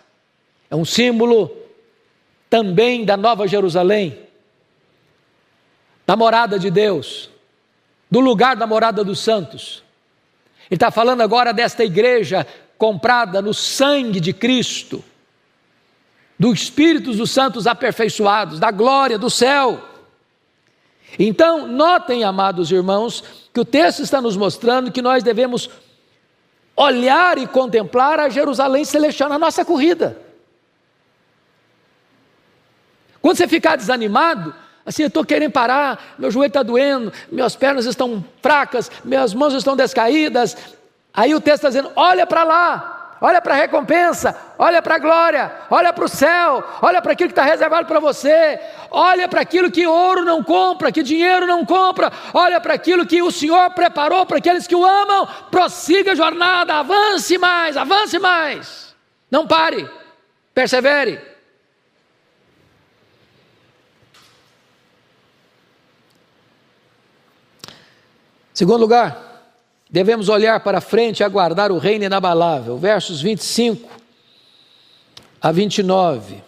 é 0.70 0.76
um 0.76 0.86
símbolo 0.86 1.52
também 2.50 3.04
da 3.04 3.18
Nova 3.18 3.46
Jerusalém, 3.46 4.26
da 6.06 6.16
morada 6.16 6.58
de 6.58 6.72
Deus, 6.72 7.30
do 8.10 8.22
lugar 8.22 8.56
da 8.56 8.66
morada 8.66 9.04
dos 9.04 9.20
santos. 9.20 9.84
Ele 10.70 10.76
está 10.78 10.92
falando 10.92 11.22
agora 11.22 11.54
desta 11.54 11.84
igreja 11.84 12.48
comprada 12.78 13.42
no 13.42 13.54
sangue 13.54 14.20
de 14.20 14.34
Cristo, 14.34 15.04
dos 16.38 16.62
Espíritos 16.62 17.18
dos 17.18 17.32
Santos 17.32 17.66
aperfeiçoados, 17.66 18.60
da 18.60 18.72
glória 18.72 19.18
do 19.18 19.30
céu. 19.30 19.82
Então, 21.18 21.68
notem, 21.68 22.24
amados 22.24 22.72
irmãos, 22.72 23.24
que 23.54 23.60
o 23.60 23.66
texto 23.66 24.02
está 24.02 24.22
nos 24.22 24.38
mostrando 24.38 24.92
que 24.92 25.02
nós 25.02 25.24
devemos 25.24 25.70
olhar 26.76 27.40
e 27.40 27.48
contemplar 27.48 28.20
a 28.20 28.30
Jerusalém 28.30 28.86
celestial 28.86 29.30
na 29.30 29.40
nossa 29.40 29.66
corrida. 29.66 30.22
Quando 33.20 33.36
você 33.36 33.48
ficar 33.48 33.76
desanimado, 33.76 34.54
assim, 34.86 35.02
eu 35.02 35.08
estou 35.08 35.26
querendo 35.26 35.52
parar, 35.52 36.16
meu 36.20 36.30
joelho 36.30 36.50
está 36.50 36.62
doendo, 36.62 37.12
minhas 37.32 37.56
pernas 37.56 37.86
estão 37.86 38.24
fracas, 38.42 38.92
minhas 39.04 39.34
mãos 39.34 39.56
estão 39.56 39.76
descaídas. 39.76 40.56
Aí 41.14 41.34
o 41.34 41.42
texto 41.42 41.66
está 41.66 41.70
dizendo: 41.70 41.92
olha 41.96 42.26
para 42.26 42.44
lá, 42.44 43.18
olha 43.20 43.42
para 43.42 43.54
a 43.54 43.58
recompensa, 43.58 44.36
olha 44.58 44.82
para 44.82 44.96
a 44.96 45.00
glória, 45.00 45.52
olha 45.70 45.92
para 45.92 46.06
o 46.06 46.10
céu, 46.10 46.64
olha 46.82 47.02
para 47.02 47.14
aquilo 47.14 47.30
que 47.30 47.34
está 47.34 47.44
reservado 47.44 47.88
para 47.88 48.00
você, 48.00 48.60
olha 48.92 49.28
para 49.28 49.42
aquilo 49.42 49.72
que 49.72 49.88
ouro 49.88 50.24
não 50.24 50.44
compra, 50.44 50.92
que 50.92 51.04
dinheiro 51.04 51.48
não 51.48 51.66
compra, 51.66 52.12
olha 52.34 52.62
para 52.62 52.74
aquilo 52.74 53.06
que 53.06 53.22
o 53.22 53.32
Senhor 53.32 53.72
preparou 53.72 54.26
para 54.26 54.38
aqueles 54.38 54.68
que 54.68 54.76
o 54.76 54.86
amam. 54.86 55.28
Prossiga 55.50 56.12
a 56.12 56.16
jornada, 56.16 56.76
avance 56.76 57.38
mais, 57.38 57.76
avance 57.76 58.20
mais, 58.20 58.96
não 59.30 59.48
pare, 59.48 59.90
persevere. 60.54 61.38
Segundo 68.58 68.82
lugar, 68.82 69.27
Devemos 69.90 70.28
olhar 70.28 70.60
para 70.60 70.82
frente 70.82 71.20
e 71.20 71.24
aguardar 71.24 71.72
o 71.72 71.78
reino 71.78 72.06
inabalável. 72.06 72.78
Versos 72.78 73.22
25 73.22 73.90
a 75.42 75.52
29. 75.52 76.44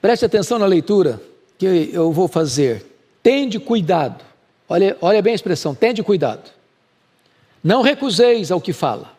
Preste 0.00 0.24
atenção 0.24 0.58
na 0.58 0.66
leitura 0.66 1.20
que 1.56 1.90
eu 1.92 2.12
vou 2.12 2.28
fazer. 2.28 2.84
Tende 3.22 3.58
cuidado. 3.58 4.24
Olha, 4.68 4.96
olha 5.00 5.22
bem 5.22 5.32
a 5.32 5.36
expressão, 5.36 5.74
tende 5.74 6.02
cuidado. 6.02 6.50
Não 7.62 7.82
recuseis 7.82 8.50
ao 8.50 8.60
que 8.60 8.72
fala. 8.72 9.12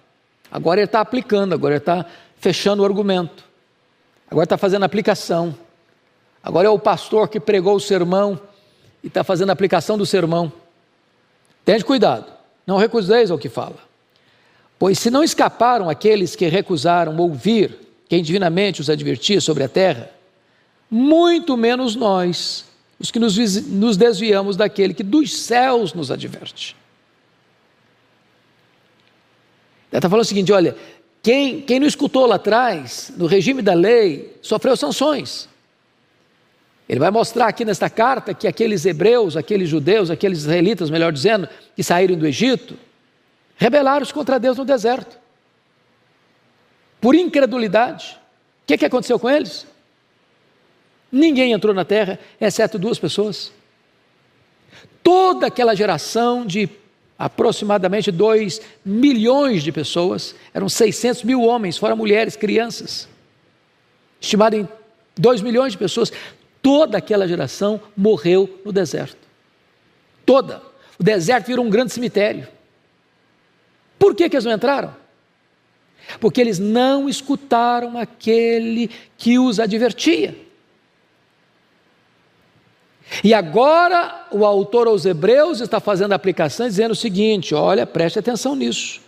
Agora 0.52 0.80
ele 0.80 0.86
está 0.86 1.02
aplicando, 1.02 1.54
agora 1.54 1.76
ele 1.76 1.82
está 1.82 2.06
fechando 2.38 2.82
o 2.82 2.86
argumento. 2.86 3.44
Agora 4.30 4.44
está 4.44 4.58
fazendo 4.58 4.84
aplicação. 4.84 5.56
Agora 6.44 6.68
é 6.68 6.72
o 6.72 6.80
pastor 6.80 7.28
que 7.28 7.40
pregou 7.40 7.76
o 7.76 7.80
sermão 7.80 8.40
e 9.04 9.08
está 9.08 9.24
fazendo 9.24 9.50
a 9.50 9.54
aplicação 9.54 9.98
do 9.98 10.06
sermão. 10.06 10.52
Tende 11.66 11.84
cuidado. 11.84 12.39
Não 12.70 12.78
recuseis 12.78 13.32
ao 13.32 13.40
que 13.40 13.50
fala. 13.50 13.80
Pois 14.78 15.00
se 15.00 15.10
não 15.10 15.24
escaparam 15.24 15.90
aqueles 15.90 16.36
que 16.36 16.48
recusaram 16.48 17.18
ouvir 17.18 17.76
quem 18.08 18.22
divinamente 18.22 18.80
os 18.80 18.92
advertia 18.92 19.42
sobre 19.42 19.64
a 19.64 19.68
terra, 19.68 20.12
muito 20.88 21.58
menos 21.58 21.96
nós, 21.96 22.66
os 23.00 23.10
que 23.10 23.18
nos, 23.18 23.36
nos 23.66 23.98
desviamos 23.98 24.56
daquele 24.56 24.94
que 24.94 25.02
dos 25.02 25.36
céus 25.36 25.96
nos 25.96 26.12
adverte. 26.12 26.76
Ele 29.92 29.98
está 29.98 30.08
falando 30.08 30.26
o 30.26 30.28
seguinte: 30.28 30.52
olha, 30.52 30.76
quem, 31.24 31.62
quem 31.62 31.80
não 31.80 31.88
escutou 31.88 32.28
lá 32.28 32.36
atrás, 32.36 33.12
no 33.18 33.26
regime 33.26 33.64
da 33.64 33.74
lei, 33.74 34.38
sofreu 34.44 34.78
sanções. 34.78 35.49
Ele 36.90 37.00
vai 37.00 37.12
mostrar 37.12 37.46
aqui 37.46 37.64
nesta 37.64 37.88
carta 37.88 38.34
que 38.34 38.48
aqueles 38.48 38.84
hebreus, 38.84 39.38
aqueles 39.38 39.70
judeus, 39.70 40.10
aqueles 40.10 40.40
israelitas, 40.40 40.90
melhor 40.90 41.14
dizendo, 41.14 41.48
que 41.76 41.84
saíram 41.84 42.18
do 42.18 42.26
Egito, 42.26 42.76
rebelaram-se 43.56 44.12
contra 44.12 44.40
Deus 44.40 44.58
no 44.58 44.66
deserto. 44.66 45.20
Por 47.00 47.14
incredulidade. 47.14 48.18
O 48.64 48.66
que, 48.66 48.76
que 48.76 48.86
aconteceu 48.86 49.20
com 49.20 49.30
eles? 49.30 49.68
Ninguém 51.12 51.52
entrou 51.52 51.76
na 51.76 51.86
terra, 51.86 52.20
exceto 52.42 52.80
duas 52.80 52.98
pessoas. 52.98 53.52
Toda 55.04 55.46
aquela 55.46 55.76
geração 55.76 56.44
de 56.44 56.68
aproximadamente 57.20 58.12
2 58.12 58.62
milhões 58.84 59.62
de 59.62 59.72
pessoas, 59.72 60.34
eram 60.54 60.68
600 60.68 61.24
mil 61.24 61.44
homens, 61.44 61.78
fora 61.78 61.96
mulheres, 61.96 62.36
crianças, 62.36 63.10
estimado 64.22 64.56
em 64.56 64.68
2 65.18 65.42
milhões 65.42 65.74
de 65.74 65.78
pessoas, 65.78 66.14
Toda 66.62 66.98
aquela 66.98 67.28
geração 67.28 67.80
morreu 67.96 68.62
no 68.66 68.72
deserto. 68.72 69.28
Toda. 70.26 70.62
O 71.00 71.04
deserto 71.04 71.48
virou 71.48 71.66
um 71.66 71.70
grande 71.70 71.94
cemitério. 71.94 72.48
Por 73.98 74.14
que, 74.16 74.30
que 74.30 74.36
eles 74.36 74.46
não 74.46 74.54
entraram? 74.54 74.96
Porque 76.20 76.42
eles 76.42 76.60
não 76.60 77.08
escutaram 77.08 77.98
aquele 77.98 78.90
que 79.18 79.38
os 79.38 79.60
advertia. 79.60 80.36
E 83.24 83.34
agora 83.34 84.28
o 84.32 84.46
autor 84.46 84.88
aos 84.88 85.06
Hebreus 85.06 85.62
está 85.62 85.80
fazendo 85.80 86.14
a 86.14 86.16
aplicação 86.16 86.68
dizendo 86.68 86.92
o 86.92 86.96
seguinte: 86.96 87.56
olha, 87.56 87.86
preste 87.86 88.20
atenção 88.20 88.56
nisso. 88.56 89.02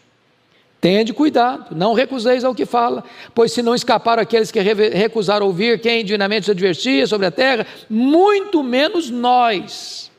Tende 0.81 1.13
cuidado, 1.13 1.75
não 1.75 1.93
recuseis 1.93 2.43
ao 2.43 2.55
que 2.55 2.65
fala, 2.65 3.03
pois 3.35 3.51
se 3.51 3.61
não 3.61 3.75
escaparam 3.75 4.19
aqueles 4.19 4.49
que 4.49 4.59
recusaram 4.59 5.45
ouvir 5.45 5.79
quem 5.79 6.03
divinamente 6.03 6.45
se 6.45 6.51
advertia 6.51 7.05
sobre 7.05 7.27
a 7.27 7.31
terra, 7.31 7.67
muito 7.87 8.63
menos 8.63 9.07
nós, 9.07 10.09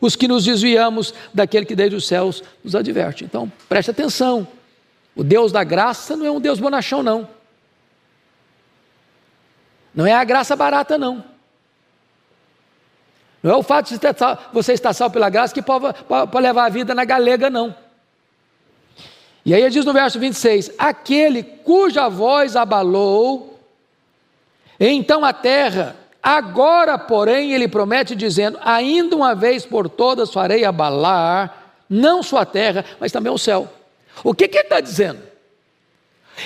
os 0.00 0.16
que 0.16 0.26
nos 0.26 0.44
desviamos 0.44 1.14
daquele 1.32 1.64
que 1.64 1.76
desde 1.76 1.94
os 1.94 2.08
céus 2.08 2.42
nos 2.64 2.74
adverte. 2.74 3.22
Então, 3.22 3.50
preste 3.68 3.92
atenção, 3.92 4.48
o 5.14 5.22
Deus 5.22 5.52
da 5.52 5.62
graça 5.62 6.16
não 6.16 6.26
é 6.26 6.30
um 6.32 6.40
Deus 6.40 6.58
bonachão, 6.58 7.00
não. 7.00 7.28
Não 9.94 10.04
é 10.04 10.12
a 10.12 10.24
graça 10.24 10.56
barata, 10.56 10.98
não. 10.98 11.22
Não 13.40 13.52
é 13.52 13.56
o 13.56 13.62
fato 13.62 13.94
de 13.94 14.00
você 14.52 14.72
estar 14.72 14.92
salvo 14.92 15.12
pela 15.12 15.30
graça 15.30 15.54
que 15.54 15.62
pode 15.62 15.94
levar 16.42 16.64
a 16.64 16.68
vida 16.68 16.96
na 16.96 17.04
galega, 17.04 17.48
não. 17.48 17.72
E 19.50 19.54
aí 19.54 19.62
ele 19.62 19.70
diz 19.70 19.84
no 19.84 19.92
verso 19.92 20.16
26: 20.16 20.70
Aquele 20.78 21.42
cuja 21.42 22.08
voz 22.08 22.54
abalou, 22.54 23.58
então 24.78 25.24
a 25.24 25.32
terra, 25.32 25.96
agora, 26.22 26.96
porém, 26.96 27.52
ele 27.52 27.66
promete, 27.66 28.14
dizendo: 28.14 28.60
Ainda 28.64 29.16
uma 29.16 29.34
vez 29.34 29.66
por 29.66 29.88
todas 29.88 30.32
farei 30.32 30.64
abalar, 30.64 31.74
não 31.88 32.22
só 32.22 32.38
a 32.38 32.46
terra, 32.46 32.84
mas 33.00 33.10
também 33.10 33.32
o 33.32 33.38
céu. 33.38 33.68
O 34.22 34.32
que, 34.32 34.46
que 34.46 34.56
ele 34.56 34.66
está 34.66 34.78
dizendo? 34.78 35.20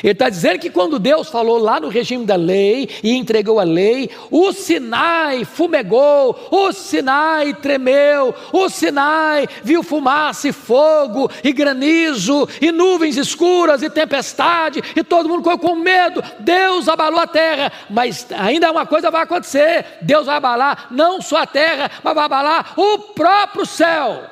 Ele 0.02 0.12
está 0.12 0.28
dizendo 0.28 0.58
que 0.58 0.70
quando 0.70 0.98
Deus 0.98 1.28
falou 1.28 1.58
lá 1.58 1.78
no 1.78 1.88
regime 1.88 2.24
da 2.24 2.36
lei 2.36 2.88
e 3.02 3.14
entregou 3.14 3.60
a 3.60 3.64
lei, 3.64 4.10
o 4.30 4.52
Sinai 4.52 5.44
fumegou, 5.44 6.48
o 6.50 6.72
Sinai 6.72 7.54
tremeu, 7.54 8.34
o 8.52 8.68
Sinai 8.68 9.46
viu 9.62 9.82
fumaça 9.82 10.48
e 10.48 10.52
fogo 10.52 11.30
e 11.42 11.52
granizo 11.52 12.48
e 12.60 12.72
nuvens 12.72 13.16
escuras 13.16 13.82
e 13.82 13.90
tempestade 13.90 14.82
e 14.96 15.04
todo 15.04 15.28
mundo 15.28 15.44
ficou 15.44 15.58
com 15.58 15.76
medo. 15.76 16.22
Deus 16.40 16.88
abalou 16.88 17.20
a 17.20 17.26
terra, 17.26 17.72
mas 17.88 18.26
ainda 18.36 18.72
uma 18.72 18.86
coisa 18.86 19.10
vai 19.10 19.22
acontecer: 19.22 19.98
Deus 20.02 20.26
vai 20.26 20.36
abalar 20.36 20.88
não 20.90 21.20
só 21.20 21.38
a 21.38 21.46
terra, 21.46 21.90
mas 22.02 22.14
vai 22.14 22.24
abalar 22.24 22.74
o 22.76 22.98
próprio 22.98 23.64
céu. 23.64 24.24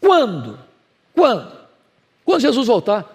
Quando? 0.00 0.58
Quando? 1.14 1.52
Quando 2.24 2.40
Jesus 2.40 2.66
voltar 2.66 3.13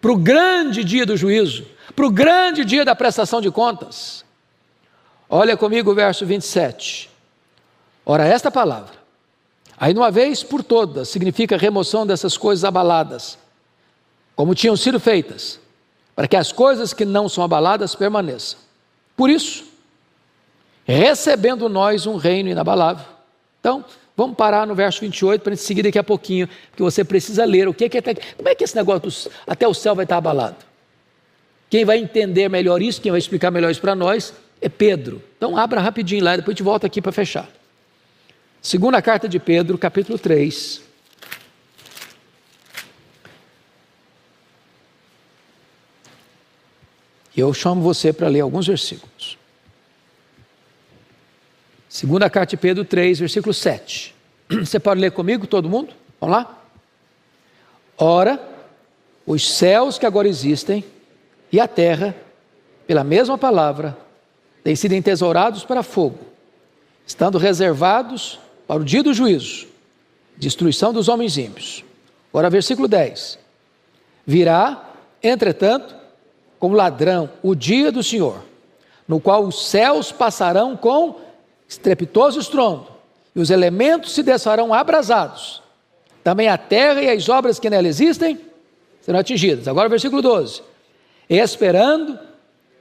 para 0.00 0.12
o 0.12 0.16
grande 0.16 0.84
dia 0.84 1.04
do 1.04 1.16
juízo, 1.16 1.66
para 1.94 2.06
o 2.06 2.10
grande 2.10 2.64
dia 2.64 2.84
da 2.84 2.94
prestação 2.94 3.40
de 3.40 3.50
contas. 3.50 4.24
Olha 5.28 5.56
comigo 5.56 5.90
o 5.90 5.94
verso 5.94 6.24
27. 6.24 7.10
Ora, 8.06 8.24
esta 8.26 8.50
palavra, 8.50 8.94
aí 9.76 9.92
de 9.92 9.98
uma 9.98 10.10
vez 10.10 10.42
por 10.42 10.62
todas, 10.62 11.08
significa 11.08 11.56
remoção 11.56 12.06
dessas 12.06 12.36
coisas 12.36 12.64
abaladas, 12.64 13.38
como 14.34 14.54
tinham 14.54 14.76
sido 14.76 14.98
feitas, 14.98 15.60
para 16.14 16.26
que 16.26 16.36
as 16.36 16.52
coisas 16.52 16.94
que 16.94 17.04
não 17.04 17.28
são 17.28 17.44
abaladas 17.44 17.94
permaneçam. 17.94 18.58
Por 19.16 19.28
isso, 19.28 19.64
recebendo 20.84 21.68
nós 21.68 22.06
um 22.06 22.16
reino 22.16 22.48
inabalável. 22.48 23.04
Então, 23.60 23.84
Vamos 24.18 24.36
parar 24.36 24.66
no 24.66 24.74
verso 24.74 25.00
28 25.00 25.42
para 25.42 25.52
a 25.52 25.54
gente 25.54 25.64
seguir 25.64 25.84
daqui 25.84 25.96
a 25.96 26.02
pouquinho, 26.02 26.48
porque 26.70 26.82
você 26.82 27.04
precisa 27.04 27.44
ler 27.44 27.68
o 27.68 27.72
que 27.72 27.84
é, 27.84 27.88
que 27.88 27.98
é 27.98 28.02
como 28.02 28.48
é 28.48 28.52
que 28.56 28.64
esse 28.64 28.74
negócio 28.74 29.30
até 29.46 29.64
o 29.68 29.72
céu 29.72 29.94
vai 29.94 30.04
estar 30.04 30.16
abalado. 30.16 30.56
Quem 31.70 31.84
vai 31.84 31.98
entender 31.98 32.48
melhor 32.48 32.82
isso, 32.82 33.00
quem 33.00 33.12
vai 33.12 33.20
explicar 33.20 33.52
melhor 33.52 33.70
isso 33.70 33.80
para 33.80 33.94
nós, 33.94 34.34
é 34.60 34.68
Pedro. 34.68 35.22
Então 35.36 35.56
abra 35.56 35.80
rapidinho 35.80 36.24
lá, 36.24 36.34
depois 36.34 36.48
a 36.48 36.56
gente 36.56 36.64
volta 36.64 36.84
aqui 36.88 37.00
para 37.00 37.12
fechar. 37.12 37.48
Segunda 38.60 39.00
carta 39.00 39.28
de 39.28 39.38
Pedro, 39.38 39.78
capítulo 39.78 40.18
3. 40.18 40.82
Eu 47.36 47.54
chamo 47.54 47.80
você 47.82 48.12
para 48.12 48.26
ler 48.26 48.40
alguns 48.40 48.66
versículos. 48.66 49.17
Segunda 51.98 52.30
carta 52.30 52.50
de 52.50 52.56
Pedro 52.56 52.84
3, 52.84 53.18
versículo 53.18 53.52
7. 53.52 54.14
Você 54.48 54.78
pode 54.78 55.00
ler 55.00 55.10
comigo, 55.10 55.48
todo 55.48 55.68
mundo? 55.68 55.92
Vamos 56.20 56.36
lá? 56.36 56.62
Ora, 57.96 58.40
os 59.26 59.56
céus 59.56 59.98
que 59.98 60.06
agora 60.06 60.28
existem 60.28 60.84
e 61.50 61.58
a 61.58 61.66
terra, 61.66 62.14
pela 62.86 63.02
mesma 63.02 63.36
palavra, 63.36 63.98
têm 64.62 64.76
sido 64.76 64.94
entesourados 64.94 65.64
para 65.64 65.82
fogo, 65.82 66.20
estando 67.04 67.36
reservados 67.36 68.38
para 68.64 68.80
o 68.80 68.84
dia 68.84 69.02
do 69.02 69.12
juízo, 69.12 69.66
destruição 70.36 70.92
dos 70.92 71.08
homens 71.08 71.36
ímpios. 71.36 71.84
Ora, 72.32 72.48
versículo 72.48 72.86
10: 72.86 73.40
Virá, 74.24 74.88
entretanto, 75.20 75.96
como 76.60 76.76
ladrão 76.76 77.28
o 77.42 77.56
dia 77.56 77.90
do 77.90 78.04
Senhor, 78.04 78.40
no 79.08 79.18
qual 79.18 79.42
os 79.42 79.68
céus 79.68 80.12
passarão 80.12 80.76
com 80.76 81.26
estrepitoso 81.68 82.40
estrondo, 82.40 82.88
e 83.36 83.40
os 83.40 83.50
elementos 83.50 84.12
se 84.12 84.22
desfarão 84.22 84.72
abrasados. 84.72 85.62
Também 86.24 86.48
a 86.48 86.56
terra 86.58 87.02
e 87.02 87.10
as 87.10 87.28
obras 87.28 87.58
que 87.58 87.70
nela 87.70 87.86
existem 87.86 88.40
serão 89.00 89.20
atingidas. 89.20 89.68
Agora, 89.68 89.88
versículo 89.88 90.22
12: 90.22 90.62
Esperando 91.28 92.18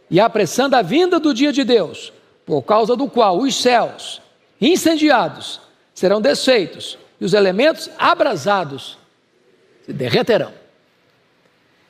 e 0.09 0.19
apressando 0.19 0.75
a 0.75 0.81
vinda 0.81 1.19
do 1.19 1.33
dia 1.33 1.51
de 1.51 1.63
Deus, 1.63 2.13
por 2.45 2.61
causa 2.63 2.95
do 2.95 3.09
qual 3.09 3.39
os 3.39 3.55
céus 3.61 4.21
incendiados 4.59 5.59
serão 5.93 6.21
desfeitos 6.21 6.97
e 7.19 7.25
os 7.25 7.33
elementos 7.33 7.89
abrasados 7.97 8.97
se 9.85 9.91
derreterão. 9.93 10.53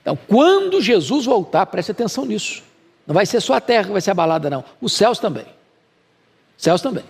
Então, 0.02 0.18
quando 0.28 0.82
Jesus 0.82 1.26
voltar, 1.26 1.66
preste 1.66 1.91
atenção 1.91 2.26
nisso. 2.26 2.64
Não 3.06 3.14
vai 3.14 3.26
ser 3.26 3.41
só 3.41 3.56
a 3.56 3.62
terra 3.62 3.86
que 3.86 3.91
vai 3.91 4.02
ser 4.02 4.12
abalada, 4.12 4.50
não. 4.50 4.64
Os 4.82 4.93
céus 4.93 5.20
também. 5.20 5.45
Céus 6.58 6.82
também. 6.82 7.03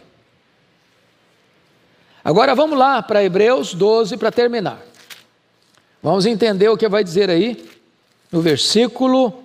Agora 2.24 2.54
vamos 2.54 2.78
lá 2.78 3.02
para 3.02 3.24
Hebreus 3.24 3.74
12 3.74 4.18
para 4.18 4.32
terminar. 4.32 4.82
Vamos 6.04 6.26
entender 6.26 6.68
o 6.68 6.78
que 6.78 6.88
vai 6.89 7.04
dizer 7.04 7.30
aí 7.30 7.70
no 8.32 8.41
versículo 8.41 9.43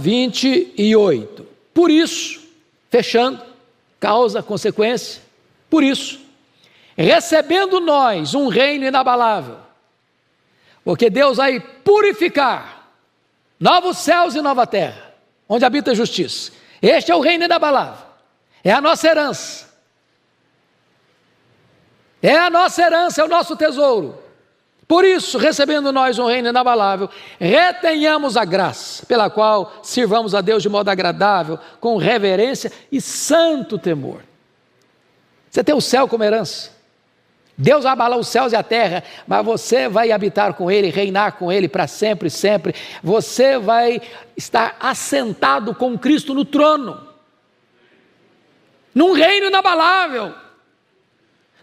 28. 0.00 1.42
Ah, 1.42 1.54
por 1.74 1.90
isso, 1.90 2.40
fechando, 2.90 3.42
causa, 4.00 4.42
consequência, 4.42 5.20
por 5.68 5.82
isso, 5.82 6.20
recebendo 6.96 7.80
nós 7.80 8.34
um 8.34 8.48
reino 8.48 8.84
inabalável, 8.84 9.58
porque 10.84 11.10
Deus 11.10 11.36
vai 11.36 11.60
purificar 11.60 12.88
novos 13.60 13.98
céus 13.98 14.34
e 14.34 14.40
nova 14.40 14.66
terra, 14.66 15.14
onde 15.48 15.64
habita 15.64 15.90
a 15.90 15.94
justiça. 15.94 16.52
Este 16.80 17.10
é 17.10 17.16
o 17.16 17.20
reino 17.20 17.44
inabalável. 17.44 18.07
É 18.62 18.72
a 18.72 18.80
nossa 18.80 19.08
herança. 19.08 19.68
É 22.22 22.36
a 22.36 22.50
nossa 22.50 22.82
herança, 22.82 23.20
é 23.20 23.24
o 23.24 23.28
nosso 23.28 23.56
tesouro. 23.56 24.18
Por 24.86 25.04
isso, 25.04 25.36
recebendo 25.36 25.92
nós 25.92 26.18
um 26.18 26.26
reino 26.26 26.48
inabalável, 26.48 27.10
retenhamos 27.38 28.38
a 28.38 28.44
graça, 28.44 29.04
pela 29.04 29.28
qual 29.28 29.80
sirvamos 29.82 30.34
a 30.34 30.40
Deus 30.40 30.62
de 30.62 30.68
modo 30.68 30.88
agradável, 30.88 31.58
com 31.78 31.98
reverência 31.98 32.72
e 32.90 32.98
santo 33.00 33.78
temor. 33.78 34.22
Você 35.50 35.62
tem 35.62 35.74
o 35.74 35.80
céu 35.80 36.08
como 36.08 36.24
herança. 36.24 36.70
Deus 37.56 37.82
vai 37.82 37.92
abalar 37.92 38.18
os 38.18 38.28
céus 38.28 38.52
e 38.52 38.56
a 38.56 38.62
terra, 38.62 39.04
mas 39.26 39.44
você 39.44 39.88
vai 39.88 40.10
habitar 40.10 40.54
com 40.54 40.70
Ele, 40.70 40.90
reinar 40.90 41.32
com 41.32 41.52
Ele 41.52 41.68
para 41.68 41.86
sempre 41.86 42.28
e 42.28 42.30
sempre. 42.30 42.74
Você 43.02 43.58
vai 43.58 44.00
estar 44.36 44.76
assentado 44.80 45.74
com 45.74 45.98
Cristo 45.98 46.32
no 46.32 46.44
trono 46.44 47.07
num 48.98 49.12
reino 49.12 49.46
inabalável. 49.46 50.34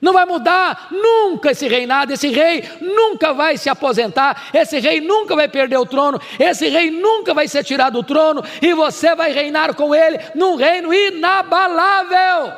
Não 0.01 0.13
vai 0.13 0.25
mudar 0.25 0.87
nunca 0.89 1.51
esse 1.51 1.67
reinado, 1.67 2.13
esse 2.13 2.29
rei 2.29 2.63
nunca 2.79 3.33
vai 3.33 3.57
se 3.57 3.67
aposentar, 3.69 4.49
esse 4.53 4.79
rei 4.79 5.01
nunca 5.01 5.35
vai 5.35 5.49
perder 5.49 5.77
o 5.77 5.85
trono, 5.85 6.17
esse 6.39 6.69
rei 6.69 6.89
nunca 6.89 7.33
vai 7.33 7.49
ser 7.49 7.61
tirado 7.65 7.95
do 7.95 8.03
trono, 8.03 8.41
e 8.61 8.73
você 8.73 9.13
vai 9.15 9.33
reinar 9.33 9.75
com 9.75 9.93
ele 9.93 10.17
num 10.33 10.55
reino 10.55 10.93
inabalável. 10.93 12.53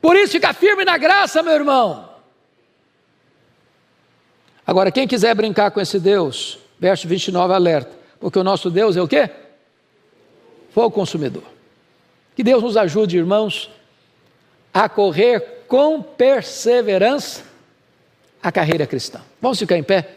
Por 0.00 0.14
isso, 0.14 0.32
fica 0.32 0.52
firme 0.52 0.84
na 0.84 0.96
graça, 0.96 1.42
meu 1.42 1.54
irmão. 1.54 2.08
Agora, 4.64 4.92
quem 4.92 5.08
quiser 5.08 5.34
brincar 5.34 5.72
com 5.72 5.80
esse 5.80 5.98
Deus, 5.98 6.58
verso 6.78 7.08
29 7.08 7.52
alerta, 7.52 7.90
porque 8.20 8.38
o 8.38 8.44
nosso 8.44 8.70
Deus 8.70 8.96
é 8.96 9.02
o 9.02 9.08
quê? 9.08 9.28
Fogo 10.70 10.92
consumidor. 10.92 11.53
Que 12.34 12.42
Deus 12.42 12.62
nos 12.62 12.76
ajude, 12.76 13.16
irmãos, 13.16 13.70
a 14.72 14.88
correr 14.88 15.64
com 15.68 16.02
perseverança 16.02 17.42
a 18.42 18.50
carreira 18.50 18.86
cristã. 18.86 19.20
Vamos 19.40 19.58
ficar 19.58 19.76
em 19.76 19.82
pé 19.82 20.14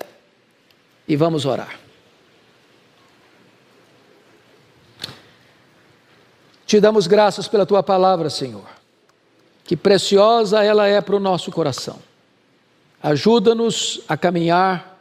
e 1.08 1.16
vamos 1.16 1.46
orar. 1.46 1.80
Te 6.66 6.82
damos 6.82 7.08
graças 7.08 7.48
pela 7.48 7.66
tua 7.66 7.82
palavra, 7.82 8.30
Senhor. 8.30 8.68
Que 9.64 9.78
preciosa 9.78 10.64
ela 10.64 10.88
é 10.88 11.00
para 11.00 11.16
o 11.16 11.20
nosso 11.20 11.52
coração. 11.52 12.00
Ajuda-nos 13.02 14.02
a 14.08 14.18
caminhar 14.18 14.98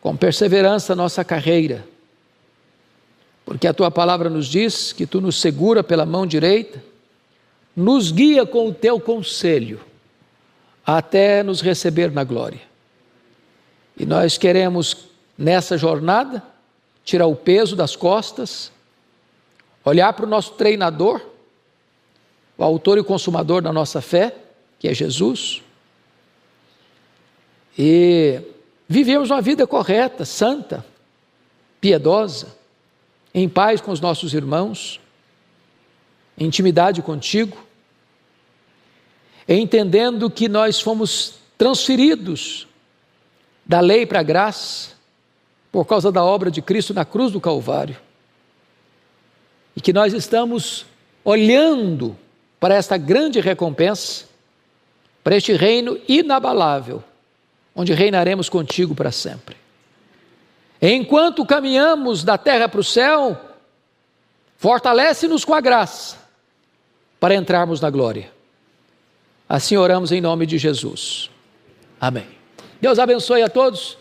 com 0.00 0.16
perseverança 0.16 0.96
nossa 0.96 1.24
carreira 1.24 1.91
porque 3.52 3.68
a 3.68 3.74
tua 3.74 3.90
palavra 3.90 4.30
nos 4.30 4.46
diz 4.46 4.94
que 4.94 5.06
tu 5.06 5.20
nos 5.20 5.38
segura 5.38 5.84
pela 5.84 6.06
mão 6.06 6.26
direita, 6.26 6.82
nos 7.76 8.10
guia 8.10 8.46
com 8.46 8.66
o 8.66 8.72
teu 8.72 8.98
conselho, 8.98 9.78
até 10.86 11.42
nos 11.42 11.60
receber 11.60 12.10
na 12.10 12.24
glória. 12.24 12.62
E 13.94 14.06
nós 14.06 14.38
queremos, 14.38 15.08
nessa 15.36 15.76
jornada, 15.76 16.42
tirar 17.04 17.26
o 17.26 17.36
peso 17.36 17.76
das 17.76 17.94
costas, 17.94 18.72
olhar 19.84 20.14
para 20.14 20.24
o 20.24 20.30
nosso 20.30 20.52
treinador, 20.52 21.20
o 22.56 22.64
autor 22.64 22.96
e 22.96 23.04
consumador 23.04 23.60
da 23.60 23.70
nossa 23.70 24.00
fé, 24.00 24.34
que 24.78 24.88
é 24.88 24.94
Jesus, 24.94 25.62
e 27.78 28.40
vivermos 28.88 29.30
uma 29.30 29.42
vida 29.42 29.66
correta, 29.66 30.24
santa, 30.24 30.82
piedosa, 31.82 32.61
em 33.34 33.48
paz 33.48 33.80
com 33.80 33.90
os 33.90 34.00
nossos 34.00 34.34
irmãos, 34.34 35.00
em 36.36 36.46
intimidade 36.46 37.02
contigo, 37.02 37.56
entendendo 39.48 40.30
que 40.30 40.48
nós 40.48 40.80
fomos 40.80 41.34
transferidos 41.56 42.66
da 43.64 43.80
lei 43.80 44.04
para 44.06 44.20
a 44.20 44.22
graça, 44.24 44.90
por 45.70 45.86
causa 45.86 46.12
da 46.12 46.22
obra 46.22 46.50
de 46.50 46.60
Cristo 46.60 46.92
na 46.92 47.04
cruz 47.04 47.32
do 47.32 47.40
Calvário. 47.40 47.96
E 49.74 49.80
que 49.80 49.92
nós 49.92 50.12
estamos 50.12 50.84
olhando 51.24 52.16
para 52.60 52.74
esta 52.74 52.96
grande 52.96 53.40
recompensa, 53.40 54.26
para 55.24 55.36
este 55.36 55.54
reino 55.54 55.98
inabalável, 56.06 57.02
onde 57.74 57.94
reinaremos 57.94 58.48
contigo 58.48 58.94
para 58.94 59.10
sempre. 59.10 59.61
Enquanto 60.84 61.46
caminhamos 61.46 62.24
da 62.24 62.36
terra 62.36 62.68
para 62.68 62.80
o 62.80 62.84
céu, 62.84 63.40
fortalece-nos 64.56 65.44
com 65.44 65.54
a 65.54 65.60
graça 65.60 66.16
para 67.20 67.36
entrarmos 67.36 67.80
na 67.80 67.88
glória. 67.88 68.32
Assim 69.48 69.76
oramos 69.76 70.10
em 70.10 70.20
nome 70.20 70.44
de 70.44 70.58
Jesus. 70.58 71.30
Amém. 72.00 72.26
Deus 72.80 72.98
abençoe 72.98 73.42
a 73.42 73.48
todos. 73.48 73.96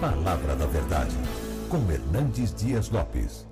Palavra 0.00 0.54
da 0.54 0.66
Verdade, 0.66 1.16
com 1.68 1.90
Hernandes 1.90 2.54
Dias 2.54 2.88
Lopes. 2.88 3.50